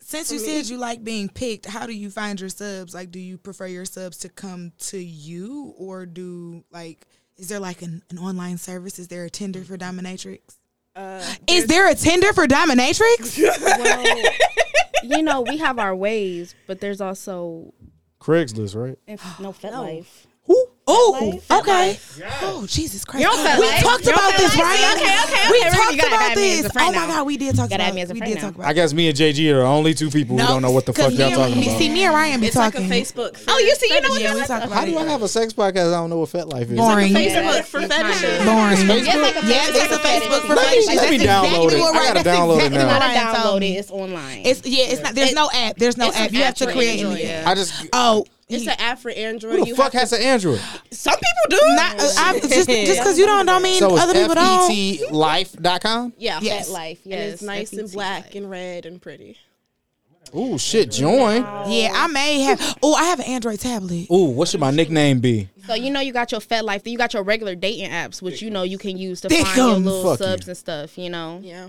Since 0.00 0.32
you 0.32 0.38
me- 0.38 0.44
said 0.44 0.68
you 0.68 0.78
like 0.78 1.04
being 1.04 1.28
picked, 1.28 1.66
how 1.66 1.86
do 1.86 1.92
you 1.92 2.10
find 2.10 2.40
your 2.40 2.48
subs? 2.48 2.94
Like, 2.94 3.10
do 3.10 3.18
you 3.18 3.36
prefer 3.38 3.66
your 3.66 3.84
subs 3.84 4.18
to 4.18 4.28
come 4.28 4.72
to 4.78 4.98
you, 4.98 5.74
or 5.76 6.06
do 6.06 6.64
like, 6.72 7.06
is 7.36 7.48
there 7.48 7.60
like 7.60 7.82
an, 7.82 8.02
an 8.10 8.18
online 8.18 8.58
service? 8.58 8.98
Is 8.98 9.08
there 9.08 9.24
a 9.24 9.30
Tinder 9.30 9.62
for 9.64 9.76
dominatrix? 9.76 10.40
Uh, 10.96 11.22
Is 11.46 11.66
there 11.66 11.88
a 11.88 11.94
Tinder 11.94 12.32
for 12.32 12.46
dominatrix? 12.46 13.38
well, 13.62 14.32
you 15.04 15.22
know, 15.22 15.42
we 15.42 15.58
have 15.58 15.78
our 15.78 15.94
ways, 15.94 16.56
but 16.66 16.80
there's 16.80 17.00
also 17.00 17.72
Craigslist, 18.20 18.74
right? 18.74 18.98
inf- 19.06 19.38
no 19.38 19.52
FetLife. 19.62 20.26
No. 20.48 20.64
Oh, 20.90 21.18
life. 21.20 21.44
Oh, 21.50 21.60
FetLife? 21.60 22.16
okay. 22.22 22.30
Oh, 22.44 22.66
Jesus 22.66 23.04
Christ. 23.04 23.20
You're 23.22 23.30
we 23.30 23.36
FetLife? 23.68 23.80
talked 23.82 24.04
You're 24.06 24.14
about 24.14 24.32
this, 24.38 24.56
FetLife? 24.56 24.62
right? 24.62 24.96
Okay, 24.96 25.04
okay, 25.04 25.36
okay. 25.44 25.52
We 25.52 25.60
We're 25.60 25.70
talked 25.70 25.92
You 25.92 25.98
gotta 26.00 26.14
about 26.16 26.30
add 26.32 26.36
me 26.38 26.52
as 26.54 26.58
a 26.60 26.62
this. 26.62 26.72
friend 26.72 26.88
Oh 26.88 26.92
my 26.98 27.06
now. 27.06 27.12
God, 27.12 27.26
we 27.26 27.36
did 27.36 27.56
talk 27.56 27.68
Gotta 27.68 27.74
about 27.82 27.88
add 27.88 27.94
me 27.94 28.00
as 28.00 28.08
a 28.10 28.12
We 28.14 28.18
friend 28.20 28.32
did 28.32 28.40
now. 28.40 28.48
talk 28.48 28.54
about 28.56 28.66
I 28.68 28.72
guess 28.72 28.92
me 28.94 29.08
and 29.08 29.16
JG 29.18 29.52
are 29.52 29.56
the 29.60 29.64
only 29.66 29.92
two 29.92 30.08
people 30.08 30.38
who 30.38 30.46
don't 30.46 30.62
know 30.62 30.70
what 30.70 30.86
the 30.86 30.94
fuck 30.94 31.12
y'all 31.12 31.28
talking 31.30 31.52
and, 31.60 31.62
about. 31.62 31.78
See, 31.78 31.90
me 31.90 32.04
and 32.04 32.14
Ryan 32.14 32.40
be 32.40 32.46
It's 32.46 32.56
like 32.56 32.72
a 32.74 32.78
talking. 32.78 32.88
Facebook. 32.88 33.36
For 33.36 33.50
Oh, 33.52 33.58
you 33.58 33.74
see, 33.74 33.92
you 33.92 34.00
know 34.00 34.08
what 34.08 34.22
Yeah, 34.22 34.32
we 34.32 34.38
that's 34.40 34.48
talk 34.48 34.60
like? 34.60 34.66
about 34.70 34.78
How 34.80 34.84
do 34.86 34.96
I 34.96 35.02
it. 35.02 35.08
have 35.08 35.22
a 35.22 35.28
sex 35.28 35.52
podcast? 35.52 35.88
I 35.92 36.00
don't 36.00 36.08
know 36.08 36.18
what 36.20 36.30
FetLife 36.30 36.70
is. 36.70 36.78
Boring. 36.78 37.12
Facebook 37.12 37.34
Yeah, 37.44 37.60
for 37.62 37.80
it's 37.80 37.94
kinda- 37.94 37.94
fetishes. 38.14 38.44
Boring. 38.46 38.76
Facebook? 38.88 38.96
It's 38.96 39.36
like 39.36 39.44
a 39.44 39.46
Yes, 39.46 39.68
Facebook 39.68 39.84
it's 39.84 39.92
a 39.92 39.98
for 39.98 40.08
Facebook 40.08 40.40
for 40.48 40.56
fetishes. 40.56 40.56
Let 40.56 40.56
me- 40.56 40.56
fetishes. 40.56 40.96
let 40.96 41.10
me 41.10 41.18
That's 41.18 41.28
download 41.28 41.44
exactly 41.44 41.76
it. 41.76 41.80
what 41.82 41.94
I 41.94 41.98
Ryan- 41.98 42.14
gotta 42.14 42.24
that's 42.24 42.38
download 42.38 42.48
it 42.48 42.56
exactly 42.56 42.78
now. 42.78 42.86
what 42.86 42.92
Not 42.98 43.00
Ryan 43.02 43.16
a 43.18 43.36
told 43.42 43.44
download 43.44 43.60
me. 43.60 43.76
It's 43.78 43.90
online. 43.90 44.42
It's 44.46 44.60
yeah. 44.64 44.84
It's 44.88 45.02
not. 45.02 45.14
There's 45.14 45.34
no 45.34 45.50
app. 45.52 45.76
There's 45.76 45.96
no 45.98 46.08
it's 46.08 46.16
app. 46.16 46.32
You 46.32 46.38
have 46.38 46.48
app 46.48 46.54
to 46.56 46.64
for 46.64 46.72
create 46.72 47.00
Android, 47.00 47.12
anything. 47.18 47.30
yeah. 47.42 47.50
I 47.50 47.54
just 47.54 47.74
Oh, 47.92 48.24
It's 48.48 48.64
he- 48.64 48.68
an 48.70 48.76
app 48.78 48.98
for 48.98 49.10
Android. 49.10 49.56
who 49.58 49.60
the 49.64 49.68
you 49.68 49.74
fuck 49.76 49.92
have 49.92 50.00
has 50.02 50.12
an 50.14 50.22
Android? 50.22 50.60
Some 50.90 51.14
people 51.14 51.58
do. 51.60 51.74
not. 51.76 52.00
uh, 52.00 52.10
I'm, 52.16 52.40
just 52.40 52.52
just 52.68 52.68
because 53.00 53.18
you 53.18 53.26
don't, 53.26 53.44
don't 53.46 53.62
mean 53.62 53.78
So 53.78 53.96
other 53.96 54.12
it's 54.12 54.20
people 54.22 54.34
don't. 54.34 54.70
FETlife.com? 54.70 56.14
yeah. 56.18 56.38
Yes. 56.42 56.70
FetLife. 56.70 57.02
And 57.04 57.12
Yes, 57.12 57.32
it's 57.34 57.42
nice 57.42 57.72
and 57.72 57.90
black 57.92 58.24
life. 58.26 58.34
and 58.34 58.50
red 58.50 58.86
and 58.86 59.00
pretty. 59.02 59.36
Ooh, 60.36 60.58
shit, 60.58 60.90
join. 60.90 61.36
Yeah, 61.70 61.90
I 61.94 62.06
may 62.08 62.40
have. 62.42 62.78
Oh, 62.82 62.94
I 62.94 63.04
have 63.04 63.18
an 63.18 63.26
Android 63.26 63.60
tablet. 63.60 64.08
Ooh, 64.12 64.26
what 64.30 64.48
should 64.48 64.60
my 64.60 64.70
nickname 64.70 65.20
be? 65.20 65.48
So 65.66 65.72
you 65.74 65.90
know 65.90 66.00
you 66.00 66.12
got 66.12 66.32
your 66.32 66.40
FetLife, 66.42 66.82
then 66.82 66.92
you 66.92 66.98
got 66.98 67.14
your 67.14 67.22
regular 67.22 67.54
dating 67.54 67.88
apps, 67.90 68.20
which 68.20 68.42
you 68.42 68.50
know 68.50 68.62
you 68.62 68.76
can 68.76 68.98
use 68.98 69.22
to 69.22 69.28
Thick 69.30 69.46
find 69.46 69.56
your 69.56 69.66
little 69.76 70.02
Fuck 70.10 70.18
subs 70.18 70.46
you. 70.46 70.50
and 70.50 70.56
stuff. 70.58 70.98
You 70.98 71.08
know, 71.10 71.40
Yeah. 71.42 71.68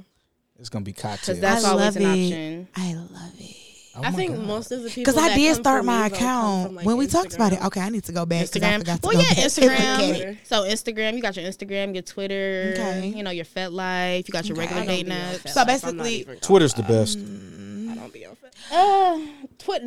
It's 0.59 0.67
gonna 0.67 0.83
be 0.83 0.91
cocktail. 0.91 1.35
because 1.35 1.39
that's 1.39 1.63
I 1.63 1.69
always 1.69 1.85
love 1.85 1.95
an 1.97 2.01
it. 2.01 2.05
option. 2.25 2.67
I 2.75 2.93
love 2.95 3.31
it. 3.39 3.55
Oh 3.99 4.03
I 4.03 4.11
think 4.11 4.35
God. 4.35 4.45
most 4.45 4.71
of 4.71 4.83
the 4.83 4.89
people 4.89 5.11
Because 5.13 5.17
I 5.17 5.35
did 5.35 5.55
start 5.55 5.83
my 5.85 6.03
me, 6.03 6.09
though, 6.09 6.15
come 6.15 6.25
account 6.27 6.65
from, 6.67 6.75
like, 6.75 6.85
when 6.85 6.97
we 6.97 7.07
talked 7.07 7.35
about 7.35 7.53
it. 7.53 7.63
Okay, 7.65 7.81
I 7.81 7.89
need 7.89 8.03
to 8.05 8.11
go 8.11 8.25
back. 8.25 8.39
'cause 8.51 8.55
I 8.55 8.59
Instagram. 8.59 8.77
forgot 8.79 9.01
to 9.01 9.07
Well, 9.07 9.17
go 9.17 9.21
yeah, 9.23 9.33
back. 9.35 9.37
Instagram. 9.45 10.37
So 10.43 10.63
Instagram, 10.63 11.15
you 11.15 11.21
got 11.21 11.35
your 11.37 11.45
Instagram, 11.45 11.93
your 11.93 12.03
Twitter. 12.03 12.71
Okay. 12.75 13.13
You 13.15 13.23
know 13.23 13.31
your 13.31 13.45
FetLife. 13.45 14.27
You 14.27 14.31
got 14.31 14.45
your 14.45 14.57
Okay. 14.57 14.61
regular 14.67 14.81
I 14.81 14.85
don't 14.85 14.95
dating 14.95 15.13
apps. 15.13 15.49
So 15.49 15.65
basically- 15.65 16.25
Twitter's 16.41 16.73
the 16.73 16.81
lie. 16.83 16.87
best. 16.87 17.17
I 17.19 17.95
don't 17.95 18.13
be 18.13 18.25
on 18.25 18.35
Fet. 18.35 18.53
Uh, 18.71 19.19
Twitter. 19.57 19.85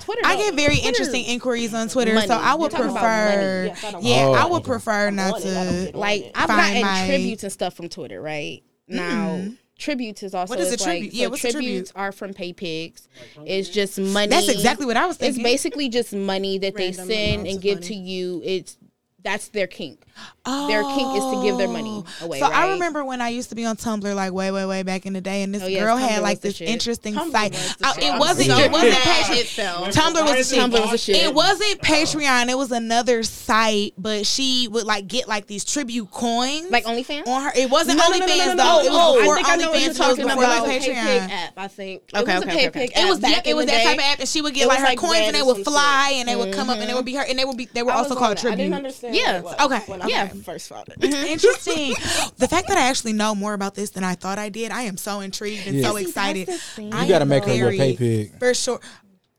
Twitter. 0.00 0.20
I 0.24 0.36
get 0.36 0.54
very 0.54 0.74
Twitter- 0.76 0.88
interesting 0.88 1.24
inquiries 1.24 1.72
on 1.72 1.88
Twitter, 1.88 2.14
Money. 2.14 2.26
so 2.26 2.34
I 2.34 2.54
would 2.54 2.72
You're 2.72 2.80
talking 2.80 2.86
about 2.96 3.00
prefer. 3.00 3.66
money. 3.66 3.66
Yes, 3.82 3.84
I 3.94 3.98
Yeah, 4.00 4.26
Oh, 4.26 4.32
I 4.34 4.44
would 4.46 4.56
okay. 4.62 4.66
prefer 4.66 5.10
not 5.10 5.32
want 5.32 5.44
it, 5.44 5.56
I 5.56 5.64
don't 5.64 5.92
to. 5.92 5.98
Like 5.98 6.30
I've 6.34 6.46
Find 6.48 6.82
gotten 6.82 7.06
tributes 7.08 7.42
and 7.44 7.52
stuff 7.52 7.74
from 7.74 7.88
Twitter, 7.88 8.20
right? 8.20 8.62
Now 8.88 9.40
tributes 9.78 10.22
is 10.22 10.34
also 10.34 10.50
What 10.50 10.60
is 10.60 10.70
a 10.70 10.74
it's 10.74 10.82
like- 10.86 10.98
tribute? 11.00 11.14
Yeah, 11.14 11.24
so 11.26 11.30
what's 11.30 11.44
a 11.44 11.50
tribute? 11.52 11.66
tributes 11.68 11.92
are 11.96 12.12
from 12.12 12.32
pay 12.34 12.52
pigs. 12.52 13.08
It's 13.44 13.68
just 13.68 13.98
money. 13.98 14.28
That's 14.28 14.48
exactly 14.48 14.86
what 14.86 14.96
I 14.96 15.06
was 15.06 15.16
thinking. 15.16 15.40
It's 15.40 15.48
basically 15.48 15.88
just 15.88 16.12
money 16.12 16.58
that 16.58 16.76
they 16.76 16.92
send 16.92 17.46
and 17.46 17.60
give 17.60 17.76
money. 17.78 17.86
to 17.88 17.94
you. 17.94 18.42
It's 18.44 18.76
that's 19.24 19.48
their 19.48 19.66
kink. 19.66 20.00
Their 20.46 20.82
kink 20.82 21.16
is 21.16 21.24
to 21.24 21.40
give 21.42 21.56
their 21.58 21.66
money 21.68 22.04
away. 22.20 22.38
So 22.38 22.46
I 22.46 22.72
remember 22.72 23.04
when 23.04 23.20
I 23.20 23.30
used 23.30 23.48
to 23.48 23.56
be 23.56 23.64
on 23.64 23.76
Tumblr, 23.76 24.14
like 24.14 24.32
way, 24.32 24.50
way, 24.52 24.64
way 24.64 24.82
back 24.84 25.06
in 25.06 25.12
the 25.12 25.20
day, 25.20 25.42
and 25.42 25.52
this 25.52 25.62
Oh, 25.62 25.66
yes, 25.66 25.82
girl 25.82 25.96
Tumblr 25.96 26.08
had 26.08 26.22
like 26.22 26.40
this 26.40 26.56
shit. 26.56 26.68
interesting 26.68 27.14
Tumblr 27.14 27.32
site. 27.32 27.52
was 27.52 27.76
Uh, 27.82 27.92
it 27.98 28.18
wasn't. 28.20 28.50
so 28.50 28.58
It 28.58 28.70
wasn't 28.70 28.92
Patreon. 28.94 29.88
it. 29.88 29.94
Tumblr 29.94 30.22
was 30.36 30.48
the 30.48 30.54
shit. 30.54 30.62
Tumblr 30.64 30.80
was 30.82 30.90
the 30.92 30.98
shit. 30.98 31.16
It 31.16 31.34
wasn't 31.34 31.80
Patreon. 31.80 32.48
It 32.48 32.56
was 32.58 32.70
another 32.70 33.22
site, 33.24 33.94
but 33.98 34.24
she 34.26 34.68
would 34.70 34.84
like 34.84 35.08
get 35.08 35.26
like 35.26 35.46
these 35.46 35.64
tribute 35.64 36.10
coins, 36.12 36.70
like 36.70 36.84
OnlyFans. 36.84 37.26
on 37.26 37.42
her. 37.42 37.52
It 37.56 37.70
wasn't 37.70 37.98
No, 37.98 38.08
no, 38.08 38.18
OnlyFans 38.20 38.28
no, 38.38 38.44
no, 38.46 38.54
no, 38.54 38.56
though. 38.56 38.64
no. 38.64 38.80
It 38.84 38.90
was 38.90 39.00
Oh, 39.00 39.18
before 39.18 39.38
I 39.38 39.42
think 39.42 39.48
I 39.48 39.56
OnlyFans. 39.56 39.82
It 39.84 39.88
was 39.88 39.96
talking 39.98 40.24
before 40.26 40.44
about. 40.44 40.66
Patreon. 40.68 40.94
PayPig 40.94 41.30
app, 41.30 41.52
I 41.56 41.68
think. 41.68 42.02
Okay, 42.14 42.32
it 42.32 42.34
was 42.34 42.44
okay, 42.44 42.68
okay, 42.68 42.84
okay. 42.86 43.02
It 43.02 43.08
was 43.08 43.20
that. 43.20 43.46
It 43.46 43.56
was 43.56 43.66
that 43.66 43.82
type 43.82 43.98
of 43.98 44.04
app, 44.04 44.18
and 44.20 44.28
she 44.28 44.42
would 44.42 44.54
get 44.54 44.68
like 44.68 44.78
her 44.78 44.94
coins, 44.94 45.20
and 45.26 45.34
they 45.34 45.42
would 45.42 45.64
fly, 45.64 46.12
and 46.16 46.28
they 46.28 46.36
would 46.36 46.52
come 46.54 46.70
up, 46.70 46.78
and 46.78 46.88
they 46.88 46.94
would 46.94 47.04
be 47.06 47.14
her, 47.14 47.24
and 47.24 47.38
they 47.38 47.44
would 47.44 47.56
be. 47.56 47.66
They 47.72 47.82
were 47.82 47.92
also 47.92 48.14
called 48.14 48.38
on. 48.38 48.52
I 48.52 48.56
didn't 48.56 48.56
tribute. 48.58 48.74
understand. 48.76 49.13
Yeah, 49.14 49.40
what 49.40 49.54
it 49.60 49.62
was 49.62 49.72
okay, 49.72 49.90
When 49.90 50.08
yeah. 50.08 50.28
First 50.28 50.68
found 50.68 50.88
it. 50.88 51.02
Interesting. 51.30 51.90
the 52.38 52.48
fact 52.48 52.68
that 52.68 52.76
I 52.78 52.88
actually 52.88 53.12
know 53.14 53.34
more 53.34 53.54
about 53.54 53.74
this 53.74 53.90
than 53.90 54.04
I 54.04 54.14
thought 54.14 54.38
I 54.38 54.48
did, 54.48 54.70
I 54.70 54.82
am 54.82 54.96
so 54.96 55.20
intrigued 55.20 55.66
and 55.66 55.76
Yeah. 55.78 55.90
so 55.90 55.96
See, 55.96 56.02
excited. 56.04 56.48
that's. 56.48 56.78
I 56.78 57.02
You 57.02 57.08
gotta 57.08 57.24
make 57.24 57.44
her 57.44 57.54
your 57.54 57.70
pay 57.70 57.96
pig. 57.96 58.38
For 58.38 58.54
sure. 58.54 58.80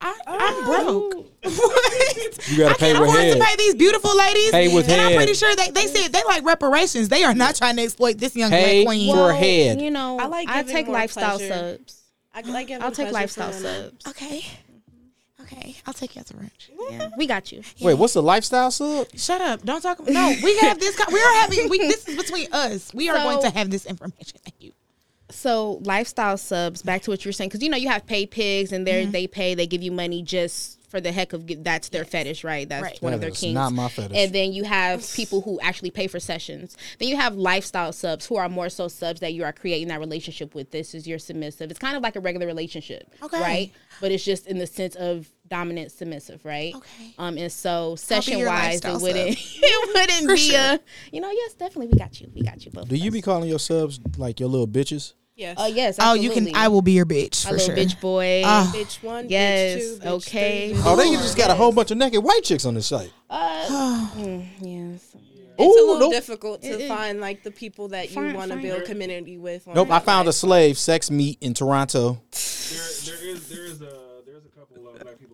I, 0.00 0.14
I'm 0.26 0.54
oh. 0.68 1.10
broke. 1.10 1.26
what? 1.42 2.48
You 2.50 2.58
gotta 2.58 2.74
I 2.74 2.78
pay 2.78 2.92
can't 2.92 3.00
with 3.00 3.08
afford 3.08 3.24
head. 3.24 3.38
to 3.38 3.44
pay 3.44 3.56
these 3.56 3.74
beautiful 3.74 4.16
ladies. 4.16 4.50
Pay 4.50 4.74
with 4.74 4.88
and 4.90 5.00
I'm 5.00 5.14
pretty 5.16 5.32
sure 5.34 5.54
they, 5.56 5.70
they 5.70 5.86
said 5.86 6.12
they 6.12 6.22
like 6.24 6.44
reparations. 6.44 7.08
They 7.08 7.24
are 7.24 7.34
not 7.34 7.54
trying 7.54 7.76
to 7.76 7.82
exploit 7.82 8.18
this 8.18 8.36
young 8.36 8.50
Pay 8.50 8.84
black 8.84 8.94
queen. 8.94 9.14
for 9.14 9.32
head. 9.32 9.80
You 9.80 9.90
know, 9.90 10.18
I 10.18 10.24
I 10.24 10.26
like 10.26 10.48
I 10.48 10.62
take 10.64 10.86
lifestyle 10.88 11.38
pleasure. 11.38 11.78
subs. 11.78 12.02
I 12.34 12.40
like. 12.42 12.70
I'll 12.70 12.92
take 12.92 13.10
lifestyle 13.12 13.52
subs. 13.52 14.06
Okay. 14.06 14.44
Okay. 15.52 15.76
I'll 15.86 15.94
take 15.94 16.14
you 16.16 16.20
out 16.20 16.26
to 16.26 16.36
lunch. 16.36 16.70
Yeah, 16.90 17.08
we 17.16 17.26
got 17.26 17.52
you. 17.52 17.62
Wait, 17.80 17.94
what's 17.94 18.14
the 18.14 18.22
lifestyle 18.22 18.70
sub? 18.70 19.08
Shut 19.16 19.40
up. 19.40 19.64
Don't 19.64 19.80
talk. 19.80 19.98
No, 20.08 20.34
we 20.42 20.56
have 20.58 20.78
this. 20.78 20.96
co- 20.96 21.12
We 21.12 21.20
are 21.20 21.34
having. 21.40 21.68
We, 21.68 21.78
this 21.78 22.08
is 22.08 22.16
between 22.16 22.48
us. 22.52 22.92
We 22.94 23.08
are 23.08 23.16
So- 23.16 23.22
going 23.22 23.42
to 23.42 23.50
have 23.58 23.70
this 23.70 23.86
information. 23.86 24.38
Thank 24.44 24.56
you. 24.60 24.72
So 25.30 25.80
lifestyle 25.82 26.38
subs. 26.38 26.82
Back 26.82 27.02
to 27.02 27.10
what 27.10 27.24
you 27.24 27.28
were 27.30 27.32
saying, 27.32 27.48
because 27.48 27.62
you 27.62 27.68
know 27.68 27.76
you 27.76 27.88
have 27.88 28.06
pay 28.06 28.26
pigs, 28.26 28.72
and 28.72 28.86
they 28.86 29.02
Mm-hmm. 29.02 29.10
they 29.12 29.26
pay. 29.26 29.54
They 29.54 29.66
give 29.66 29.82
you 29.82 29.90
money 29.92 30.22
just 30.22 30.74
for 30.74 30.86
for 30.88 31.00
the 31.00 31.10
heck 31.10 31.32
of 31.32 31.50
that's 31.64 31.88
their 31.88 32.04
fetish, 32.04 32.44
right? 32.44 32.68
That's 32.68 32.82
Right. 32.84 33.02
one 33.02 33.12
of 33.12 33.20
their 33.20 33.30
is 33.30 33.40
kinks. 33.40 33.54
not 33.54 33.72
my 33.72 33.88
fetish. 33.88 34.16
And 34.16 34.32
then 34.32 34.52
you 34.52 34.62
have 34.62 35.04
people 35.14 35.40
who 35.40 35.58
actually 35.60 35.90
pay 35.90 36.06
for 36.06 36.20
sessions. 36.20 36.76
Then 37.00 37.08
you 37.08 37.16
have 37.16 37.34
lifestyle 37.34 37.92
subs 37.92 38.24
who 38.26 38.36
are 38.36 38.48
more 38.48 38.68
so 38.68 38.86
subs 38.86 39.18
that 39.18 39.34
you 39.34 39.42
are 39.42 39.52
creating 39.52 39.88
that 39.88 39.98
relationship 39.98 40.54
with. 40.54 40.70
This 40.70 40.94
is 40.94 41.06
your 41.08 41.18
submissive. 41.18 41.70
It's 41.72 41.80
kind 41.80 41.96
of 41.96 42.04
like 42.04 42.14
a 42.14 42.20
regular 42.20 42.46
relationship, 42.46 43.12
Okay. 43.20 43.40
right? 43.40 43.72
But 44.00 44.12
it's 44.12 44.24
just 44.24 44.46
in 44.46 44.58
the 44.58 44.66
sense 44.66 44.94
of 44.94 45.26
dominant 45.48 45.92
submissive, 45.92 46.44
right? 46.44 46.74
Okay. 46.74 47.14
Um, 47.18 47.38
and 47.38 47.50
so 47.52 47.96
session 47.96 48.44
wise, 48.44 48.80
it 48.84 49.00
wouldn't 49.00 49.36
it 49.38 49.88
wouldn't 49.94 50.22
For 50.30 50.34
be 50.34 50.36
sure. 50.36 50.58
a 50.58 50.80
you 51.12 51.20
know 51.20 51.30
yes 51.30 51.54
definitely 51.54 51.88
we 51.88 51.98
got 51.98 52.20
you 52.20 52.30
we 52.34 52.42
got 52.42 52.64
you 52.64 52.70
both. 52.70 52.88
Do 52.88 52.96
you 52.96 53.10
be 53.10 53.20
calling 53.22 53.48
your 53.48 53.58
subs 53.58 54.00
like 54.18 54.40
your 54.40 54.48
little 54.48 54.68
bitches? 54.68 55.14
Yes. 55.34 55.56
Oh 55.58 55.66
yes. 55.66 55.96
Oh, 56.00 56.14
you 56.14 56.30
can. 56.30 56.54
I 56.56 56.68
will 56.68 56.80
be 56.80 56.92
your 56.92 57.04
bitch 57.04 57.44
a 57.44 57.48
for 57.48 57.54
little 57.56 57.66
sure. 57.66 57.76
bitch 57.76 58.00
boy. 58.00 58.42
Ah. 58.44 58.72
Bitch 58.74 59.02
one. 59.02 59.28
Yes, 59.28 59.76
Bitch 59.76 59.80
two, 59.80 59.98
bitch 60.00 60.06
okay. 60.28 60.68
Three, 60.72 60.78
bitch 60.78 60.82
Oh, 60.86 60.96
they 60.96 61.04
four. 61.08 61.14
just 61.16 61.36
got 61.36 61.50
a 61.50 61.54
whole 61.54 61.72
bunch 61.72 61.90
of 61.90 61.98
naked 61.98 62.24
white 62.24 62.40
chicks 62.42 62.64
on 62.64 62.72
this 62.74 62.86
site. 62.86 63.12
Uh, 63.28 64.08
mm, 64.16 64.46
yes. 64.62 65.14
It's 65.58 65.80
a 65.80 65.84
little 65.84 65.98
nope. 66.00 66.12
difficult 66.12 66.60
to 66.62 66.68
It- 66.68 66.80
it- 66.82 66.88
find 66.88 67.18
like 67.20 67.42
the 67.42 67.50
people 67.50 67.88
that 67.88 68.10
you 68.12 68.34
want 68.34 68.50
to 68.50 68.56
build 68.58 68.84
community 68.84 69.38
with. 69.38 69.66
on 69.68 69.74
Nope, 69.74 69.88
I 69.90 69.98
that 69.98 70.04
found 70.06 70.28
a 70.28 70.32
slave 70.32 70.76
sex 70.78 71.10
meet 71.10 71.38
in 71.42 71.52
Toronto. 71.54 72.20
There, 72.66 72.78
there 73.14 73.26
is 73.28 73.48
there 73.48 73.64
is 73.64 73.80
a 73.80 74.22
there's 74.26 74.44
a 74.44 74.48
couple 74.48 74.88
of 74.88 74.98
black 75.00 75.06
people 75.06 75.06
groups 75.06 75.14
on 75.14 75.20
there. 75.20 75.25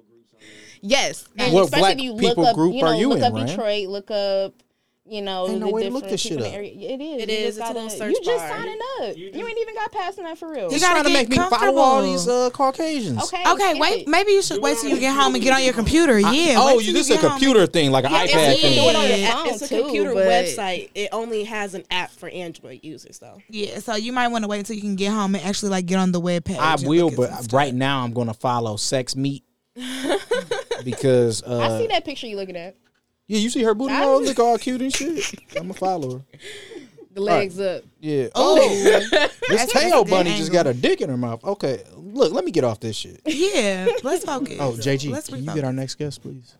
Yes. 0.82 1.26
And 1.38 1.52
What 1.54 1.64
especially 1.64 1.80
black 1.80 1.96
if 1.96 2.02
you 2.02 2.14
people 2.16 2.42
look 2.44 2.50
up, 2.50 2.54
group 2.56 2.74
you 2.74 2.80
know, 2.82 2.88
are 2.88 2.94
you 2.96 3.08
look 3.08 3.18
in, 3.18 3.24
up 3.24 3.32
Ryan? 3.34 3.46
Detroit, 3.46 3.88
look 3.88 4.10
up, 4.10 4.52
you 5.04 5.20
know, 5.22 5.48
Ain't 5.48 5.58
no 5.60 5.66
the 5.66 5.72
way 5.72 5.82
to 5.84 5.90
look 5.90 6.02
different 6.04 6.10
this 6.12 6.20
shit 6.20 6.30
people 6.32 6.44
up. 6.46 6.50
the 6.50 6.56
area. 6.56 6.70
It 6.72 7.00
is. 7.00 7.22
It 7.22 7.28
You 7.28 7.34
is. 7.36 7.44
just 7.44 7.48
It's 7.48 7.56
a 7.56 7.60
gotta- 7.60 7.74
little 7.74 7.90
search 7.90 8.14
You 8.14 8.20
just 8.24 8.38
bar. 8.38 8.48
signing 8.48 8.78
up. 9.00 9.16
You 9.16 9.30
You, 9.34 9.46
ain't 9.48 9.58
even 9.58 9.74
got 9.74 9.92
passing 9.92 10.24
that 10.24 10.38
for 10.38 10.50
real. 10.50 10.70
He's 10.70 10.80
gotta 10.80 11.00
trying 11.02 11.04
to 11.04 11.12
make 11.12 11.28
me 11.28 11.36
follow 11.36 11.78
all 11.80 12.02
these 12.02 12.26
uh, 12.28 12.50
Caucasians. 12.50 13.22
Okay. 13.24 13.42
Okay, 13.48 13.78
wait. 13.80 14.02
it. 14.02 14.08
Maybe 14.08 14.32
you 14.32 14.42
should 14.42 14.62
wait 14.62 14.78
till 14.78 14.90
you 14.90 14.98
get 15.00 15.14
home 15.14 15.34
and 15.34 15.42
get 15.42 15.52
on 15.54 15.62
your 15.62 15.72
computer. 15.74 16.18
Yeah. 16.18 16.28
I- 16.28 16.66
wait 16.66 16.74
oh, 16.76 16.78
you 16.78 16.92
this 16.92 17.10
is 17.10 17.10
a 17.10 17.14
get 17.14 17.20
home. 17.22 17.30
computer 17.32 17.66
thing, 17.66 17.90
like 17.92 18.04
an 18.04 18.12
Yeah, 18.12 18.26
iPad 18.26 18.52
it's, 18.52 18.60
thing. 18.62 18.74
can 18.74 18.84
do 18.84 18.90
it 18.90 18.96
on 18.96 19.08
your 19.08 19.28
a- 19.28 19.32
phone, 19.32 19.46
it's 19.48 19.62
a 19.62 19.68
too, 19.68 19.82
computer 19.82 20.14
but- 20.14 20.26
website. 20.26 20.90
It 20.94 21.08
only 21.12 21.44
has 21.44 21.74
an 21.74 21.84
app 21.90 22.10
for 22.12 22.28
Android 22.28 22.80
users 22.82 23.18
though. 23.18 23.38
Yeah, 23.48 23.78
so 23.80 23.96
you 23.96 24.12
might 24.12 24.28
want 24.28 24.44
to 24.44 24.48
wait 24.48 24.58
until 24.58 24.76
you 24.76 24.82
can 24.82 24.96
get 24.96 25.12
home 25.12 25.34
and 25.34 25.44
actually 25.44 25.70
like 25.70 25.86
get 25.86 25.98
on 25.98 26.10
the 26.12 26.20
web 26.20 26.44
page. 26.44 26.58
I 26.58 26.76
will, 26.82 27.10
but 27.10 27.52
right 27.52 27.74
now 27.74 28.02
I'm 28.02 28.12
gonna 28.12 28.34
follow 28.34 28.76
sex 28.76 29.14
meet 29.16 29.44
because 30.84 31.42
uh, 31.42 31.58
I 31.62 31.78
see 31.78 31.86
that 31.88 32.04
picture 32.04 32.26
you 32.26 32.36
looking 32.36 32.56
at. 32.56 32.76
Yeah, 33.26 33.38
you 33.38 33.50
see 33.50 33.62
her 33.62 33.74
booty 33.74 33.94
I- 33.94 34.02
hole 34.02 34.22
look 34.22 34.38
all 34.38 34.58
cute 34.58 34.82
and 34.82 34.94
shit. 34.94 35.34
I'm 35.56 35.70
a 35.70 35.74
follower. 35.74 36.22
The 37.14 37.20
legs 37.20 37.60
up. 37.60 37.84
Yeah. 38.00 38.28
Oh, 38.34 38.56
this 39.48 39.70
tail 39.70 40.02
good 40.02 40.10
bunny 40.10 40.34
just 40.36 40.50
got 40.50 40.66
a 40.66 40.72
dick 40.72 41.02
in 41.02 41.10
her 41.10 41.16
mouth. 41.16 41.44
Okay, 41.44 41.82
look, 41.94 42.32
let 42.32 42.44
me 42.44 42.50
get 42.50 42.64
off 42.64 42.80
this 42.80 42.96
shit. 42.96 43.20
yeah. 43.26 43.86
Let's 44.02 44.24
focus. 44.24 44.56
Oh, 44.58 44.72
JG, 44.72 45.10
let's 45.10 45.28
can 45.28 45.44
you 45.44 45.50
refocus. 45.50 45.54
get 45.54 45.64
our 45.64 45.72
next 45.72 45.96
guest, 45.96 46.22
please? 46.22 46.56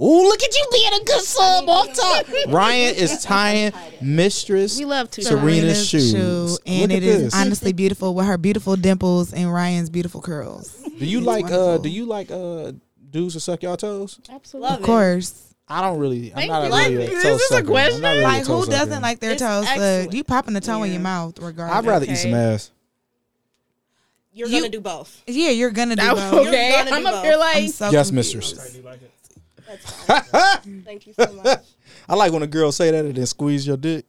Ooh, 0.00 0.22
look 0.28 0.40
at 0.42 0.54
you 0.56 0.66
being 0.72 0.92
a 1.00 1.04
good 1.04 1.22
sub 1.22 1.68
off 1.68 1.92
top. 1.92 2.26
Ryan 2.48 2.94
is 2.94 3.20
tying 3.24 3.72
Mistress 4.00 4.78
We 4.78 4.84
love 4.84 5.10
to. 5.12 5.22
Serena's 5.22 5.88
shoes. 5.88 6.12
shoe, 6.12 6.56
and 6.66 6.92
Look 6.92 6.98
it 6.98 7.00
this. 7.00 7.34
honestly 7.34 7.72
beautiful 7.72 8.14
with 8.14 8.26
her 8.26 8.38
beautiful 8.38 8.76
dimples 8.76 9.32
and 9.32 9.52
Ryan's 9.52 9.90
beautiful 9.90 10.20
curls. 10.22 10.70
Do 10.98 11.04
you 11.04 11.18
It's 11.18 11.26
like 11.26 11.46
uh 11.50 11.78
do 11.78 11.88
you 11.88 12.06
like 12.06 12.30
uh 12.30 12.72
dudes 13.10 13.34
to 13.34 13.40
suck 13.40 13.62
y'all 13.64 13.76
toes? 13.76 14.20
Absolutely. 14.30 14.76
Of 14.76 14.82
course. 14.82 15.44
I 15.66 15.82
don't 15.82 15.98
really. 15.98 16.30
I'm 16.30 16.36
Thank 16.36 16.50
not 16.50 16.62
you. 16.64 16.70
really 16.70 16.94
a 16.96 17.00
Like, 17.00 17.10
toe 17.10 17.16
is 17.16 17.22
this 17.22 17.50
a 17.50 17.54
sucker. 17.54 17.58
I'm 17.58 17.66
question? 17.66 18.00
not 18.00 18.08
really 18.10 18.20
a 18.20 18.28
Like 18.28 18.44
toe 18.44 18.56
who 18.56 18.64
sucker. 18.66 18.76
doesn't 18.78 19.02
like 19.02 19.20
their 19.20 19.32
It's 19.32 19.42
toes 19.42 19.64
sucked? 19.66 19.78
excellent. 19.80 20.12
You 20.14 20.24
popping 20.24 20.54
the 20.54 20.60
toe 20.60 20.82
in 20.84 20.92
your 20.92 21.00
mouth 21.02 21.38
regardless. 21.40 21.76
I'd 21.78 21.86
rather 21.86 22.04
eat 22.04 22.10
Okay. 22.10 22.14
some 22.22 22.34
ass. 22.34 22.70
You're 24.32 24.48
You- 24.48 24.60
gonna 24.60 24.70
do 24.70 24.80
both. 24.80 25.22
Yeah, 25.26 25.50
you're 25.50 25.70
gonna 25.70 25.96
do 25.96 26.02
both. 26.14 26.32
okay. 26.46 26.70
gonna 26.70 26.90
do 26.90 26.96
I'm 26.96 27.06
up 27.06 27.14
both. 27.14 27.24
here 27.24 27.32
I'm 27.34 27.38
like. 27.40 27.70
so 27.74 27.90
yes, 27.90 28.10
confused. 28.10 28.14
mistress. 28.14 28.78
That's 29.68 30.04
fine. 30.04 30.82
Thank 30.82 31.06
you 31.06 31.12
so 31.12 31.32
much. 31.44 31.64
I 32.08 32.14
like 32.14 32.32
when 32.32 32.42
a 32.42 32.46
girl 32.46 32.72
say 32.72 32.90
that 32.90 33.04
and 33.04 33.14
then 33.14 33.26
squeeze 33.26 33.66
your 33.66 33.76
dick. 33.76 34.06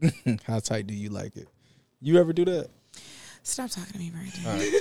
How 0.44 0.60
tight 0.60 0.86
do 0.86 0.94
you 0.94 1.08
like 1.10 1.36
it? 1.36 1.48
You 2.00 2.18
ever 2.18 2.32
do 2.32 2.44
that? 2.44 2.68
Stop 3.42 3.70
talking 3.70 3.92
to 3.94 3.98
me, 3.98 4.12
right 4.14 4.32
Brandon. 4.42 4.80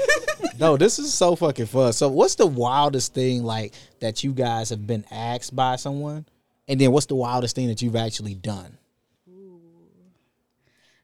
No, 0.60 0.76
this 0.78 1.00
is 1.00 1.14
so 1.14 1.36
fucking 1.36 1.66
fun. 1.68 1.94
So, 1.94 2.10
what's 2.10 2.36
the 2.36 2.46
wildest 2.46 3.14
thing 3.14 3.44
like 3.44 3.74
that 4.02 4.24
you 4.24 4.34
guys 4.34 4.70
have 4.70 4.86
been 4.86 5.06
asked 5.12 5.56
by 5.56 5.78
someone? 5.78 6.26
And 6.68 6.80
then, 6.80 6.92
what's 6.92 7.06
the 7.06 7.16
wildest 7.16 7.56
thing 7.56 7.68
that 7.68 7.82
you've 7.82 7.96
actually 7.96 8.36
done? 8.36 8.78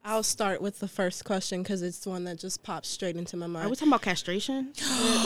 I'll 0.07 0.21
start 0.21 0.61
with 0.61 0.77
the 0.79 0.87
first 0.87 1.25
question 1.25 1.63
because 1.63 1.81
it's 1.81 1.97
the 1.97 2.11
one 2.11 2.25
that 2.25 2.37
just 2.37 2.61
pops 2.61 2.87
straight 2.89 3.15
into 3.15 3.37
my 3.37 3.47
mind. 3.47 3.65
Are 3.65 3.69
we 3.69 3.75
talking 3.75 3.87
about 3.87 4.03
castration? 4.03 4.71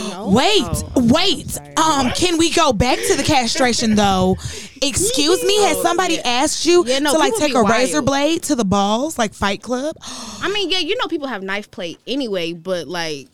no? 0.10 0.32
Wait, 0.34 0.62
Oh, 0.64 1.10
wait. 1.14 1.58
Um, 1.78 2.12
can 2.12 2.38
we 2.38 2.50
go 2.54 2.72
back 2.72 2.98
to 2.98 3.16
the 3.18 3.24
castration 3.24 3.96
though? 3.96 4.38
Excuse 4.82 5.44
me, 5.44 5.58
has 5.64 5.82
somebody 5.82 6.20
asked 6.22 6.66
you 6.66 6.86
Yeah, 6.88 7.00
no, 7.00 7.12
to 7.12 7.18
like 7.20 7.34
take 7.36 7.52
be 7.54 7.60
a 7.60 7.64
razor 7.64 8.02
blade 8.02 8.44
to 8.44 8.56
the 8.56 8.64
balls, 8.64 9.18
like 9.18 9.34
Fight 9.34 9.62
Club? 9.62 9.98
I 10.02 10.50
mean, 10.54 10.70
yeah, 10.70 10.80
you 10.80 10.96
know 10.98 11.08
people 11.08 11.28
have 11.28 11.44
knife 11.44 11.70
plate 11.72 12.00
anyway, 12.08 12.54
but 12.54 12.88
like, 12.88 13.28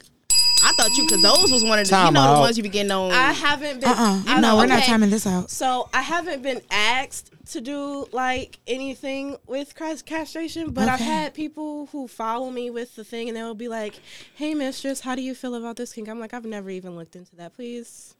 I 0.63 0.71
thought 0.77 0.97
you 0.97 1.05
because 1.05 1.21
those 1.21 1.51
was 1.51 1.63
one 1.63 1.77
of 1.77 1.85
the 1.85 1.91
Time 1.91 2.07
you 2.07 2.11
know 2.13 2.21
out. 2.21 2.33
the 2.35 2.39
ones 2.41 2.57
you 2.57 2.63
be 2.63 2.69
getting 2.69 2.89
on. 2.91 3.11
I 3.11 3.33
haven't 3.33 3.81
been. 3.81 3.89
Uh 3.89 3.93
uh 3.95 4.23
I- 4.25 4.39
No, 4.41 4.55
we're 4.57 4.65
not 4.65 4.81
timing 4.81 5.11
this 5.11 5.27
out. 5.27 5.51
So 5.51 5.89
I 5.93 6.01
haven't 6.01 6.41
been 6.41 6.61
asked 6.71 7.29
to 7.47 7.61
do 7.61 8.07
like 8.11 8.59
anything 8.67 9.37
with 9.47 9.75
castration, 9.75 10.71
but 10.71 10.89
I've 10.89 10.99
had 10.99 11.33
people 11.33 11.87
who 11.87 12.07
follow 12.07 12.49
me 12.49 12.69
with 12.69 12.95
the 12.95 13.03
thing, 13.03 13.27
and 13.27 13.37
they'll 13.37 13.53
be 13.53 13.67
like, 13.67 13.99
"Hey, 14.35 14.53
mistress, 14.53 15.01
how 15.01 15.15
do 15.15 15.21
you 15.21 15.35
feel 15.35 15.55
about 15.55 15.75
this 15.75 15.93
kink?" 15.93 16.09
I'm 16.09 16.19
like, 16.19 16.33
"I've 16.33 16.45
never 16.45 16.69
even 16.69 16.95
looked 16.95 17.15
into 17.15 17.35
that. 17.37 17.55
Please 17.55 18.15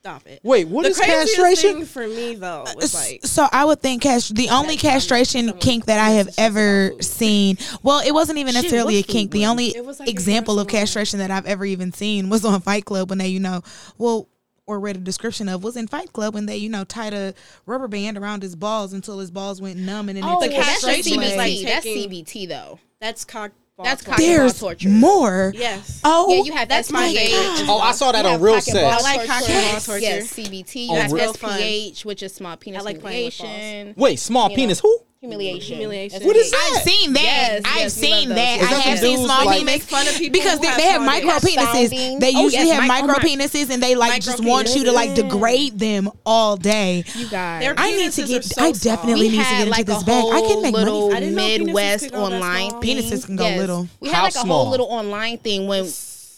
stop 0.00 0.26
it." 0.26 0.40
Wait, 0.42 0.68
what 0.68 0.82
the 0.82 0.90
is 0.90 0.98
castration? 0.98 1.74
thing 1.74 1.84
for 1.84 2.06
me 2.06 2.34
though 2.34 2.64
uh, 2.66 2.74
was 2.76 2.94
like, 2.94 3.24
so 3.24 3.46
I 3.52 3.64
would 3.64 3.80
think 3.80 4.02
cast 4.02 4.34
the 4.34 4.48
only 4.50 4.76
castration 4.76 5.52
kink 5.54 5.86
that 5.86 5.98
I 5.98 6.10
have 6.10 6.28
ever 6.38 6.92
seen. 7.00 7.56
Well, 7.82 8.00
it 8.06 8.12
wasn't 8.12 8.38
even 8.38 8.54
necessarily 8.54 8.98
a 8.98 9.02
kink. 9.02 9.30
The 9.30 9.46
only 9.46 9.72
like 9.72 10.08
example 10.08 10.58
of 10.58 10.68
castration 10.68 11.18
that 11.20 11.30
I've 11.30 11.46
ever 11.46 11.64
even 11.64 11.92
seen 11.92 12.28
was 12.28 12.44
on 12.44 12.60
Fight 12.60 12.84
Club 12.84 13.10
when 13.10 13.18
they, 13.18 13.28
you 13.28 13.40
know, 13.40 13.62
well. 13.96 14.28
Or 14.68 14.78
read 14.78 14.96
a 14.96 15.00
description 15.00 15.48
of 15.48 15.64
was 15.64 15.76
in 15.78 15.86
Fight 15.88 16.12
Club 16.12 16.34
when 16.34 16.44
they, 16.44 16.58
you 16.58 16.68
know, 16.68 16.84
tied 16.84 17.14
a 17.14 17.32
rubber 17.64 17.88
band 17.88 18.18
around 18.18 18.42
his 18.42 18.54
balls 18.54 18.92
until 18.92 19.18
his 19.18 19.30
balls 19.30 19.62
went 19.62 19.78
numb 19.78 20.10
and 20.10 20.18
then 20.18 20.24
oh, 20.24 20.38
they 20.40 20.48
the 20.48 20.56
that's 20.56 20.78
straight 20.80 20.96
castration 20.96 21.20
CBT. 21.22 21.24
is 21.26 21.34
blade. 21.34 21.64
like 21.64 21.66
that's 21.72 21.86
CBT 21.86 22.48
though. 22.48 22.78
"That's 23.00 23.24
cock." 23.24 23.52
That's 23.82 24.02
torture." 24.04 24.10
cock- 24.10 24.18
There's 24.20 24.60
ball 24.60 24.68
torture. 24.70 24.88
more. 24.90 25.52
Yes. 25.56 26.00
Oh, 26.04 26.34
yeah, 26.34 26.42
you 26.42 26.52
have 26.52 26.68
that's 26.68 26.90
my 26.92 27.08
SPH. 27.08 27.16
favorite. 27.16 27.68
Oh, 27.70 27.78
I 27.78 27.92
saw 27.92 28.10
that 28.12 28.24
You 28.26 28.32
on 28.32 28.40
Real 28.42 28.54
cock 28.56 28.62
Sex. 28.64 28.76
I 29.06 29.16
like 29.16 29.26
cock 29.26 29.36
and 29.42 29.46
torture. 29.46 29.70
ball 29.70 29.80
torture. 29.80 30.00
Yes, 30.02 30.32
CBT. 30.34 30.84
You 30.86 30.90
On 30.90 30.96
have 31.00 31.12
Real- 31.12 31.32
SPH, 31.32 32.04
which 32.04 32.22
is 32.22 32.34
small 32.34 32.56
penis 32.56 32.80
I 32.80 32.84
like 32.84 33.00
playing 33.00 33.24
with 33.26 33.38
balls. 33.38 33.50
humiliation. 33.50 33.94
Wait, 33.96 34.18
small 34.18 34.50
You 34.50 34.56
penis? 34.56 34.82
know. 34.84 34.90
Who? 34.90 35.04
Humiliation. 35.20 35.78
Humiliation. 35.78 36.24
What 36.24 36.36
is 36.36 36.48
that? 36.52 36.72
I've 36.76 36.82
seen 36.84 37.12
that. 37.14 37.22
Yes, 37.22 37.62
I've 37.64 37.76
yes, 37.80 37.94
seen 37.94 38.28
love 38.28 38.36
that. 38.36 38.60
I 38.60 38.64
have 38.88 38.98
seen 39.00 39.16
small 39.18 39.44
like- 39.46 39.58
penis 39.58 39.64
Make 39.66 39.82
fun 39.82 40.06
of 40.06 40.14
people 40.16 40.32
because 40.32 40.60
they, 40.60 40.66
have 40.68 40.76
they 40.76 40.82
have 40.86 41.02
micro 41.02 41.32
dicks. 41.40 41.44
penises. 41.56 41.88
Sounding. 41.88 42.18
They 42.20 42.32
Oh, 42.36 42.42
usually 42.44 42.66
yes, 42.68 42.72
have 42.74 42.82
mi- 42.82 42.88
micro 42.88 43.14
oh 43.16 43.18
penises, 43.18 43.70
and 43.70 43.82
they 43.82 43.96
like 43.96 44.10
Micro 44.12 44.24
just 44.32 44.44
want 44.44 44.76
you 44.76 44.84
to 44.84 44.92
like 44.92 45.16
degrade 45.16 45.76
them 45.76 46.08
all 46.24 46.56
day. 46.56 47.02
You 47.16 47.28
guys. 47.28 47.74
I 47.76 47.96
need 47.96 48.12
to 48.12 48.26
get. 48.28 48.44
so 48.44 48.62
I 48.62 48.70
definitely 48.70 49.28
we 49.30 49.36
need 49.38 49.38
to 49.38 49.50
get 49.50 49.58
into 49.62 49.70
like 49.72 49.86
this 49.86 50.04
bag. 50.04 50.24
I 50.24 50.40
can 50.40 50.62
make 50.62 50.74
little 50.74 51.08
money. 51.08 51.16
I 51.16 51.20
didn't 51.20 51.34
know 51.34 51.42
penises 51.42 51.66
Midwest 51.66 52.04
could 52.04 52.12
go 52.12 52.30
that 52.30 52.36
online 52.36 52.70
Penises 52.80 53.26
can 53.26 53.34
go 53.34 53.44
little. 53.56 53.88
We 53.98 54.10
had 54.10 54.22
like 54.22 54.36
a 54.36 54.40
whole 54.46 54.70
little 54.70 54.86
online 54.86 55.38
thing 55.38 55.66
when 55.66 55.90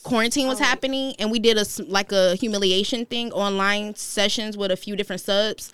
quarantine 0.05 0.49
was 0.49 0.59
happening, 0.59 1.15
and 1.19 1.31
we 1.31 1.39
did 1.39 1.59
a 1.59 1.67
like 1.87 2.13
a 2.13 2.35
humiliation 2.37 3.05
thing 3.05 3.31
online 3.33 3.95
sessions 3.95 4.57
with 4.57 4.71
a 4.71 4.77
few 4.77 4.97
different 4.97 5.21
subs, 5.21 5.71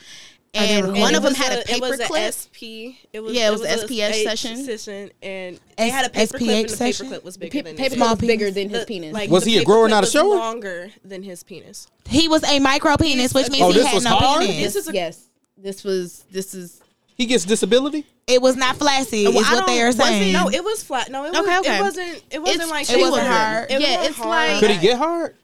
and 0.56 0.94
did 0.94 1.00
one 1.00 1.14
of 1.14 1.22
them 1.22 1.32
It 1.32 1.36
had 1.38 1.52
a 1.52 1.60
it 1.60 1.66
paper 1.66 1.88
was 1.88 2.00
clip. 2.00 2.34
SP. 2.34 2.96
It 3.12 3.20
was 3.20 3.34
Yeah, 3.34 3.48
it 3.48 3.52
was 3.52 3.62
a 3.62 3.68
SPS 3.68 4.10
a 4.10 4.24
session. 4.24 4.64
session, 4.64 5.10
and 5.22 5.60
they 5.76 5.88
had 5.90 6.06
a 6.06 6.10
paper 6.10 6.38
clip, 6.38 6.50
and 6.50 6.68
the 6.68 6.76
paper 6.76 6.92
session? 6.92 7.08
clip 7.08 7.24
was 7.24 7.36
bigger 7.36 7.58
Pa- 7.62 7.64
than 7.68 7.76
paper 7.76 7.82
his 7.82 7.88
clip 7.92 7.98
Small 7.98 8.10
was 8.16 8.18
bigger 8.20 8.44
penis. 8.46 8.54
than 8.54 8.68
his 8.70 8.80
The- 8.80 8.86
penis. 8.86 9.12
like, 9.14 9.30
Was 9.30 9.44
he 9.44 9.58
a 9.58 9.64
grower, 9.64 9.82
clip 9.88 9.90
not 9.90 9.98
a 9.98 10.06
was 10.06 10.12
shower? 10.12 10.36
Longer 10.36 10.90
than 11.04 11.22
his 11.22 11.42
penis. 11.42 11.86
He 12.08 12.28
was 12.28 12.42
a 12.44 12.58
micro 12.58 12.96
penis, 12.96 13.32
which 13.34 13.50
means 13.50 13.62
Oh, 13.62 13.68
he 13.68 13.74
this 13.78 13.86
had 13.86 13.94
was 13.94 14.04
no 14.04 14.10
hard? 14.10 14.46
penis. 14.46 14.74
This 14.74 14.76
is 14.76 14.88
a- 14.88 14.94
yes, 14.94 15.20
this 15.56 15.84
was 15.84 16.24
this 16.30 16.54
is 16.54 16.80
He 17.16 17.24
gets 17.26 17.44
disability? 17.46 18.04
It 18.26 18.42
was 18.42 18.56
not 18.56 18.76
flaccid. 18.76 19.26
Oh, 19.26 19.30
well, 19.30 19.40
is 19.40 19.50
what 19.50 19.66
they 19.66 19.80
are 19.80 19.90
don't- 19.92 20.00
it- 20.00 20.04
saying. 20.04 20.32
No, 20.32 20.50
it 20.50 20.62
was 20.62 20.82
flat. 20.82 21.10
No, 21.10 21.24
it, 21.24 21.30
was, 21.30 21.40
Okay, 21.40 21.58
okay. 21.60 21.78
it 21.78 21.80
wasn't. 21.80 22.22
It 22.30 22.38
wasn't 22.42 22.56
It's- 22.56 22.70
like 22.70 22.90
it 22.90 23.00
wasn't 23.00 23.26
hard. 23.26 23.70
It 23.70 23.80
Yeah, 23.80 23.88
wasn't 23.96 24.08
it's 24.10 24.18
hard. 24.18 24.50
like- 24.50 24.60
Could 24.60 24.70
he 24.72 24.78
get 24.78 24.98
hard? 24.98 25.36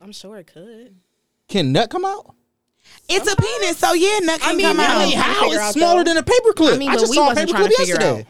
I'm 0.00 0.12
sure 0.12 0.36
it 0.38 0.46
could. 0.52 0.96
Can 1.48 1.72
nut 1.72 1.90
come 1.90 2.04
out? 2.04 2.34
It's 3.14 3.32
a 3.32 3.36
penis, 3.36 3.78
so 3.78 3.92
yeah, 3.92 4.18
nut 4.20 4.40
can 4.40 4.56
mean, 4.56 4.66
come 4.66 4.80
I 4.80 4.84
out. 4.86 4.98
mean, 5.08 5.16
How? 5.18 5.42
figure 5.44 5.58
It's 5.60 5.72
smaller 5.72 6.04
though. 6.04 6.14
than 6.14 6.16
a 6.18 6.22
paperclip. 6.22 6.74
I 6.74 6.78
mean, 6.78 6.88
I 6.90 6.94
but 6.94 7.00
just 7.00 7.10
we 7.10 7.16
saw 7.16 7.24
a 7.24 7.26
wasn't 7.28 7.50
trying 7.50 7.62
paperclip 7.64 7.68
to 7.70 7.76
figure 7.76 7.94
yesterday. 7.94 8.20
out. 8.20 8.26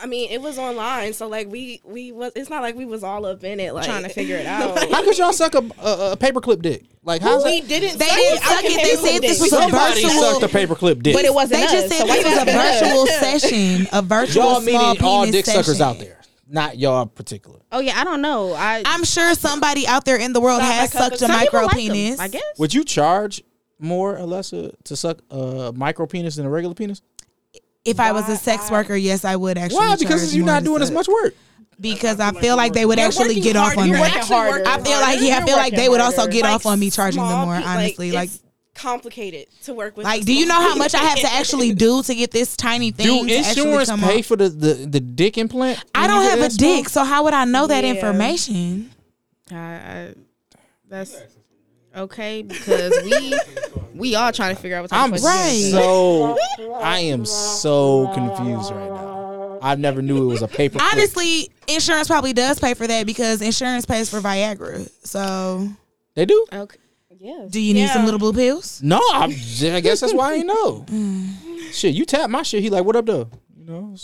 I 0.00 0.06
mean, 0.06 0.30
it 0.30 0.40
was 0.40 0.58
online, 0.60 1.12
so 1.12 1.26
like 1.26 1.48
we 1.50 1.80
we 1.84 2.12
was. 2.12 2.30
It's 2.36 2.48
not 2.48 2.62
like 2.62 2.76
we 2.76 2.84
was 2.84 3.02
all 3.02 3.26
up 3.26 3.42
in 3.42 3.58
it, 3.58 3.74
like 3.74 3.84
trying 3.84 4.04
to 4.04 4.08
figure 4.08 4.36
it 4.36 4.46
out. 4.46 4.78
How 4.92 5.02
could 5.02 5.18
y'all 5.18 5.32
suck 5.32 5.54
a, 5.56 5.58
a, 5.58 6.12
a 6.12 6.16
paperclip 6.16 6.62
dick? 6.62 6.84
Like 7.02 7.20
how's 7.20 7.42
we 7.44 7.60
that? 7.62 7.68
didn't. 7.68 7.98
They 7.98 8.06
suck 8.06 8.16
didn't 8.16 8.42
suck 8.44 8.64
it. 8.64 8.76
They 9.02 9.10
said 9.12 9.22
this 9.22 9.38
it. 9.40 9.42
was 9.42 9.52
a 9.52 9.56
Somebody 9.56 10.02
virtual- 10.04 10.22
sucked 10.22 10.42
a 10.44 10.48
paperclip 10.56 11.02
dick. 11.02 11.14
But 11.16 11.24
it 11.24 11.34
wasn't 11.34 11.60
They 11.60 11.64
us. 11.66 11.72
just 11.72 11.88
said 11.88 11.98
so 11.98 12.06
why 12.06 12.14
this 12.16 12.24
you 12.26 12.30
was 12.30 12.42
a 12.42 12.44
gotta 12.44 12.52
be 12.52 12.58
us? 12.58 12.80
virtual 12.80 13.06
session, 13.40 13.88
a 13.92 14.02
virtual 14.02 14.44
Y'all 14.44 14.60
small 14.60 14.62
meaning 14.94 15.02
all 15.02 15.24
penis 15.24 15.32
dick 15.34 15.46
suckers 15.46 15.80
out 15.80 15.98
there. 15.98 16.20
Not 16.50 16.78
y'all 16.78 17.06
particular. 17.06 17.58
Oh 17.72 17.80
yeah, 17.80 18.00
I 18.00 18.04
don't 18.04 18.22
know. 18.22 18.52
I 18.54 18.82
I'm 18.86 19.02
sure 19.04 19.34
somebody 19.34 19.84
out 19.88 20.04
there 20.04 20.16
in 20.16 20.32
the 20.32 20.40
world 20.40 20.60
Not 20.60 20.72
has 20.72 20.94
my 20.94 21.00
sucked 21.00 21.14
a 21.16 21.18
some 21.18 21.30
people 21.30 21.40
micro 21.40 21.60
like 21.62 21.70
them, 21.72 21.78
penis. 21.80 22.20
I 22.20 22.28
guess. 22.28 22.42
Would 22.58 22.72
you 22.72 22.84
charge 22.84 23.42
more 23.78 24.16
or 24.18 24.24
less 24.26 24.52
uh, 24.52 24.70
to 24.84 24.96
suck 24.96 25.18
a 25.30 25.72
micro 25.74 26.06
penis 26.06 26.36
than 26.36 26.46
a 26.46 26.50
regular 26.50 26.74
penis? 26.74 27.02
If 27.84 28.00
I 28.00 28.12
was 28.12 28.28
a 28.28 28.36
sex 28.36 28.68
I- 28.70 28.72
worker, 28.72 28.96
yes, 28.96 29.24
I 29.24 29.36
would 29.36 29.56
actually. 29.58 29.76
Why? 29.78 29.96
Because 29.96 30.22
charge 30.22 30.34
you're 30.34 30.44
more 30.44 30.54
not 30.54 30.58
to 30.60 30.64
doing 30.66 30.82
as 30.82 30.88
suck. 30.88 30.94
much 30.94 31.08
work. 31.08 31.34
Because 31.80 32.18
I 32.18 32.32
feel 32.32 32.56
like 32.56 32.72
they 32.72 32.84
would 32.84 32.98
You're 32.98 33.06
actually 33.06 33.28
working 33.28 33.42
get 33.44 33.56
off 33.56 33.66
harder. 33.74 33.80
on 33.82 33.88
You're 33.88 33.98
that. 33.98 34.24
harder. 34.24 34.66
I 34.66 34.80
feel 34.82 34.98
like 35.00 35.20
yeah, 35.20 35.34
I 35.36 35.38
You're 35.38 35.46
feel 35.46 35.56
like 35.56 35.74
they 35.76 35.88
would 35.88 36.00
also 36.00 36.22
working 36.22 36.32
get 36.32 36.42
Like, 36.42 36.54
off 36.54 36.66
on 36.66 36.80
me 36.80 36.90
charging 36.90 37.20
them 37.22 37.30
small 37.30 37.46
more. 37.46 37.54
pe- 37.54 37.60
like, 37.64 37.68
Honestly, 37.78 38.10
like 38.12 38.28
it's 38.30 38.42
complicated 38.74 39.46
to 39.62 39.74
work 39.74 39.96
with. 39.96 40.04
like 40.04 40.24
do 40.24 40.34
you 40.34 40.44
know 40.46 40.54
how 40.60 40.74
much 40.74 40.94
I 40.94 40.98
have 40.98 41.20
to 41.20 41.32
actually 41.32 41.72
do 41.74 42.02
to 42.02 42.14
get 42.16 42.32
this 42.32 42.56
tiny 42.56 42.90
thing? 42.90 43.06
Do 43.06 43.28
to 43.28 43.38
actually 43.38 43.62
insurance 43.62 43.88
come 43.90 44.00
pay 44.00 44.18
off? 44.18 44.26
for 44.26 44.34
the, 44.36 44.48
the, 44.48 44.74
the 44.74 45.00
dick 45.00 45.38
implant? 45.38 45.82
I 45.94 46.00
when 46.02 46.10
don't 46.10 46.24
you 46.24 46.30
have 46.30 46.38
a 46.40 46.42
that 46.42 46.52
small? 46.52 46.76
dick, 46.78 46.88
so 46.88 47.04
how 47.04 47.22
would 47.22 47.32
I 47.34 47.44
know 47.44 47.68
that 47.68 47.84
Yeah. 47.84 47.90
information? 47.94 48.90
I, 49.52 49.56
I, 49.56 50.14
that's 50.88 51.12
okay 51.96 52.42
because 52.42 52.92
we 53.04 53.38
we 53.94 54.14
all 54.14 54.32
trying 54.32 54.54
to 54.54 54.60
figure 54.60 54.76
out 54.76 54.82
what 54.82 54.90
type 54.90 55.04
I'm 55.04 55.10
Right. 55.12 55.68
so 55.72 56.38
I 56.80 57.00
am 57.00 57.24
so 57.24 58.10
confused 58.14 58.70
right 58.72 58.90
now. 58.90 59.58
I 59.60 59.74
never 59.74 60.02
knew 60.02 60.22
it 60.22 60.26
was 60.26 60.42
a 60.42 60.48
paper. 60.48 60.78
Honestly, 60.80 61.50
insurance 61.66 62.06
probably 62.06 62.32
does 62.32 62.60
pay 62.60 62.74
for 62.74 62.86
that 62.86 63.06
because 63.06 63.42
insurance 63.42 63.84
pays 63.86 64.08
for 64.08 64.20
Viagra. 64.20 64.88
So, 65.04 65.68
they 66.14 66.24
do. 66.26 66.46
Okay. 66.52 66.78
Yes. 67.20 67.50
do 67.50 67.60
you 67.60 67.74
need 67.74 67.88
some 67.88 68.04
little 68.04 68.20
blue 68.20 68.32
pills? 68.32 68.80
No, 68.80 69.00
I'm, 69.12 69.30
I 69.32 69.80
guess 69.80 69.98
that's 70.00 70.14
why 70.14 70.30
I 70.30 70.34
ain't 70.34 70.46
know. 70.46 70.86
shit, 71.72 71.92
you 71.92 72.04
tap 72.04 72.30
my 72.30 72.42
shit. 72.44 72.62
He 72.62 72.70
like, 72.70 72.84
what 72.84 72.94
up 72.94 73.06
though? 73.06 73.28
You 73.56 73.64
know. 73.64 73.96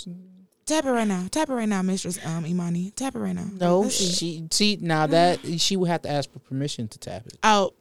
Tap 0.66 0.86
it 0.86 0.90
right 0.90 1.06
now. 1.06 1.26
Tap 1.30 1.50
it 1.50 1.52
right 1.52 1.68
now, 1.68 1.82
Mistress 1.82 2.18
um 2.24 2.46
Imani. 2.46 2.90
Tap 2.92 3.14
it 3.16 3.18
right 3.18 3.34
now. 3.34 3.46
No, 3.52 3.88
she 3.88 4.46
see 4.50 4.78
now 4.80 5.06
that 5.06 5.60
she 5.60 5.76
would 5.76 5.88
have 5.90 6.02
to 6.02 6.10
ask 6.10 6.30
for 6.32 6.38
permission 6.38 6.88
to 6.88 6.98
tap 6.98 7.26
it. 7.26 7.36
Oh, 7.42 7.72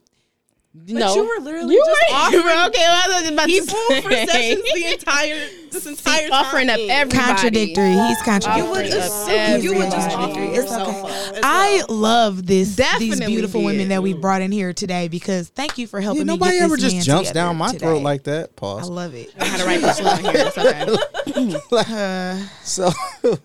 But 0.75 0.89
no, 0.95 1.13
you 1.15 1.21
were 1.27 1.43
literally 1.43 1.75
You 1.75 1.85
just 1.85 2.11
were 2.11 2.17
offering 2.17 2.67
okay. 2.69 2.81
Well, 2.81 3.01
I 3.17 3.21
was 3.21 3.29
about 3.31 3.45
to 3.45 3.47
people 3.47 4.01
for 4.01 4.11
say. 4.11 4.25
sessions 4.25 4.63
the 4.73 4.85
entire 4.93 5.47
this 5.71 5.85
entire 5.85 6.29
offering 6.31 6.69
up 6.69 6.79
everybody. 6.79 7.25
contradictory. 7.27 7.93
He's 7.93 8.21
contradictory. 8.23 8.65
You 8.65 8.71
would 8.71 8.85
assume 8.87 9.61
you 9.61 9.73
would 9.75 9.91
just 9.91 10.09
everybody. 10.09 10.31
offer 10.31 10.41
It's 10.41 10.55
yourself 10.57 11.05
okay. 11.05 11.37
up 11.37 11.43
I 11.43 11.83
love 11.89 12.45
this 12.47 12.75
these 12.97 13.19
beautiful 13.19 13.61
did. 13.61 13.65
women 13.67 13.89
that 13.89 14.01
we 14.01 14.13
brought 14.13 14.41
in 14.41 14.51
here 14.51 14.73
today 14.73 15.07
because 15.09 15.49
thank 15.49 15.77
you 15.77 15.85
for 15.85 16.01
helping 16.01 16.21
Yeah, 16.21 16.33
me. 16.33 16.37
nobody 16.39 16.53
get 16.57 16.63
ever 16.63 16.75
this 16.75 16.83
just 16.85 16.95
man 16.95 17.03
jumps 17.03 17.31
down 17.31 17.55
my 17.57 17.67
today. 17.71 17.85
throat 17.85 18.01
like 18.01 18.23
that. 18.23 18.55
Pause. 18.55 18.89
I 18.89 18.93
love 18.93 19.13
it. 19.13 19.31
I 19.39 19.45
had 19.45 19.59
to 19.59 19.65
write 19.65 19.81
this 19.81 20.01
one 20.01 20.23
here. 20.23 20.33
It's 20.35 20.57
okay. 20.57 21.59
Uh, 21.71 22.37
So, 22.63 22.89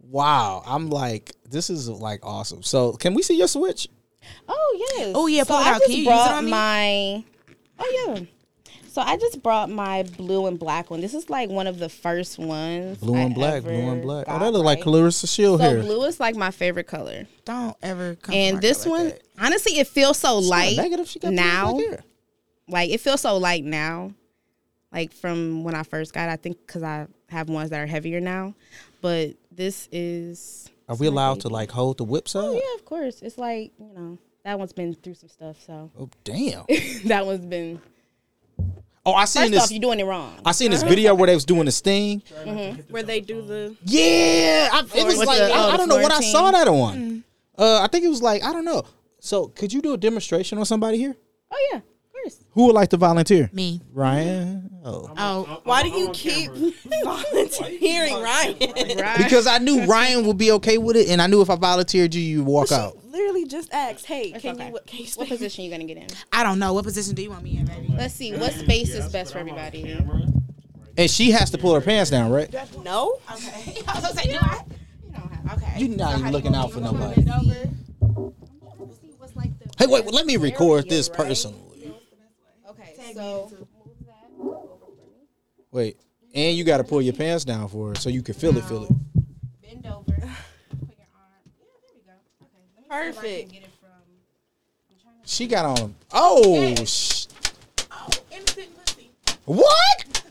wow, 0.00 0.62
I'm 0.66 0.90
like, 0.90 1.32
this 1.48 1.70
is 1.70 1.88
like 1.88 2.20
awesome. 2.24 2.62
So, 2.62 2.92
can 2.92 3.14
we 3.14 3.22
see 3.22 3.36
your 3.38 3.48
switch? 3.48 3.88
Oh 4.48 4.86
yes. 4.96 5.12
Oh, 5.14 5.26
yeah, 5.26 5.42
So 5.42 5.54
pull 5.54 5.58
it 5.58 5.66
I 5.66 5.70
out. 5.70 5.78
just 5.78 5.84
Can 5.86 5.92
you 5.92 5.96
use 5.98 6.06
it 6.06 6.10
brought 6.10 6.30
on 6.32 6.44
me? 6.44 6.50
my. 6.50 7.24
Oh 7.78 8.14
yeah. 8.16 8.20
So 8.88 9.02
I 9.02 9.18
just 9.18 9.42
brought 9.42 9.68
my 9.68 10.04
blue 10.04 10.46
and 10.46 10.58
black 10.58 10.90
one. 10.90 11.02
This 11.02 11.12
is 11.12 11.28
like 11.28 11.50
one 11.50 11.66
of 11.66 11.78
the 11.78 11.88
first 11.90 12.38
ones. 12.38 12.96
Blue 12.98 13.14
I 13.14 13.20
and 13.20 13.34
black, 13.34 13.62
blue 13.62 13.72
and 13.90 14.00
black. 14.00 14.24
Oh, 14.26 14.38
that 14.38 14.52
look 14.52 14.64
like 14.64 14.78
right? 14.78 14.84
Clarissa 14.84 15.26
Shield 15.26 15.60
So 15.60 15.68
here. 15.68 15.82
blue 15.82 16.02
is 16.04 16.18
like 16.18 16.34
my 16.34 16.50
favorite 16.50 16.86
color, 16.86 17.26
don't 17.44 17.76
ever 17.82 18.14
come 18.14 18.32
for 18.32 18.38
and 18.38 18.54
my 18.54 18.60
this 18.60 18.84
girl 18.84 18.92
like 18.94 19.00
one, 19.00 19.08
that. 19.10 19.22
honestly, 19.38 19.78
it 19.78 19.86
feels 19.88 20.18
so 20.18 20.38
It's 20.38 20.46
light 20.48 20.76
negative. 20.78 21.06
She 21.08 21.18
got 21.18 21.32
now. 21.34 21.78
Like 22.68 22.88
it 22.90 23.00
feels 23.02 23.20
so 23.20 23.36
light 23.36 23.64
now, 23.64 24.12
like 24.90 25.12
from 25.12 25.62
when 25.62 25.74
I 25.74 25.82
first 25.82 26.14
got. 26.14 26.30
it. 26.30 26.32
I 26.32 26.36
think 26.36 26.56
because 26.66 26.82
I 26.82 27.06
have 27.28 27.50
ones 27.50 27.68
that 27.70 27.80
are 27.80 27.86
heavier 27.86 28.20
now, 28.20 28.54
but 29.02 29.34
this 29.52 29.90
is. 29.92 30.70
Are 30.88 30.96
we 30.96 31.06
my 31.08 31.12
allowed 31.12 31.40
to 31.40 31.48
like 31.48 31.70
hold 31.70 31.98
the 31.98 32.04
whips 32.04 32.32
side? 32.32 32.44
Oh 32.44 32.54
yeah, 32.54 32.74
of 32.76 32.84
course. 32.84 33.22
It's 33.22 33.38
like 33.38 33.72
you 33.78 33.92
know 33.94 34.18
that 34.44 34.58
one's 34.58 34.72
been 34.72 34.94
through 34.94 35.14
some 35.14 35.28
stuff, 35.28 35.60
so 35.60 35.90
Oh 35.98 36.08
damn! 36.24 36.64
that 37.06 37.26
one's 37.26 37.44
been. 37.44 37.80
Oh, 39.04 39.12
I 39.12 39.24
seen 39.24 39.42
First 39.42 39.52
this. 39.52 39.62
off, 39.62 39.70
you're 39.70 39.80
doing 39.80 40.00
it 40.00 40.04
wrong. 40.04 40.40
I 40.44 40.50
seen 40.50 40.72
this 40.72 40.82
video 40.82 41.14
where 41.14 41.28
they 41.28 41.34
was 41.34 41.44
doing 41.44 41.64
this 41.64 41.80
thing. 41.80 42.22
Mm-hmm. 42.44 42.92
where 42.92 43.04
they 43.04 43.20
do 43.20 43.40
the 43.40 43.76
Yeah, 43.84 44.68
I, 44.72 44.80
it 44.80 45.06
was 45.06 45.18
like 45.18 45.38
the- 45.38 45.44
I, 45.44 45.48
oh, 45.50 45.70
I 45.70 45.74
uh, 45.74 45.76
don't 45.76 45.88
know 45.88 45.98
what 45.98 46.10
I 46.12 46.20
saw 46.20 46.50
that 46.50 46.66
on. 46.66 46.96
Mm-hmm. 46.96 47.18
Uh, 47.56 47.82
I 47.82 47.86
think 47.86 48.04
it 48.04 48.08
was 48.08 48.20
like 48.22 48.42
I 48.42 48.52
don't 48.52 48.64
know. 48.64 48.84
So, 49.20 49.48
could 49.48 49.72
you 49.72 49.80
do 49.80 49.94
a 49.94 49.96
demonstration 49.96 50.58
on 50.58 50.64
somebody 50.64 50.98
here? 50.98 51.16
Oh 51.50 51.68
yeah, 51.72 51.80
of 52.26 52.32
course. 52.32 52.44
Who 52.52 52.66
would 52.66 52.74
like 52.74 52.88
to 52.90 52.96
volunteer? 52.96 53.50
Me. 53.52 53.80
Ryan. 53.92 54.70
Oh, 54.84 55.10
Oh, 55.16 55.60
why 55.64 55.82
do 55.82 55.88
you 55.90 56.10
keep 56.12 56.50
camera. 56.54 56.72
volunteering 57.04 58.14
Ryan? 58.22 58.56
Right. 58.98 59.18
because 59.18 59.46
I 59.46 59.58
knew 59.58 59.84
Ryan 59.84 60.26
would 60.26 60.38
be 60.38 60.52
okay 60.52 60.78
with 60.78 60.96
it, 60.96 61.08
and 61.08 61.20
I 61.20 61.26
knew 61.26 61.40
if 61.42 61.50
I 61.50 61.56
volunteered 61.56 62.14
you, 62.14 62.22
you 62.22 62.44
walk 62.44 62.70
out. 62.72 62.96
Literally 63.04 63.46
just 63.46 63.72
asked, 63.72 64.04
"Hey, 64.06 64.32
It's 64.34 64.42
can 64.42 64.54
okay. 64.56 64.66
you 64.66 64.72
what, 64.72 64.86
can 64.86 64.98
you 64.98 65.04
What 65.04 65.12
speak? 65.12 65.28
position 65.28 65.64
you 65.64 65.70
gonna 65.70 65.84
get 65.84 65.96
in? 65.96 66.06
I 66.32 66.42
don't 66.42 66.58
know. 66.58 66.72
What 66.74 66.84
position 66.84 67.14
do 67.14 67.22
you 67.22 67.30
want 67.30 67.42
me 67.44 67.56
in, 67.58 67.64
baby? 67.66 67.88
Let's 67.96 68.14
see. 68.14 68.34
What 68.36 68.52
space 68.52 68.90
is 68.94 69.10
best 69.10 69.32
for 69.32 69.38
everybody? 69.38 69.98
And 70.98 71.10
she 71.10 71.30
has 71.32 71.50
to 71.50 71.58
pull 71.58 71.74
her 71.74 71.80
pants 71.80 72.10
down, 72.10 72.30
right? 72.30 72.50
No, 72.84 73.18
Okay. 73.32 73.82
I 73.88 73.94
was 73.94 74.02
gonna 74.02 74.14
say, 74.14 74.30
do 74.32 74.38
I? 74.40 74.64
You 75.04 75.12
don't 75.12 75.30
have. 75.32 75.62
Okay. 75.62 75.72
You're 75.80 75.96
not 75.96 76.12
So 76.14 76.18
even 76.20 76.32
looking 76.32 76.54
out 76.54 76.72
for 76.72 76.80
nobody. 76.80 77.22
bend 77.22 77.30
over? 77.30 77.54
See 79.00 79.12
what's 79.18 79.34
like 79.36 79.58
the. 79.58 79.70
Hey, 79.78 79.86
wait, 79.86 80.04
well, 80.04 80.14
let 80.14 80.26
me 80.26 80.36
record 80.36 80.88
this 80.88 81.08
Area, 81.08 81.18
right? 81.18 81.28
personally. 81.28 81.75
Okay, 83.06 83.14
Tag 83.14 83.16
me 83.16 83.22
so 83.22 83.42
into 83.44 83.54
it. 83.56 83.68
move 83.78 84.06
that 84.06 84.30
over 84.40 84.56
for 84.78 84.90
me. 85.06 85.26
Wait, 85.70 85.96
and 86.34 86.56
you 86.56 86.64
got 86.64 86.78
to 86.78 86.84
pull 86.84 87.00
your 87.02 87.14
pants 87.14 87.44
down 87.44 87.68
for 87.68 87.88
her 87.90 87.94
so 87.94 88.08
you 88.10 88.22
can 88.22 88.34
feel 88.34 88.56
it, 88.56 88.64
feel 88.64 88.84
it. 88.84 88.90
Bend 89.62 89.86
over. 89.86 90.04
Put 90.12 90.18
your 90.20 91.08
arm. 91.14 91.42
Yeah, 91.56 91.72
there 91.82 91.94
we 91.94 92.00
go. 92.04 92.12
Okay. 92.42 92.50
Let 92.76 92.84
me 92.84 92.84
see 92.84 92.84
if 92.84 92.90
I 92.90 92.94
can 92.94 93.12
Perfect. 93.14 93.52
get 93.52 93.62
it 93.62 93.70
from. 93.80 93.88
I'm 94.90 94.96
trying 95.02 95.22
to. 95.22 95.28
She 95.28 95.46
got 95.46 95.64
on. 95.80 95.94
Oh, 96.12 96.74
sh- 96.84 97.26
Oh, 97.90 98.08
innocent 98.32 98.68
pussy. 98.86 99.10
what? 99.44 100.22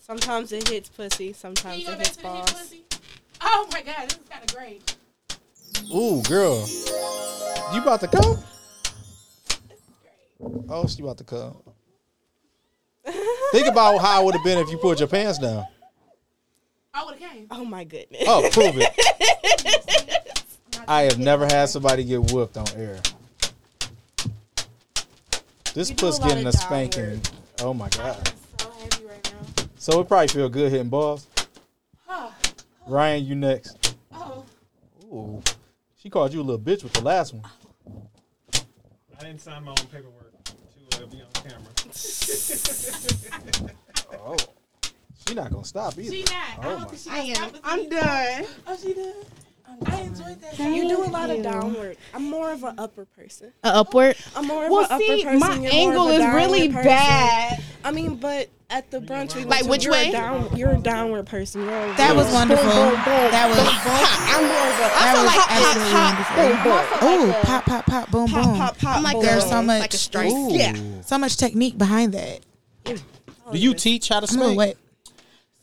sometimes 0.00 0.52
it 0.52 0.68
hits 0.68 0.88
pussy, 0.90 1.32
sometimes 1.32 1.88
it 1.88 1.98
hits 1.98 2.10
to 2.10 2.16
the 2.18 2.22
balls. 2.28 2.52
pussy? 2.52 2.84
Oh 3.40 3.66
my 3.72 3.82
god, 3.82 4.08
this 4.10 4.18
is 4.18 4.28
kind 4.28 4.44
of 4.48 4.56
great. 4.56 4.96
Ooh, 5.94 6.22
girl, 6.22 6.66
you 7.74 7.80
about 7.82 8.00
to 8.00 8.08
come? 8.08 8.38
Oh, 10.68 10.86
she 10.86 11.02
about 11.02 11.18
to 11.18 11.24
come. 11.24 11.56
Think 13.52 13.66
about 13.68 13.98
how 13.98 14.22
it 14.22 14.24
would 14.24 14.34
have 14.34 14.44
been 14.44 14.58
if 14.58 14.70
you 14.70 14.78
pulled 14.78 14.98
your 14.98 15.08
pants 15.08 15.38
down. 15.38 15.66
I 16.94 17.04
would 17.04 17.18
have 17.18 17.30
came. 17.32 17.46
Oh 17.50 17.64
my 17.64 17.84
goodness. 17.84 18.22
Oh, 18.26 18.48
prove 18.52 18.74
it. 18.76 18.92
I 20.88 21.02
have 21.02 21.18
never 21.18 21.44
had 21.46 21.66
somebody 21.68 22.04
get 22.04 22.32
whooped 22.32 22.56
on 22.56 22.66
air. 22.76 23.00
This 25.74 25.88
You 25.90 25.96
do 25.96 26.06
a 26.06 26.08
puss 26.10 26.20
lot 26.20 26.28
getting 26.28 26.46
of 26.46 26.54
a 26.54 26.56
spanking. 26.56 27.10
work. 27.14 27.20
Oh 27.60 27.74
my 27.74 27.88
god. 27.90 28.32
So 28.58 28.70
heavy 28.70 29.06
right 29.06 29.32
now. 29.32 29.64
So 29.76 30.00
it 30.00 30.08
probably 30.08 30.28
feel 30.28 30.48
good 30.48 30.70
hitting 30.70 30.88
balls. 30.90 31.26
Oh, 32.08 32.34
Ryan, 32.86 33.24
you 33.24 33.34
next. 33.34 33.96
oh. 34.12 34.44
Ooh. 35.12 35.42
She 35.96 36.10
called 36.10 36.32
you 36.34 36.40
a 36.40 36.42
little 36.42 36.60
bitch 36.60 36.82
with 36.82 36.92
the 36.92 37.00
last 37.02 37.32
one. 37.32 37.44
I 39.18 39.24
didn't 39.24 39.40
sign 39.40 39.64
my 39.64 39.70
own 39.70 39.76
paperwork 39.90 40.31
to 41.02 41.08
uh, 41.08 41.10
be 41.10 41.22
on 41.22 41.32
camera. 41.42 41.72
Oh. 44.24 44.36
She 45.26 45.34
not 45.34 45.50
gonna 45.50 45.64
stop 45.64 45.98
either. 45.98 46.12
She 46.12 46.22
not. 46.24 46.32
I 46.32 46.56
Oh 46.58 46.62
don't 46.70 46.80
my. 46.80 46.86
think 46.86 47.02
she 47.02 47.10
I 47.10 47.34
gonna 47.34 47.46
am. 47.46 47.48
stop 47.54 47.60
I'm 47.64 47.88
done. 47.88 48.44
Oh, 48.66 48.76
she 48.80 48.94
done. 48.94 49.12
I 49.86 50.00
enjoyed 50.02 50.40
that. 50.40 50.58
You 50.58 50.88
do 50.88 51.02
a 51.04 51.06
lot 51.10 51.30
of 51.30 51.42
downward. 51.42 51.96
I'm 52.14 52.28
more 52.30 52.52
of 52.52 52.62
an 52.64 52.78
upper 52.78 53.04
person. 53.04 53.52
Uh, 53.64 53.72
upward. 53.74 54.16
I'm 54.36 54.46
more 54.46 54.64
of 54.66 54.70
Well, 54.70 54.80
an 54.84 54.92
upper 54.92 55.02
see, 55.04 55.24
person. 55.24 55.38
my 55.40 55.56
You're 55.58 55.72
angle 55.72 56.08
is 56.08 56.24
really 56.34 56.68
person. 56.68 56.84
bad. 56.84 57.62
I 57.84 57.90
mean, 57.90 58.16
but 58.16 58.48
at 58.70 58.90
the 58.90 59.00
brunch 59.00 59.34
we 59.34 59.40
went 59.40 59.50
Like, 59.50 59.62
to, 59.64 59.68
which 59.68 59.84
you're 59.84 59.92
way? 59.92 60.08
A 60.08 60.12
down, 60.12 60.56
you're 60.56 60.70
a 60.70 60.78
downward 60.78 61.26
person. 61.26 61.62
You're 61.62 61.70
a 61.70 61.96
That 61.96 62.14
was 62.16 62.32
wonderful. 62.32 62.64
That 62.66 63.48
was 63.48 63.58
I'm 64.32 64.44
more 64.44 64.68
of 64.68 64.76
a 64.76 64.88
that 65.02 65.14
was 65.16 65.26
like 65.26 65.50
absolutely 65.50 66.62
boom, 66.62 66.72
wonderful. 66.72 67.00
boom. 67.00 67.30
Oh, 67.34 67.40
pop, 67.42 67.64
pop, 67.64 67.86
pop, 67.86 68.10
boom, 68.10 68.28
pop, 68.28 68.44
boom. 68.44 68.56
pop, 68.56 68.78
pop. 68.78 68.96
I'm 68.96 69.02
like 69.02 69.14
boom. 69.14 69.22
There's 69.24 69.44
so 69.48 69.62
much, 69.62 69.80
like 69.80 69.94
a. 69.94 70.28
Ooh. 70.28 70.48
Yeah. 70.54 71.00
so 71.02 71.18
much 71.18 71.36
technique 71.36 71.76
behind 71.76 72.14
that. 72.14 72.40
Do 72.84 73.58
you 73.58 73.74
teach 73.74 74.08
how 74.08 74.20
to 74.20 74.26
I'm 74.30 74.36
a 74.36 74.40
little 74.40 74.54
spank? 74.54 74.58
wet. 74.58 74.76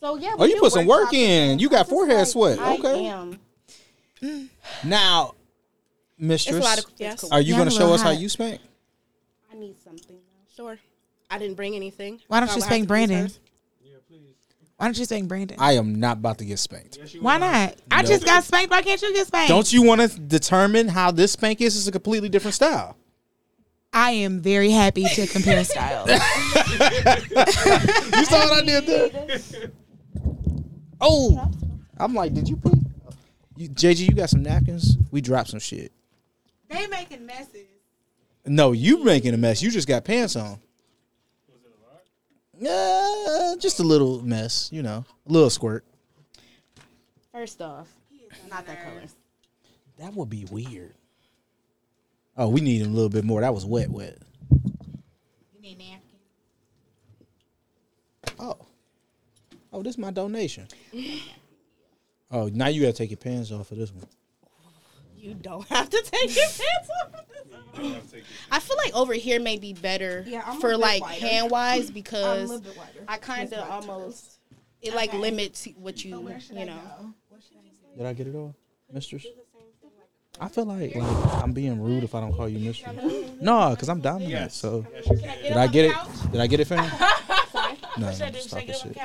So 0.00 0.16
yeah. 0.16 0.34
Oh, 0.38 0.44
you 0.44 0.58
put 0.60 0.72
some 0.72 0.86
work 0.86 1.12
in. 1.12 1.58
You 1.58 1.68
got 1.68 1.88
forehead 1.88 2.18
like, 2.18 2.26
sweat. 2.28 2.58
I 2.60 2.74
Okay. 2.76 3.36
Am. 4.22 4.50
Now, 4.84 5.34
mistress, 6.18 6.56
a 6.56 6.60
lot 6.60 6.78
of. 6.78 6.86
Yes. 6.98 7.24
are 7.30 7.40
you 7.40 7.52
Yeah, 7.54 7.58
gonna 7.58 7.70
show 7.70 7.78
little 7.80 7.94
us 7.94 8.02
how 8.02 8.10
you 8.10 8.28
spank? 8.28 8.60
I 9.52 9.56
need 9.56 9.76
something. 9.82 10.16
Sure. 10.54 10.78
I 11.30 11.38
didn't 11.38 11.54
bring 11.56 11.74
anything. 11.76 12.20
Why 12.28 12.40
don't 12.40 12.48
So 12.48 12.56
you 12.56 12.60
spank 12.62 12.88
have 12.88 12.96
to 12.96 13.00
use 13.02 13.08
Brandon? 13.08 13.30
Yeah, 13.84 13.92
please. 14.08 14.34
Why 14.76 14.86
don't 14.86 14.98
you 14.98 15.04
spank 15.04 15.28
Brandon? 15.28 15.56
I 15.60 15.72
am 15.74 16.00
not 16.00 16.18
about 16.18 16.38
to 16.38 16.44
get 16.44 16.58
spanked. 16.58 16.96
Yes, 17.00 17.14
Why 17.20 17.34
will. 17.38 17.46
not? 17.46 17.76
I 17.90 18.02
No. 18.02 18.08
just 18.08 18.24
got 18.24 18.42
spanked. 18.44 18.70
Why 18.70 18.82
can't 18.82 19.00
you 19.00 19.12
get 19.14 19.26
spanked? 19.28 19.48
Don't 19.48 19.72
you 19.72 19.82
want 19.82 20.00
to 20.00 20.08
determine 20.18 20.88
how 20.88 21.10
this 21.12 21.32
spank 21.32 21.60
is? 21.60 21.76
It's 21.76 21.86
a 21.86 21.92
completely 21.92 22.28
different 22.28 22.54
style. 22.54 22.96
I 23.92 24.12
am 24.12 24.40
very 24.40 24.70
happy 24.70 25.04
to 25.04 25.26
compare 25.26 25.62
styles. 25.72 26.08
You 26.10 26.16
saw 28.24 28.48
what 28.48 28.62
I 28.62 28.64
did 28.64 28.86
there? 28.86 29.70
Oh, 31.02 31.50
I'm 31.96 32.14
like, 32.14 32.34
did 32.34 32.46
you 32.46 32.56
pee? 32.56 32.70
You, 33.60 33.68
JG, 33.68 34.08
you 34.08 34.14
got 34.14 34.30
some 34.30 34.42
napkins? 34.42 34.96
We 35.10 35.20
dropped 35.20 35.50
some 35.50 35.60
shit. 35.60 35.92
They 36.70 36.86
making 36.86 37.26
messes. 37.26 37.66
No, 38.46 38.72
you 38.72 39.04
making 39.04 39.34
a 39.34 39.36
mess. 39.36 39.60
You 39.60 39.70
just 39.70 39.86
got 39.86 40.02
pants 40.02 40.34
on. 40.34 40.58
Yeah, 42.58 43.56
just 43.58 43.78
a 43.78 43.82
little 43.82 44.22
mess, 44.22 44.70
you 44.72 44.82
know, 44.82 45.04
a 45.28 45.30
little 45.30 45.50
squirt. 45.50 45.84
First 47.32 47.60
off, 47.60 47.88
not 48.50 48.66
that 48.66 48.82
color. 48.82 49.02
That 49.98 50.14
would 50.14 50.30
be 50.30 50.46
weird. 50.50 50.94
Oh, 52.38 52.48
we 52.48 52.62
need 52.62 52.80
a 52.80 52.88
little 52.88 53.10
bit 53.10 53.24
more. 53.24 53.42
That 53.42 53.52
was 53.52 53.66
wet, 53.66 53.90
wet. 53.90 54.16
You 54.50 55.60
need 55.60 55.76
napkins. 55.76 56.00
Oh, 58.38 58.56
oh, 59.70 59.82
this 59.82 59.96
is 59.96 59.98
my 59.98 60.12
donation. 60.12 60.66
Oh, 62.30 62.48
now 62.52 62.68
you 62.68 62.80
gotta 62.82 62.92
take 62.92 63.10
your 63.10 63.16
pants 63.16 63.50
off 63.50 63.68
for 63.68 63.74
this 63.74 63.92
one. 63.92 64.06
You 65.16 65.34
don't 65.34 65.66
have 65.68 65.90
to 65.90 66.02
take 66.02 66.34
your 66.34 66.44
pants 66.46 66.90
off. 67.04 67.24
I 68.50 68.58
feel 68.60 68.76
like 68.76 68.94
over 68.94 69.14
here 69.14 69.40
may 69.40 69.56
be 69.58 69.72
better 69.72 70.24
Yeah, 70.26 70.42
for 70.54 70.76
like 70.76 71.02
wider. 71.02 71.26
hand 71.26 71.50
wise 71.50 71.84
I'm 71.84 71.90
a 71.90 71.92
because 71.92 72.50
little 72.50 72.64
bit 72.64 72.76
wider. 72.76 73.04
I 73.08 73.16
kind 73.16 73.52
of 73.52 73.68
almost 73.70 74.24
toes. 74.24 74.38
it 74.82 74.94
like 74.94 75.12
limits 75.12 75.66
what 75.76 76.04
you 76.04 76.16
oh, 76.16 76.58
you 76.58 76.66
know. 76.66 77.14
Did 77.96 78.06
I 78.06 78.12
get 78.12 78.26
it 78.28 78.34
all, 78.34 78.54
mistress? 78.92 79.26
I 80.40 80.48
feel 80.48 80.64
like, 80.64 80.94
like 80.94 81.42
I'm 81.42 81.52
being 81.52 81.80
rude 81.82 82.02
if 82.02 82.14
I 82.14 82.20
don't 82.20 82.32
call 82.34 82.48
you 82.48 82.58
mistress. 82.58 82.96
No, 83.40 83.70
because 83.70 83.88
I'm 83.88 84.00
dominant. 84.00 84.30
Yes. 84.30 84.54
So 84.54 84.86
Yes, 84.92 85.08
did 85.42 85.52
I 85.52 85.66
get 85.66 85.84
it? 85.86 85.96
Did 86.32 86.40
I 86.40 86.46
get 86.46 86.60
it, 86.60 86.66
fam? 86.66 86.90
No, 87.98 88.06
no, 88.06 88.12
stop 88.12 88.64
this 88.66 88.80
shit. 88.82 88.96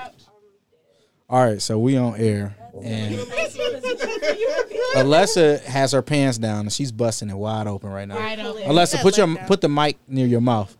All 1.28 1.44
right, 1.44 1.62
so 1.62 1.80
we 1.80 1.98
on 1.98 2.16
air, 2.18 2.56
and 2.84 3.16
Alessa 4.96 5.60
has 5.64 5.92
her 5.92 6.02
pants 6.02 6.38
down 6.38 6.62
and 6.62 6.74
she's 6.74 6.92
busting 6.92 7.30
it 7.30 7.36
wide 7.36 7.68
open 7.68 7.90
right 7.90 8.08
now. 8.08 8.16
Right 8.18 8.40
open. 8.40 8.64
Alessa, 8.64 9.02
put 9.02 9.18
your 9.18 9.36
put 9.46 9.62
the 9.62 9.70
mic 9.70 9.98
near 10.08 10.28
your 10.28 10.42
mouth. 10.42 10.76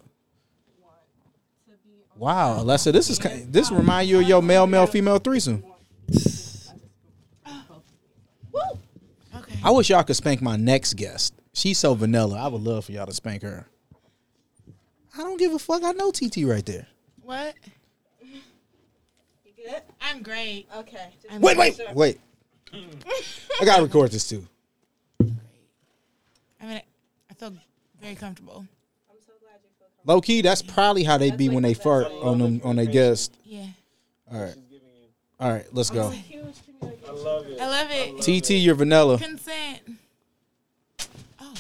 Wow, 2.18 2.60
Alessa, 2.64 2.94
this 2.94 3.10
is 3.10 3.20
ki- 3.20 3.46
this 3.50 3.72
remind 3.72 4.08
you 4.08 4.20
of 4.20 4.28
your 4.28 4.42
male 4.42 4.68
male 4.68 4.88
female 4.88 5.18
threesome. 5.20 5.64
Okay. 9.36 9.60
I 9.64 9.72
wish 9.72 9.90
y'all 9.90 10.04
could 10.04 10.16
spank 10.16 10.42
my 10.42 10.56
next 10.56 10.94
guest. 10.94 11.34
She's 11.54 11.78
so 11.78 11.94
vanilla. 11.94 12.38
I 12.38 12.48
would 12.48 12.62
love 12.62 12.86
for 12.86 12.92
y'all 12.92 13.06
to 13.06 13.14
spank 13.14 13.42
her. 13.42 13.66
I 15.18 15.20
don't 15.20 15.38
give 15.38 15.54
a 15.54 15.60
fuck. 15.60 15.84
I 15.84 15.92
know 15.94 16.12
TT 16.12 16.44
right 16.46 16.66
there. 16.66 16.88
What? 17.22 17.56
You 19.66 19.72
good? 19.72 19.82
I'm 20.02 20.22
great. 20.22 20.68
Okay. 20.78 21.08
I'm 21.32 21.42
Wait, 21.42 21.56
great. 21.58 21.80
wait, 21.94 21.96
wait. 21.96 22.20
I 23.62 23.66
gotta 23.66 23.84
record 23.84 24.12
this 24.12 24.28
too. 24.28 24.46
I 25.20 25.24
mean, 26.66 26.82
I 27.30 27.34
feel 27.34 27.54
very 28.02 28.16
comfortable. 28.16 28.66
I'm 29.10 29.18
so 29.26 29.34
glad 29.42 29.54
you 29.64 29.70
feel 29.78 29.88
comfortable. 29.88 30.14
Low 30.14 30.22
key, 30.22 30.42
that's 30.42 30.62
probably 30.62 31.04
how 31.04 31.18
they 31.18 31.32
be 31.32 31.50
when 31.50 31.64
they 31.64 31.74
fart 31.74 32.08
on 32.08 32.40
them 32.40 32.62
on 32.64 32.76
their 32.76 32.86
guest. 32.86 33.36
Yeah. 33.44 33.66
All 34.32 34.42
right, 34.42 34.56
all 35.40 35.52
right, 35.52 35.66
let's 35.72 35.90
go. 35.90 36.10
Huge 36.10 36.56
communication. 36.80 37.06
I 37.08 37.12
love 37.12 37.48
it. 37.48 37.60
I 37.60 37.68
love 37.68 37.88
it. 37.92 38.42
TT, 38.44 38.52
you're 38.52 38.76
vanilla. 38.76 39.18
Consent. 39.18 39.80
Oh. 41.40 41.54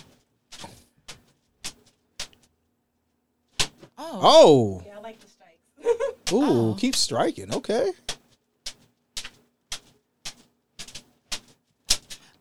Oh. 3.97 3.97
oh. 3.97 3.97
oh. 3.97 4.19
Oh, 4.21 4.83
Yeah, 4.85 4.97
I 4.97 5.01
like 5.01 5.19
the 5.19 5.27
strikes. 5.27 5.57
Ooh, 6.31 6.71
Oh. 6.71 6.77
keep 6.79 6.95
striking. 6.95 7.53
Okay. 7.53 7.91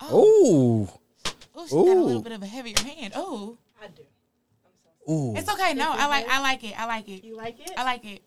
Oh. 0.01 0.82
Ooh, 0.84 0.88
Oh, 1.57 1.66
she 1.66 1.74
got 1.74 1.97
a 1.97 2.01
little 2.01 2.20
bit 2.22 2.32
of 2.32 2.42
a 2.42 2.47
heavier 2.47 2.74
hand. 2.78 3.12
Oh. 3.16 3.57
I 3.82 3.86
do. 3.86 4.03
I'm 4.66 4.72
so 5.07 5.12
ooh. 5.12 5.36
It's 5.36 5.49
okay. 5.51 5.72
No, 5.74 5.90
I 5.92 6.07
like 6.09 6.28
I 6.28 6.40
like 6.40 6.64
it. 6.64 6.78
I 6.78 6.86
like 6.86 7.09
it. 7.09 7.24
You 7.24 7.36
like 7.36 7.59
it? 7.61 7.70
I 7.76 7.84
like 7.84 8.05
it. 8.05 8.22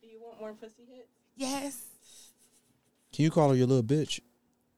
Do 0.00 0.08
you 0.08 0.20
want 0.22 0.40
more 0.40 0.52
pussy 0.54 0.84
hits? 0.90 1.08
Yes. 1.36 1.78
Can 3.12 3.24
you 3.24 3.30
call 3.30 3.50
her 3.50 3.54
your 3.56 3.66
little 3.66 3.82
bitch? 3.82 4.20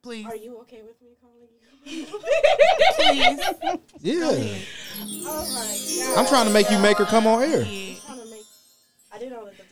Please. 0.03 0.27
Are 0.27 0.35
you 0.37 0.59
okay 0.61 0.83
with 0.83 1.01
me 1.01 1.11
calling 1.21 1.49
you? 1.85 2.07
Please. 2.97 3.41
Yeah. 4.01 4.27
oh 5.27 5.55
my 5.55 6.15
god. 6.15 6.19
I'm 6.19 6.27
trying 6.27 6.47
to 6.47 6.53
make 6.53 6.71
you 6.71 6.79
make 6.79 6.97
her 6.99 7.05
come 7.05 7.27
on 7.27 7.43
air. 7.43 7.63
Yeah. 7.63 7.95
trying 8.07 8.19
to 8.21 8.27
make. 8.27 8.43
I 9.13 9.19
did 9.19 9.33
all 9.33 9.41
know 9.45 9.47
that 9.47 9.57
this 9.59 9.67
was 9.69 9.69
this 9.69 9.69
kind 9.69 9.69
of 9.69 9.71
show. 9.71 9.72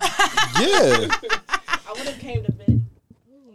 Yeah. 0.00 1.08
I 1.86 1.92
would 1.92 2.06
have 2.06 2.18
came 2.18 2.44
to 2.44 2.52
bed 2.52 2.84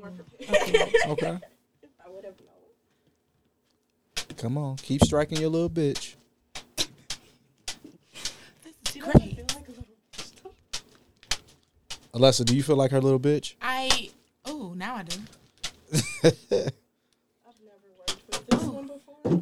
more 0.06 0.12
prepared. 0.12 0.94
Okay. 1.08 1.28
I 2.06 2.10
would 2.10 2.26
have 2.26 2.36
known. 2.40 4.38
Come 4.38 4.58
on. 4.58 4.78
Keep 4.78 5.04
striking 5.04 5.40
your 5.40 5.50
little 5.50 5.70
bitch. 5.70 6.16
This 8.64 8.96
is 8.96 9.02
great. 9.02 9.36
feel 9.36 9.46
like 9.56 9.68
a 9.68 9.72
little. 9.72 9.86
Alessa, 12.14 12.46
do 12.46 12.56
you 12.56 12.64
feel 12.64 12.76
like 12.76 12.92
her 12.92 13.02
little 13.02 13.20
bitch? 13.20 13.56
I. 13.62 14.10
Oh, 14.46 14.74
now 14.76 14.96
I 14.96 15.04
do. 15.04 15.20
I've 15.94 16.02
never 16.24 17.90
worked 17.98 18.22
with 18.28 18.48
this 18.48 18.64
one 18.64 18.88
before. 18.88 19.24
Girl, 19.24 19.42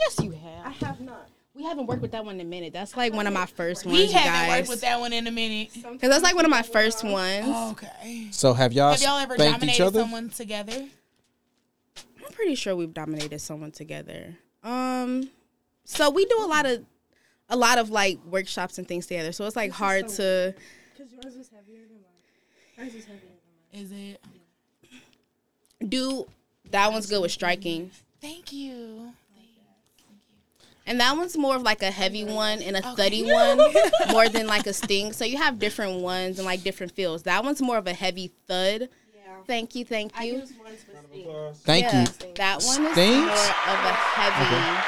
yes 0.00 0.20
you 0.22 0.30
have. 0.30 0.66
I 0.66 0.70
have. 0.70 0.80
have 0.80 1.00
not. 1.00 1.28
We 1.54 1.62
haven't 1.62 1.86
worked 1.86 2.02
with 2.02 2.10
that 2.12 2.24
one 2.24 2.34
in 2.36 2.40
a 2.40 2.44
minute. 2.48 2.72
That's 2.72 2.96
like 2.96 3.12
one 3.12 3.26
of 3.28 3.32
my 3.32 3.46
first 3.46 3.86
ones, 3.86 3.96
We 3.96 4.04
you 4.06 4.12
haven't 4.12 4.32
guys. 4.32 4.58
worked 4.58 4.68
with 4.70 4.80
that 4.80 4.98
one 4.98 5.12
in 5.12 5.26
a 5.28 5.30
minute. 5.30 5.70
Cause 5.72 5.98
that's 6.00 6.22
like 6.24 6.34
one 6.34 6.44
of 6.44 6.50
my 6.50 6.62
first 6.62 7.04
ones. 7.04 7.46
Okay. 7.72 8.28
So 8.32 8.52
have 8.54 8.72
y'all, 8.72 8.90
Have 8.90 9.00
y'all 9.02 9.18
ever 9.18 9.34
spanked 9.34 9.62
each 9.62 9.76
dominated 9.78 9.84
other? 9.84 10.00
someone 10.00 10.30
together? 10.30 10.88
I'm 12.26 12.32
pretty 12.32 12.56
sure 12.56 12.74
we've 12.74 12.92
dominated 12.92 13.38
someone 13.40 13.70
together. 13.70 14.36
Um, 14.64 15.30
so 15.84 16.10
we 16.10 16.24
do 16.24 16.38
a 16.40 16.46
lot 16.48 16.66
of, 16.66 16.84
a 17.48 17.56
lot 17.56 17.78
of 17.78 17.88
like 17.90 18.18
workshops 18.24 18.78
and 18.78 18.88
things 18.88 19.06
together. 19.06 19.30
So 19.30 19.46
it's 19.46 19.54
like 19.56 19.70
hard 19.70 20.08
to. 20.08 20.54
Because 20.96 21.12
yours 21.12 21.36
is 21.36 21.50
heavier 21.54 21.82
than 21.86 21.98
mine. 22.02 22.86
Hers 22.88 22.94
is 22.96 23.04
heavier 23.04 23.20
than 23.72 23.80
Is 23.80 23.92
it? 23.92 24.20
do 25.88 26.26
that 26.70 26.90
one's 26.90 27.06
good 27.06 27.20
with 27.20 27.30
striking 27.30 27.90
Thank 28.20 28.52
you. 28.54 29.12
And 30.86 31.00
that 31.00 31.16
one's 31.16 31.36
more 31.36 31.56
of 31.56 31.62
like 31.62 31.82
a 31.82 31.90
heavy 31.90 32.24
one 32.24 32.60
and 32.62 32.76
a 32.76 32.80
Okay. 32.80 32.94
thuddy 32.96 33.22
one 33.32 33.58
more 34.12 34.28
than 34.28 34.46
like 34.46 34.66
a 34.66 34.72
sting 34.72 35.12
so 35.12 35.24
you 35.24 35.36
have 35.38 35.58
different 35.58 36.00
ones 36.00 36.38
and 36.38 36.46
like 36.46 36.62
different 36.62 36.92
feels 36.92 37.22
that 37.24 37.42
one's 37.44 37.60
more 37.62 37.78
of 37.78 37.86
a 37.86 37.92
heavy 37.94 38.32
thud. 38.46 38.88
Yeah. 39.14 39.20
thank 39.46 39.74
you 39.74 39.84
thank 39.84 40.12
I 40.18 40.24
you 40.24 40.34
use 40.34 40.52
ones 40.62 40.84
with 40.86 40.98
steam. 41.10 41.28
Thank 41.64 41.84
Yeah, 41.84 42.00
you. 42.02 42.34
that 42.36 42.62
one 42.62 42.84
is 42.86 42.92
Stings? 42.92 43.24
more 43.26 43.28
of 43.28 43.78
a 43.84 43.92
heavy 43.92 44.78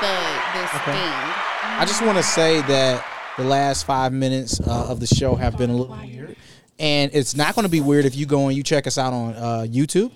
thud 0.00 0.54
than 0.54 0.68
sting 0.82 1.34
I 1.80 1.84
just 1.86 2.02
want 2.02 2.16
to 2.18 2.22
say 2.22 2.60
that 2.62 3.04
the 3.36 3.44
last 3.44 3.84
five 3.84 4.12
minutes 4.12 4.60
uh, 4.60 4.86
of 4.88 5.00
the 5.00 5.06
show 5.06 5.34
have 5.36 5.56
been 5.56 5.70
a 5.70 5.76
little 5.76 5.96
weird, 5.96 6.36
and 6.78 7.10
it's 7.14 7.36
not 7.36 7.54
going 7.54 7.64
to 7.64 7.68
be 7.70 7.80
weird 7.80 8.04
if 8.04 8.16
you 8.16 8.26
go 8.26 8.48
and 8.48 8.56
you 8.56 8.62
check 8.64 8.86
us 8.86 8.98
out 8.98 9.12
on 9.12 9.34
uh, 9.34 9.66
YouTube, 9.68 10.10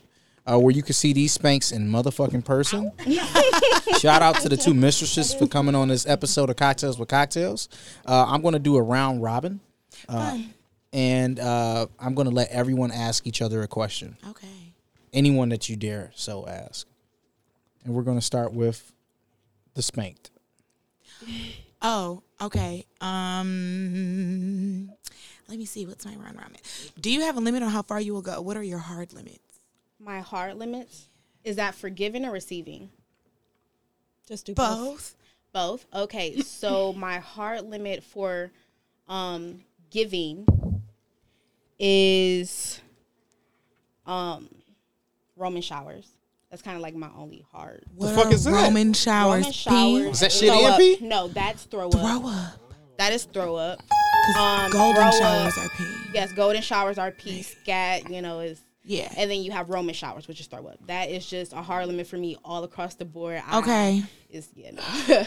uh, 0.46 0.58
where 0.58 0.72
you 0.72 0.82
can 0.82 0.94
see 0.94 1.12
these 1.12 1.32
spanks 1.32 1.72
in 1.72 1.88
motherfucking 1.88 2.44
person. 2.44 2.92
Shout 3.98 4.22
out 4.22 4.36
to 4.36 4.48
the 4.48 4.56
two 4.56 4.74
mistresses 4.74 5.34
for 5.34 5.46
coming 5.46 5.74
on 5.74 5.88
this 5.88 6.06
episode 6.06 6.50
of 6.50 6.56
Cocktails 6.56 6.98
with 6.98 7.08
Cocktails. 7.08 7.68
Uh, 8.06 8.24
I'm 8.28 8.42
going 8.42 8.54
to 8.54 8.58
do 8.58 8.76
a 8.76 8.82
round 8.82 9.22
robin, 9.22 9.60
uh, 10.08 10.38
and 10.92 11.38
uh, 11.38 11.86
I'm 11.98 12.14
going 12.14 12.28
to 12.28 12.34
let 12.34 12.48
everyone 12.50 12.90
ask 12.90 13.26
each 13.26 13.40
other 13.42 13.62
a 13.62 13.68
question. 13.68 14.16
Okay. 14.28 14.48
Anyone 15.12 15.50
that 15.50 15.68
you 15.68 15.76
dare 15.76 16.10
so 16.14 16.46
ask, 16.46 16.86
and 17.84 17.94
we're 17.94 18.02
going 18.02 18.18
to 18.18 18.24
start 18.24 18.52
with 18.52 18.92
the 19.74 19.82
spanked. 19.82 20.30
Oh, 21.84 22.22
okay. 22.40 22.86
Um, 23.00 24.88
let 25.48 25.58
me 25.58 25.64
see. 25.64 25.84
What's 25.84 26.06
my 26.06 26.14
round 26.14 26.36
robin? 26.36 26.58
Do 27.00 27.10
you 27.10 27.22
have 27.22 27.36
a 27.36 27.40
limit 27.40 27.64
on 27.64 27.70
how 27.70 27.82
far 27.82 28.00
you 28.00 28.14
will 28.14 28.22
go? 28.22 28.40
What 28.40 28.56
are 28.56 28.62
your 28.62 28.78
hard 28.78 29.12
limits? 29.12 29.51
My 30.04 30.20
heart 30.20 30.56
limits 30.56 31.08
is 31.44 31.56
that 31.56 31.74
forgiving 31.74 32.24
or 32.24 32.30
receiving 32.32 32.90
Just 34.26 34.46
do 34.46 34.54
Both. 34.54 35.14
Both. 35.52 35.86
Okay. 35.94 36.40
So 36.42 36.92
my 36.92 37.18
heart 37.18 37.64
limit 37.66 38.02
for 38.02 38.50
um 39.08 39.60
giving 39.90 40.46
is 41.78 42.80
um 44.06 44.48
Roman 45.36 45.62
showers. 45.62 46.08
That's 46.50 46.62
kind 46.62 46.76
of 46.76 46.82
like 46.82 46.94
my 46.94 47.08
only 47.16 47.44
heart. 47.50 47.84
What 47.96 48.08
the 48.08 48.14
fuck 48.22 48.32
is 48.32 48.44
that? 48.44 48.52
Roman 48.52 48.92
showers. 48.92 49.40
Roman 49.40 49.52
showers. 49.52 50.14
Is 50.14 50.20
that 50.20 50.32
shit 50.32 50.48
throw 50.50 50.66
up. 50.66 51.00
No, 51.00 51.28
that's 51.28 51.64
throw 51.64 51.86
up. 51.88 51.92
Throw 51.92 52.28
up. 52.28 52.74
That 52.98 53.12
is 53.12 53.24
throw 53.24 53.56
up. 53.56 53.80
'Cause 54.26 54.36
Um, 54.36 54.70
golden 54.70 55.02
throw 55.10 55.18
showers 55.18 55.58
up. 55.58 55.64
are 55.64 55.68
pee. 55.76 55.94
Yes, 56.14 56.32
golden 56.32 56.62
showers 56.62 56.98
are 56.98 57.10
pee. 57.10 57.42
Scat, 57.42 58.08
you 58.10 58.22
know, 58.22 58.38
is 58.40 58.60
Yeah. 58.84 59.12
And 59.16 59.30
then 59.30 59.42
you 59.42 59.52
have 59.52 59.70
Roman 59.70 59.94
showers, 59.94 60.26
which 60.26 60.40
is 60.40 60.46
throw 60.48 60.66
up. 60.66 60.76
That 60.88 61.08
is 61.08 61.24
just 61.24 61.52
a 61.52 61.62
hard 61.62 61.86
limit 61.86 62.06
for 62.08 62.16
me 62.16 62.36
all 62.44 62.64
across 62.64 62.94
the 62.94 63.04
board. 63.04 63.40
I- 63.46 63.58
Okay. 63.60 64.02
It's 64.28 64.48
yeah. 64.56 64.72
No. 64.72 64.82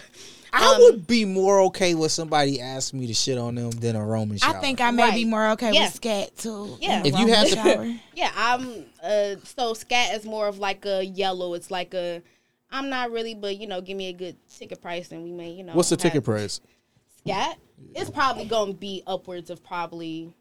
I 0.53 0.73
Um, 0.73 0.81
would 0.81 1.07
be 1.07 1.25
more 1.25 1.61
okay 1.61 1.95
with 1.95 2.11
somebody 2.11 2.59
asking 2.59 2.99
me 3.01 3.07
to 3.07 3.13
shit 3.13 3.37
on 3.37 3.55
them 3.55 3.71
than 3.71 3.95
a 3.95 4.05
Roman 4.05 4.37
shower. 4.37 4.57
I 4.57 4.61
think 4.61 4.81
I 4.81 4.91
may 4.91 5.11
be 5.13 5.23
more 5.25 5.49
okay 5.51 5.71
Yeah. 5.73 5.85
with 5.85 5.95
scat 5.95 6.35
too. 6.37 6.77
Yeah. 6.81 6.99
in 6.99 7.05
a 7.05 7.07
If 7.09 7.19
you 7.19 7.27
have 7.27 7.37
had 7.37 7.47
to- 7.47 7.55
shower. 7.55 7.95
yeah, 8.15 8.31
I'm. 8.35 8.85
Uh, 9.03 9.35
so 9.43 9.73
scat 9.73 10.15
is 10.15 10.25
more 10.25 10.47
of 10.47 10.59
like 10.59 10.85
a 10.85 11.03
yellow. 11.05 11.53
It's 11.53 11.69
like 11.71 11.93
a. 11.93 12.21
I'm 12.71 12.89
not 12.89 13.11
really, 13.11 13.35
but 13.35 13.57
you 13.57 13.67
know, 13.67 13.79
give 13.79 13.95
me 13.95 14.07
a 14.07 14.13
good 14.13 14.35
ticket 14.49 14.81
price, 14.81 15.11
and 15.11 15.23
we 15.23 15.31
may, 15.31 15.51
you 15.51 15.63
know. 15.63 15.73
What's 15.73 15.89
the 15.89 15.97
ticket 15.97 16.23
price? 16.23 16.59
Scat. 17.19 17.57
It's 17.93 18.09
probably 18.09 18.45
gonna 18.45 18.73
be 18.73 19.03
upwards 19.05 19.49
of 19.49 19.63
probably 19.63 20.33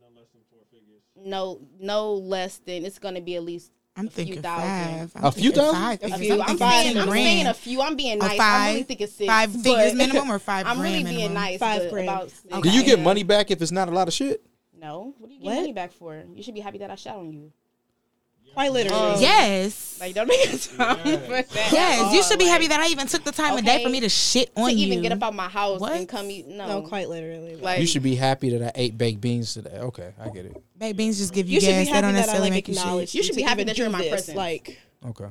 No 0.00 0.06
less 0.14 0.28
than 0.32 0.42
four 0.50 0.60
figures. 0.70 1.02
No 1.24 1.60
no 1.80 2.14
less 2.14 2.58
than 2.58 2.84
it's 2.84 2.98
gonna 2.98 3.20
be 3.20 3.36
at 3.36 3.42
least 3.44 3.70
I'm 3.94 4.06
A 4.06 4.10
few 4.10 4.36
thousand. 4.40 5.10
five. 5.10 5.12
I'm 5.16 5.24
A 5.26 5.32
few 5.32 5.50
thinking 5.52 5.62
thousand? 5.62 5.80
Five 6.00 6.02
A 6.12 6.18
few. 6.18 6.32
I'm 6.34 6.40
I'm 6.40 6.46
thinking 6.56 6.58
saying, 6.58 6.98
I'm 6.98 7.10
saying 7.10 7.46
a 7.46 7.52
few. 7.54 7.82
I'm 7.82 7.94
being 7.94 8.16
Or 8.22 8.26
nice. 8.26 8.40
I'm 8.40 8.62
really 8.66 8.78
five- 8.80 8.86
thinking 8.88 9.06
six. 9.06 9.26
five 9.26 9.52
but- 9.52 9.62
figures 9.62 9.94
minimum 9.94 10.30
or 10.32 10.38
five 10.38 10.66
I'm 10.70 10.80
really 10.80 10.92
grand 11.02 11.04
being 11.04 11.16
minimum? 11.18 11.34
nice. 11.34 11.58
Five 11.58 11.82
but 11.82 11.90
grand. 11.90 12.08
About 12.08 12.30
six. 12.30 12.60
Do 12.62 12.70
you 12.70 12.84
get 12.84 13.00
money 13.00 13.22
back 13.22 13.50
if 13.50 13.60
it's 13.60 13.70
not 13.72 13.88
a 13.88 13.92
lot 13.92 14.08
of 14.08 14.14
shit? 14.14 14.42
No. 14.80 15.14
What 15.18 15.28
do 15.28 15.34
you 15.34 15.40
get 15.40 15.46
What? 15.46 15.56
money 15.56 15.72
back 15.74 15.92
for? 15.92 16.22
You 16.34 16.42
should 16.42 16.54
be 16.54 16.60
happy 16.60 16.78
that 16.78 16.90
I 16.90 16.94
shot 16.94 17.16
on 17.16 17.30
you. 17.34 17.52
Quite 18.54 18.72
literally. 18.72 18.98
Oh. 19.16 19.20
Yes. 19.20 19.96
Like 20.00 20.14
don't 20.14 20.26
make 20.26 20.44
a 20.46 20.58
time 20.58 20.96
for 20.96 21.28
that. 21.28 21.56
at 21.56 21.72
Yes, 21.72 22.14
you 22.14 22.22
should 22.24 22.38
be 22.38 22.44
like, 22.46 22.52
happy 22.54 22.66
that 22.68 22.80
I 22.80 22.88
even 22.88 23.06
took 23.06 23.22
the 23.24 23.30
time 23.32 23.56
of 23.56 23.64
day 23.64 23.82
for 23.84 23.88
me 23.88 24.00
to 24.00 24.08
shit 24.08 24.50
on 24.56 24.70
you. 24.70 24.74
to 24.76 24.80
you. 24.80 24.86
even 24.88 25.02
get 25.02 25.12
up 25.12 25.22
out 25.22 25.32
my 25.32 25.48
house 25.48 25.80
What? 25.80 25.92
and 25.92 26.08
come 26.08 26.28
eat. 26.30 26.48
No, 26.48 26.66
No, 26.66 26.82
quite 26.82 27.08
literally. 27.08 27.54
Like 27.56 27.78
You 27.80 27.86
should 27.86 28.02
be 28.02 28.16
happy 28.16 28.50
that 28.50 28.62
I 28.68 28.72
ate 28.74 28.98
baked 28.98 29.20
beans 29.20 29.54
today. 29.54 29.78
Okay, 29.78 30.12
I 30.20 30.28
get 30.30 30.46
it. 30.46 30.56
Baked 30.76 30.96
beans 30.96 31.18
just 31.18 31.32
give 31.32 31.48
you, 31.48 31.54
you 31.54 31.60
gas. 31.60 31.86
They 31.86 31.92
don't 31.92 32.02
happy 32.14 32.26
that 32.26 32.28
I 32.30 32.38
like 32.40 32.50
make 32.50 32.66
you 32.68 32.74
shit. 32.74 32.82
acknowledge. 32.82 33.14
You 33.14 33.22
should 33.22 33.36
be 33.36 33.42
happy 33.42 33.62
that 33.64 33.78
you're 33.78 33.86
in 33.86 33.92
my 33.92 34.08
presence. 34.08 34.36
Like 34.36 34.78
Okay. 35.08 35.26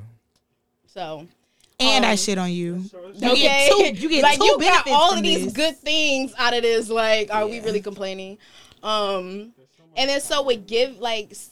so. 0.86 1.26
And 1.78 2.06
I 2.06 2.12
Um, 2.12 2.16
shit 2.16 2.38
on 2.38 2.50
you. 2.52 2.84
You 3.14 3.30
okay, 3.32 3.42
get 3.42 3.70
two. 3.96 4.02
You 4.02 4.08
get 4.08 4.22
like 4.22 4.38
two 4.38 4.44
you 4.44 4.58
got 4.58 4.88
all 4.88 5.12
of 5.14 5.22
these 5.22 5.44
this. 5.44 5.52
good 5.52 5.76
things 5.78 6.32
out 6.38 6.54
of 6.54 6.62
this. 6.62 6.88
Like, 6.88 7.28
are 7.34 7.46
we 7.46 7.60
really 7.60 7.80
complaining? 7.80 8.38
Um, 8.82 9.52
and 9.96 10.08
then 10.08 10.20
so 10.20 10.42
we 10.42 10.56
give 10.56 10.98
like, 10.98 11.32
s- 11.32 11.50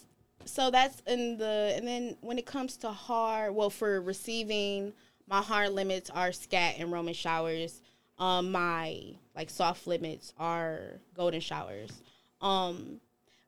so 0.51 0.70
that's 0.70 1.01
in 1.07 1.38
the 1.38 1.72
and 1.76 1.86
then 1.86 2.16
when 2.20 2.38
it 2.38 2.46
comes 2.46 2.76
to 2.78 2.90
hard, 2.90 3.55
well, 3.55 3.70
for 3.70 4.01
receiving, 4.01 4.92
my 5.28 5.40
hard 5.40 5.70
limits 5.72 6.11
are 6.11 6.32
scat 6.32 6.74
and 6.78 6.90
Roman 6.90 7.14
showers. 7.14 7.82
Um, 8.18 8.53
my 8.53 9.14
like 9.36 9.48
soft 9.48 9.86
limits 9.86 10.34
are 10.38 11.01
golden 11.14 11.40
showers. 11.40 11.90
Um, 12.40 13.01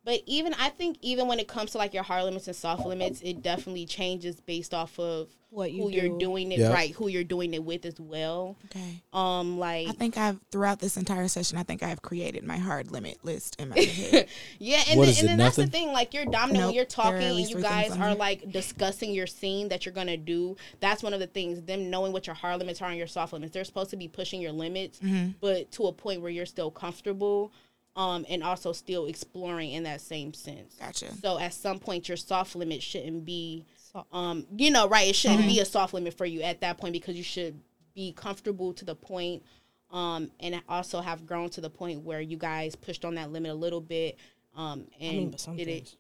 but 0.05 0.20
even 0.26 0.55
I 0.55 0.68
think 0.70 0.98
even 1.00 1.28
when 1.28 1.38
it 1.38 1.48
comes 1.48 1.72
to 1.72 1.78
like 1.78 1.94
your 1.94 2.03
hard 2.03 2.24
limits 2.24 2.46
and 2.46 2.57
soft 2.57 2.84
limits, 2.86 3.20
it 3.22 3.42
definitely 3.42 3.86
changes 3.86 4.40
based 4.40 4.74
off 4.74 4.98
of 4.98 5.28
What 5.50 5.70
you 5.72 5.82
who 5.84 5.90
you're 5.90 6.18
doing 6.18 6.50
it 6.50 6.59
Yeah. 6.59 6.72
right, 6.72 6.90
who 6.92 7.09
you're 7.09 7.22
doing 7.24 7.55
it 7.55 7.62
with 7.62 7.84
as 7.86 8.00
well. 8.00 8.57
Okay. 8.66 9.03
Um, 9.12 9.59
like 9.59 9.88
I 9.88 9.92
think 9.92 10.16
I've 10.16 10.40
throughout 10.50 10.80
this 10.80 10.96
entire 10.96 11.28
session, 11.28 11.57
I 11.59 11.62
think 11.62 11.82
I've 11.82 12.03
created 12.03 12.42
my 12.44 12.57
hard 12.57 12.90
limit 12.90 13.24
list 13.24 13.57
in 13.61 13.68
my 13.68 13.78
head. 13.78 14.28
yeah, 14.59 14.82
and 14.88 14.98
What 14.98 15.05
then, 15.05 15.11
is 15.12 15.18
and 15.20 15.26
it, 15.26 15.28
then 15.28 15.38
that's 15.38 15.57
the 15.57 15.66
thing. 15.66 15.92
Like 15.92 16.14
you're 16.14 16.24
dominant 16.24 16.55
Nope, 16.55 16.66
when 16.68 16.74
you're 16.74 16.84
talking 16.84 17.22
and 17.40 17.48
you 17.50 17.61
guys 17.62 17.92
are 17.96 18.14
like 18.14 18.50
discussing 18.50 19.12
your 19.12 19.26
scene 19.28 19.68
that 19.68 19.86
you're 19.86 19.94
gonna 19.94 20.16
do. 20.16 20.57
That's 20.80 21.03
one 21.03 21.14
of 21.14 21.20
the 21.20 21.26
things. 21.28 21.62
Them 21.62 21.90
knowing 21.90 22.12
what 22.12 22.26
your 22.26 22.34
hard 22.34 22.59
limits 22.59 22.82
are 22.82 22.88
and 22.88 22.98
your 22.98 23.07
soft 23.07 23.32
limits. 23.32 23.53
They're 23.53 23.64
supposed 23.64 23.90
to 23.90 23.96
be 23.96 24.09
pushing 24.09 24.40
your 24.40 24.53
limits, 24.53 24.98
Mm-hmm. 24.98 25.32
but 25.40 25.70
to 25.72 25.84
a 25.86 25.92
point 25.92 26.22
where 26.22 26.30
you're 26.30 26.46
still 26.46 26.70
comfortable. 26.70 27.53
Um, 27.95 28.24
and 28.30 28.43
also 28.43 28.72
still 28.72 29.05
exploring 29.05 29.72
in 29.72 29.82
that 29.82 30.01
same 30.01 30.32
sense. 30.32 30.76
Gotcha. 30.80 31.12
So 31.22 31.38
at 31.38 31.53
some 31.53 31.78
point, 31.78 32.09
your 32.09 32.16
soft 32.16 32.57
limit 32.57 32.82
shouldn't 32.82 33.26
be, 33.26 33.66
um, 34.12 34.47
you 34.57 34.70
know, 34.70 34.88
right? 34.88 35.09
It 35.09 35.14
shouldn't 35.14 35.40
Mm-hmm. 35.40 35.49
be 35.49 35.61
a 35.61 35.66
soft 35.66 35.93
limit 35.93 36.14
for 36.14 36.24
you 36.24 36.40
at 36.40 36.62
that 36.62 36.78
point 36.78 36.95
because 36.95 37.16
you 37.16 37.22
should 37.22 37.61
be 37.95 38.12
comfortable 38.12 38.72
to 38.72 38.86
the 38.86 38.95
point, 38.95 39.43
um, 39.90 40.30
and 40.40 40.62
also 40.70 41.03
have 41.03 41.26
grown 41.26 41.51
to 41.51 41.61
the 41.61 41.68
point 41.68 42.03
where 42.03 42.22
you 42.22 42.38
guys 42.38 42.74
pushed 42.74 43.05
on 43.05 43.14
that 43.16 43.30
limit 43.30 43.51
a 43.51 43.55
little 43.55 43.82
bit, 43.82 44.16
um, 44.57 44.86
and 44.99 45.11
I 45.11 45.14
mean, 45.14 45.30
but 45.30 45.40
some 45.40 45.55
did 45.57 45.68
it. 45.68 45.95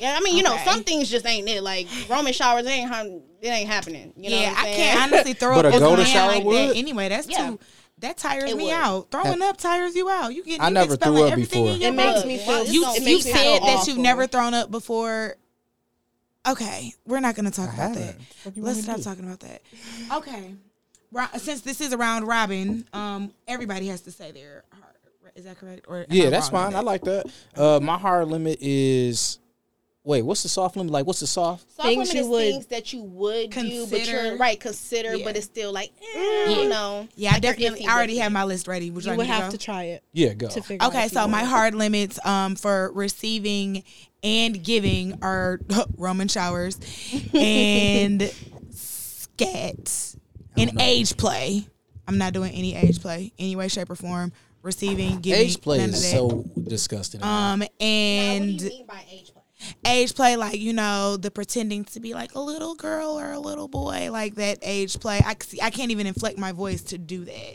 Yeah, 0.00 0.16
I 0.18 0.22
mean, 0.24 0.36
you 0.38 0.42
know, 0.42 0.56
some 0.64 0.82
things 0.84 1.08
just 1.10 1.26
ain't 1.26 1.46
it. 1.48 1.62
Like 1.62 1.86
Roman 2.08 2.32
showers, 2.32 2.64
it 2.66 2.70
ain't 2.70 2.90
it 3.42 3.48
ain't 3.48 3.68
happening. 3.68 4.12
You 4.16 4.30
know 4.30 4.36
yeah, 4.40 4.48
what 4.50 4.58
I'm 4.58 4.64
I 4.64 4.68
saying? 4.72 4.76
can't 4.76 5.12
honestly 5.12 5.32
throw 5.34 5.54
But 5.56 5.66
up 5.66 5.72
a 5.72 5.76
as 5.76 5.82
golden 5.82 6.06
shower 6.06 6.28
like 6.28 6.44
would? 6.44 6.70
that. 6.70 6.76
Anyway, 6.76 7.08
that's 7.10 7.28
Yeah. 7.28 7.50
too. 7.50 7.58
That 8.00 8.18
tires 8.18 8.50
It 8.50 8.56
me 8.56 8.64
would. 8.64 8.72
out. 8.74 9.10
Throwing 9.10 9.40
up 9.40 9.56
tires 9.56 9.94
you 9.96 10.08
out. 10.10 10.34
You 10.34 10.44
get. 10.44 10.60
I 10.60 10.68
you 10.68 10.74
never 10.74 10.94
expelling 10.94 11.16
threw 11.18 11.26
up 11.26 11.32
everything 11.32 11.62
before. 11.64 11.74
in 11.76 11.80
your 11.80 11.90
It 11.92 11.96
makes 11.96 12.24
me 12.26 12.38
feel. 12.38 12.64
You 12.66 12.84
It 12.94 13.02
you 13.02 13.20
said 13.22 13.34
feel 13.38 13.60
that 13.66 13.86
you've 13.86 13.98
never 13.98 14.26
thrown 14.26 14.52
up 14.54 14.70
before. 14.70 15.36
Okay, 16.46 16.92
we're 17.06 17.20
not 17.20 17.34
going 17.34 17.46
to 17.46 17.50
talk 17.50 17.70
I 17.70 17.74
about 17.74 17.94
that. 17.94 18.00
haven't. 18.04 18.22
What 18.44 18.56
you 18.56 18.62
want 18.62 18.74
Let's 18.76 18.82
stop 18.86 18.96
do? 18.98 19.02
talking 19.02 19.24
about 19.24 19.40
that. 19.40 19.62
Okay, 20.14 20.54
since 21.38 21.62
this 21.62 21.80
is 21.80 21.92
around 21.92 22.24
Robin, 22.26 22.86
um, 22.92 23.32
everybody 23.48 23.88
has 23.88 24.02
to 24.02 24.12
say 24.12 24.30
their 24.30 24.62
heart. 24.72 24.94
Is 25.34 25.44
that 25.44 25.58
correct? 25.58 25.86
Or 25.88 26.06
Yeah, 26.08 26.30
that's 26.30 26.52
wrong 26.52 26.66
on 26.66 26.72
fine. 26.72 26.78
I 26.78 26.82
like 26.82 27.02
that. 27.02 27.26
Uh, 27.56 27.80
my 27.82 27.98
hard 27.98 28.28
limit 28.28 28.58
is. 28.60 29.38
Wait, 30.06 30.22
what's 30.22 30.44
the 30.44 30.48
soft 30.48 30.76
limit? 30.76 30.92
Like, 30.92 31.04
what's 31.04 31.18
the 31.18 31.26
soft? 31.26 31.68
Soft 31.74 31.88
Things 31.88 31.98
limit 32.08 32.14
you 32.14 32.20
is 32.20 32.26
would 32.28 32.38
things 32.38 32.66
that 32.66 32.92
you 32.92 33.02
would 33.02 33.50
do, 33.50 33.86
but 33.86 33.96
consider. 33.98 34.22
you're 34.28 34.36
right 34.36 34.60
consider, 34.60 35.16
Yeah. 35.16 35.24
but 35.24 35.36
it's 35.36 35.46
still 35.46 35.72
like, 35.72 35.90
eh, 36.14 36.44
you 36.50 36.68
know. 36.68 37.08
Yeah, 37.16 37.30
I 37.30 37.32
like 37.34 37.42
you're 37.42 37.52
definitely. 37.54 37.86
I 37.86 37.92
already 37.96 38.18
have 38.18 38.30
my 38.30 38.44
list 38.44 38.68
ready. 38.68 38.92
Would 38.92 39.04
you, 39.04 39.10
You 39.10 39.16
would 39.16 39.24
me 39.24 39.28
to 39.28 39.32
have 39.34 39.44
go? 39.50 39.50
to 39.50 39.58
try 39.58 39.82
it 39.84 40.04
Yeah, 40.12 40.34
go. 40.34 40.46
to 40.48 40.62
figure. 40.62 40.86
Okay, 40.86 41.06
if 41.06 41.12
so 41.12 41.26
my 41.26 41.42
hard 41.42 41.74
limits 41.74 42.24
um 42.24 42.54
for 42.54 42.92
receiving 42.94 43.82
and 44.22 44.62
giving 44.62 45.18
are 45.22 45.58
Roman 45.96 46.28
showers 46.28 46.78
and 47.34 48.32
scat 48.70 50.14
and 50.56 50.72
know. 50.72 50.84
age 50.84 51.16
play. 51.16 51.66
I'm 52.06 52.18
not 52.18 52.32
doing 52.32 52.52
any 52.52 52.76
age 52.76 53.00
play, 53.00 53.32
any 53.40 53.56
way, 53.56 53.66
shape, 53.66 53.90
or 53.90 53.96
form. 53.96 54.32
Receiving, 54.62 55.20
giving, 55.20 55.46
Age 55.46 55.60
play 55.60 55.78
none 55.78 55.90
of 55.90 55.94
is 55.94 56.02
that. 56.02 56.10
so 56.10 56.44
disgusting. 56.66 57.22
um 57.22 57.58
Now, 57.60 57.66
what 57.66 57.78
do 57.78 57.84
and 57.86 58.60
you 58.60 58.68
mean 58.68 58.86
by 58.86 59.04
age 59.86 60.14
play? 60.14 60.36
like 60.36 60.58
you 60.58 60.72
know 60.72 61.16
the 61.16 61.30
pretending 61.30 61.84
to 61.84 62.00
be 62.00 62.14
like 62.14 62.34
a 62.34 62.40
little 62.40 62.74
girl 62.74 63.18
or 63.18 63.32
a 63.32 63.38
little 63.38 63.68
boy 63.68 64.08
like 64.10 64.34
that 64.36 64.58
age 64.62 64.98
play. 65.00 65.20
I 65.24 65.36
see, 65.40 65.60
I 65.60 65.70
can't 65.70 65.90
even 65.90 66.06
inflect 66.06 66.38
my 66.38 66.52
voice 66.52 66.82
to 66.82 66.98
do 66.98 67.24
that. 67.24 67.54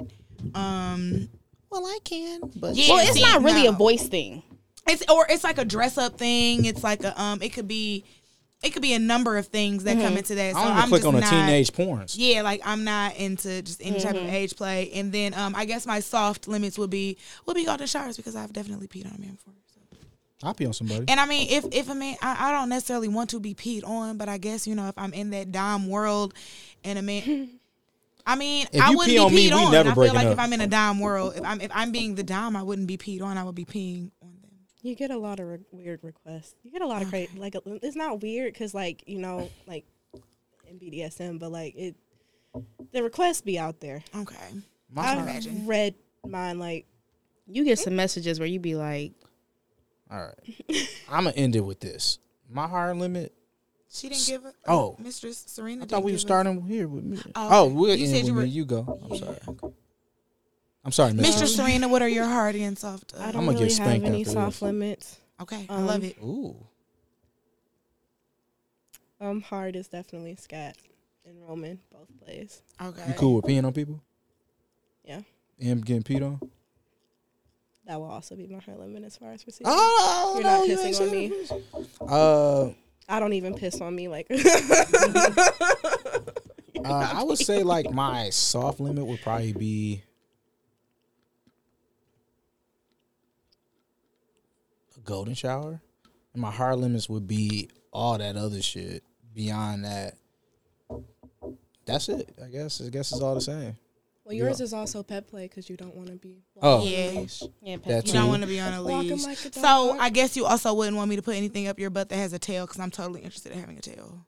Um, 0.56 1.30
well, 1.70 1.86
I 1.86 2.00
can, 2.04 2.42
but 2.56 2.76
yeah, 2.76 2.94
Well, 2.94 3.00
it's 3.00 3.14
see, 3.14 3.22
not 3.22 3.44
really 3.44 3.66
a 3.66 3.72
voice 3.72 4.08
thing. 4.08 4.44
It's 4.88 5.04
or 5.10 5.26
it's 5.30 5.44
like 5.44 5.58
a 5.58 5.66
dress 5.66 5.98
up 5.98 6.18
thing. 6.18 6.66
It's 6.66 6.84
like 6.84 7.04
a 7.04 7.20
um. 7.22 7.42
It 7.42 7.54
could 7.54 7.68
be, 7.68 8.04
it 8.64 8.72
could 8.72 8.82
be 8.82 8.94
a 8.94 9.00
number 9.00 9.38
of 9.38 9.48
things 9.48 9.84
that 9.86 9.98
come 10.02 10.18
into 10.18 10.36
that. 10.36 10.54
So 10.54 10.60
I 10.60 10.64
don't 10.64 10.72
even 10.72 10.84
I'm 10.84 10.90
click 10.90 11.02
just 11.02 11.08
on 11.08 11.14
the 11.14 11.22
not, 11.22 11.30
teenage 11.30 11.72
porns. 11.72 12.16
Yeah, 12.18 12.42
like 12.42 12.62
I'm 12.66 12.84
not 12.84 13.16
into 13.16 13.62
just 13.62 13.82
any 13.82 14.00
type 14.00 14.16
of 14.16 14.28
age 14.28 14.56
play. 14.56 14.92
And 14.94 15.12
then 15.12 15.34
um, 15.34 15.56
I 15.56 15.66
guess 15.66 15.86
my 15.86 16.00
soft 16.00 16.48
limits 16.48 16.78
would 16.78 16.90
be 16.90 17.18
would 17.46 17.56
be 17.56 17.66
golden 17.66 17.88
showers 17.88 18.18
because 18.18 18.36
I've 18.36 18.52
definitely 18.52 18.88
peed 18.88 19.06
on 19.06 19.16
a 19.16 19.20
man 19.20 19.36
before. 19.36 19.54
So. 20.42 20.48
I'll 20.48 20.54
pee 20.54 20.66
on 20.66 20.74
somebody. 20.74 21.06
And 21.08 21.20
I 21.20 21.26
mean, 21.26 21.48
if 21.50 21.66
if 21.72 21.90
a 21.90 21.96
man, 21.96 22.18
I, 22.22 22.50
I 22.50 22.52
don't 22.52 22.70
necessarily 22.70 23.08
want 23.08 23.30
to 23.32 23.40
be 23.40 23.54
peed 23.54 23.88
on, 23.88 24.18
but 24.18 24.28
I 24.28 24.38
guess 24.38 24.68
you 24.68 24.76
know 24.76 24.88
if 24.88 24.98
I'm 24.98 25.14
in 25.14 25.30
that 25.32 25.52
dom 25.52 25.88
world, 25.90 26.34
and 26.84 27.00
a 27.00 27.02
man. 27.02 27.50
I 28.24 28.36
mean, 28.36 28.68
If 28.72 28.80
I 28.80 28.92
wouldn't 28.92 29.08
pee 29.08 29.18
on 29.18 29.30
be 29.30 29.36
me, 29.36 29.50
peed 29.50 29.56
we 29.56 29.66
on. 29.66 29.72
never 29.72 29.90
I 29.90 29.94
feel 29.96 30.14
like 30.14 30.28
up. 30.28 30.34
if 30.34 30.40
I'm 30.40 30.54
in 30.54 30.62
a 30.62 30.68
dom 30.68 31.00
world, 31.00 31.34
if 31.38 31.44
I'm 31.44 31.60
if 31.60 31.72
I'm 31.74 31.92
being 31.92 32.14
the 32.14 32.22
dom, 32.24 32.56
I 32.56 32.62
wouldn't 32.62 32.88
be 32.88 32.96
peed 32.96 33.24
on. 33.24 33.36
I 33.36 33.44
would 33.44 33.56
be 33.56 33.66
peeing 33.66 34.12
on 34.22 34.30
them. 34.44 34.52
You 34.84 34.94
get 34.94 35.10
a 35.10 35.18
lot 35.18 35.40
of 35.40 35.48
re- 35.48 35.58
weird 35.72 36.04
requests. 36.04 36.54
You 36.64 36.70
get 36.72 36.84
a 36.84 36.88
lot 36.88 37.02
of 37.02 37.10
crazy. 37.10 37.40
Like 37.40 37.56
uh, 37.56 37.62
it's 37.66 37.96
not 37.96 38.22
weird 38.22 38.54
because 38.54 38.76
like 38.76 39.04
you 39.08 39.18
know 39.18 39.50
like 39.66 39.86
in 40.68 40.78
BDSM, 40.80 41.40
but 41.40 41.52
like 41.52 41.76
it, 41.76 41.96
the 42.92 43.02
requests 43.02 43.42
be 43.42 43.58
out 43.58 43.80
there. 43.80 44.04
Okay. 44.16 44.36
I 44.96 45.18
I've 45.18 45.68
read 45.68 45.96
mine 46.24 46.60
like 46.60 46.86
You 47.48 47.64
get 47.66 47.80
some 47.80 47.96
messages 47.96 48.40
where 48.40 48.48
you 48.48 48.60
be 48.60 48.76
like, 48.76 49.14
All 50.12 50.20
right, 50.20 50.88
I'm 51.10 51.24
gonna 51.24 51.36
end 51.38 51.56
it 51.56 51.62
with 51.62 51.80
this. 51.80 52.20
My 52.50 52.68
hard 52.68 52.98
limit. 52.98 53.34
She 53.94 54.10
didn't 54.10 54.26
give 54.28 54.46
it. 54.46 54.56
Oh. 54.68 54.96
Mistress 55.00 55.44
Serena. 55.48 55.84
I 55.84 55.88
thought 55.88 56.04
we 56.04 56.12
were 56.14 56.18
starting 56.18 56.62
here 56.66 56.88
with 56.88 57.04
me. 57.04 57.18
Oh, 57.36 57.50
Oh, 57.52 57.66
we'll 57.68 57.96
You 57.96 58.06
end 58.06 58.14
said 58.16 58.18
with 58.24 58.28
you 58.28 58.34
me. 58.34 58.46
You 58.48 58.66
go. 58.66 59.00
I'm 59.04 59.14
Yeah, 59.14 59.20
sorry. 59.20 59.38
okay. 59.50 59.68
I'm 60.86 60.92
sorry, 60.92 61.14
Mistress 61.14 61.42
Mistress. 61.42 61.56
Serena, 61.58 61.88
what 61.90 62.02
are 62.02 62.08
your 62.10 62.26
hard 62.26 62.56
and 62.56 62.78
soft? 62.78 63.14
Uh, 63.18 63.22
I 63.24 63.32
don't 63.32 63.44
I'ma 63.44 63.52
get 63.54 63.62
really 63.62 63.74
have 63.76 64.04
any 64.04 64.24
soft 64.24 64.56
this. 64.56 64.62
Limits. 64.62 65.18
Okay, 65.42 65.66
I 65.70 65.76
Um, 65.76 65.86
love 65.88 66.04
it. 66.04 66.18
Ooh. 66.22 66.56
Um, 69.20 69.42
hard 69.42 69.76
is 69.76 69.88
definitely 69.88 70.36
scat 70.36 70.78
and 71.26 71.36
Roman 71.48 71.80
both 71.92 72.08
plays. 72.26 72.62
Okay. 72.82 73.04
You 73.08 73.14
cool 73.14 73.36
with 73.36 73.46
peeing 73.46 73.66
on 73.66 73.74
people? 73.74 74.02
Yeah. 75.06 75.22
And 75.60 75.86
getting 75.86 76.04
peed 76.04 76.26
on? 76.26 76.40
That 77.88 78.00
will 78.00 78.10
also 78.10 78.36
be 78.36 78.48
my 78.48 78.60
hard 78.60 78.78
limit 78.80 79.04
as 79.04 79.18
far 79.18 79.32
as 79.32 79.46
receiving. 79.46 79.74
Oh, 79.76 80.34
You're 80.36 80.44
no, 80.44 80.58
not 80.60 80.68
you 80.68 80.78
pissing 80.78 81.02
on 81.02 81.12
me. 81.12 81.34
Uh, 82.00 82.70
I 83.10 83.20
don't 83.20 83.34
even 83.34 83.56
piss 83.56 83.82
on 83.82 83.96
me 83.96 84.08
like. 84.08 84.28
uh, 84.32 84.36
I 86.86 87.24
would 87.24 87.40
say 87.40 87.64
like 87.64 87.92
my 87.92 88.30
soft 88.30 88.80
limit 88.80 89.06
would 89.06 89.22
probably 89.22 89.54
be 89.54 90.04
a 94.96 95.00
golden 95.02 95.34
shower. 95.34 95.82
And 96.34 96.42
my 96.42 96.52
hard 96.52 96.80
limits 96.80 97.10
would 97.10 97.28
be 97.28 97.70
all 97.92 98.18
that 98.18 98.38
other 98.38 98.62
shit. 98.62 99.04
Beyond 99.34 99.86
that, 99.86 100.16
that's 101.86 102.10
it. 102.10 102.34
I 102.44 102.48
guess. 102.48 102.82
I 102.82 102.90
guess 102.90 103.12
it's 103.12 103.22
all 103.22 103.36
the 103.36 103.42
same. 103.42 103.76
Well, 104.24 104.36
yours 104.36 104.62
is 104.62 104.72
also 104.74 105.02
pet 105.04 105.28
play 105.28 105.48
because 105.48 105.68
you 105.70 105.76
don't 105.76 105.96
want 105.96 106.10
to 106.10 106.16
be. 106.16 106.44
Oh, 106.62 106.84
Yeah. 106.86 107.08
on 107.10 107.16
a 107.18 107.20
leash. 107.22 107.44
Yeah, 107.62 107.78
That 107.86 108.06
You 108.08 108.14
don't 108.14 108.28
want 108.28 108.42
to 108.44 108.48
be 108.48 108.60
on 108.60 108.74
a 108.74 108.82
leash. 108.82 109.24
like 109.26 109.38
a 109.46 109.52
so 109.54 109.62
dog. 109.62 109.98
I 110.00 110.10
guess 110.10 110.38
you 110.38 110.46
also 110.46 110.74
wouldn't 110.74 110.96
want 110.96 111.10
me 111.10 111.16
to 111.16 111.22
put 111.24 111.36
anything 111.36 111.68
up 111.68 111.80
your 111.80 111.90
butt 111.90 112.10
that 112.10 112.16
has 112.18 112.32
a 112.32 112.40
tail 112.40 112.66
because 112.68 112.80
I'm 112.80 112.92
totally 112.92 113.22
interested 113.22 113.52
in 113.52 113.60
having 113.60 113.78
a 113.78 113.82
tail. 113.82 114.26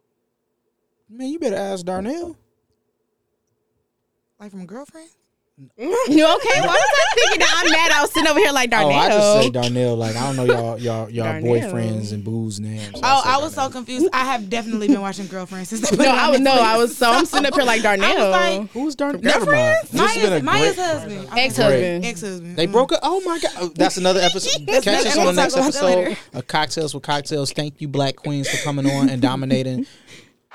man, 1.09 1.27
you 1.29 1.37
better 1.37 1.55
ask 1.55 1.85
Darnell. 1.85 2.35
Like 4.39 4.49
from 4.51 4.61
a 4.61 4.65
girlfriend? 4.65 5.09
You 5.77 6.25
okay? 6.25 6.59
Why 6.61 6.67
was 6.67 6.99
I 6.99 7.15
thinking 7.15 7.39
that 7.39 7.61
I'm 7.63 7.71
mad? 7.71 7.91
I 7.91 8.01
was 8.01 8.11
sitting 8.11 8.27
over 8.27 8.39
here 8.39 8.51
like 8.51 8.71
Darnell. 8.71 8.91
Oh, 8.91 8.95
I 8.95 9.09
just 9.09 9.41
say 9.43 9.49
Darnell. 9.51 9.95
Like 9.95 10.15
I 10.15 10.25
don't 10.25 10.35
know 10.35 10.45
y'all, 10.45 10.79
y'all, 10.79 11.09
y'all 11.09 11.25
Darnell. 11.25 11.53
boyfriends 11.53 12.11
and 12.11 12.23
booze 12.23 12.59
names. 12.59 12.89
Oh, 12.95 13.21
say 13.23 13.29
I 13.29 13.37
was 13.37 13.53
so 13.53 13.69
confused. 13.69 14.07
I 14.13 14.25
have 14.25 14.49
definitely 14.49 14.87
been 14.87 14.99
watching 15.01 15.27
Girlfriends 15.27 15.69
since 15.69 15.81
they 15.87 15.95
put 15.95 16.05
no, 16.05 16.11
I 16.11 16.29
was 16.31 16.39
no, 16.39 16.51
I 16.51 16.75
was 16.77 16.97
so 16.97 17.11
I'm 17.11 17.25
sitting 17.25 17.45
up 17.45 17.53
here 17.53 17.63
like 17.65 17.83
Darnell. 17.83 18.29
like- 18.31 18.71
Who's 18.71 18.95
Darnell? 18.95 19.21
From 19.21 19.25
Never 19.29 19.51
mind. 19.51 19.87
This 19.91 20.01
has 20.01 20.23
been 20.23 20.33
a 20.33 20.43
Maya's, 20.43 20.43
Maya's 20.43 20.75
husband. 20.77 21.27
Ex-husband. 21.37 22.05
Ex-husband. 22.05 22.57
They 22.57 22.65
broke 22.65 22.91
up. 22.91 22.99
Oh 23.03 23.21
my 23.21 23.37
god, 23.39 23.51
Oh, 23.59 23.67
that's 23.75 23.97
another 23.97 24.19
episode. 24.23 24.65
Catch 24.67 24.87
us 24.87 25.17
on 25.17 25.27
the 25.27 25.33
next 25.33 25.53
talk 25.53 25.61
about 25.69 25.73
that 25.73 25.83
episode 25.83 25.95
later. 26.09 26.17
of 26.33 26.47
Cocktails 26.47 26.93
with 26.95 27.03
Cocktails. 27.03 27.51
Thank 27.53 27.79
you, 27.79 27.87
Black 27.87 28.15
Queens, 28.15 28.49
for 28.49 28.57
coming 28.63 28.89
on 28.89 29.07
and 29.09 29.21
dominating 29.21 29.85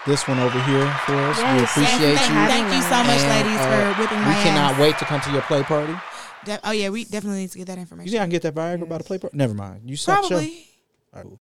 this 0.08 0.26
one 0.26 0.38
over 0.40 0.58
here 0.64 0.88
for 1.06 1.14
us. 1.28 1.36
we 1.36 1.42
Yes, 1.44 1.70
appreciate 1.70 2.16
thank, 2.16 2.30
you. 2.32 2.46
Thank 2.48 2.74
you 2.74 2.82
so 2.82 2.98
much, 3.04 3.20
And, 3.20 3.46
ladies, 3.46 3.60
uh, 3.60 3.68
for 3.94 4.00
whipping 4.00 4.20
my 4.20 4.28
We 4.28 4.34
cannot 4.42 4.72
ass. 4.74 4.80
wait 4.80 4.98
to 4.98 5.04
come 5.04 5.20
to 5.20 5.30
your 5.30 5.42
play 5.42 5.62
party. 5.62 5.94
De- 6.44 6.60
oh 6.64 6.70
yeah, 6.72 6.88
we 6.88 7.04
definitely 7.04 7.40
need 7.40 7.50
to 7.52 7.58
get 7.58 7.66
that 7.68 7.78
information. 7.78 8.10
You 8.12 8.18
information. 8.18 8.18
think 8.18 8.20
I 8.20 8.24
can 8.24 8.30
get 8.30 8.42
that 8.42 8.54
Viagra 8.80 8.88
by 8.88 8.98
the 8.98 9.04
play 9.04 9.18
party? 9.18 9.36
Never 9.36 9.54
mind. 9.54 9.82
You 9.84 9.96
suck 9.96 10.22
show. 10.24 10.28
Probably. 10.28 10.66
All 11.12 11.20
right, 11.20 11.22
cool. 11.24 11.36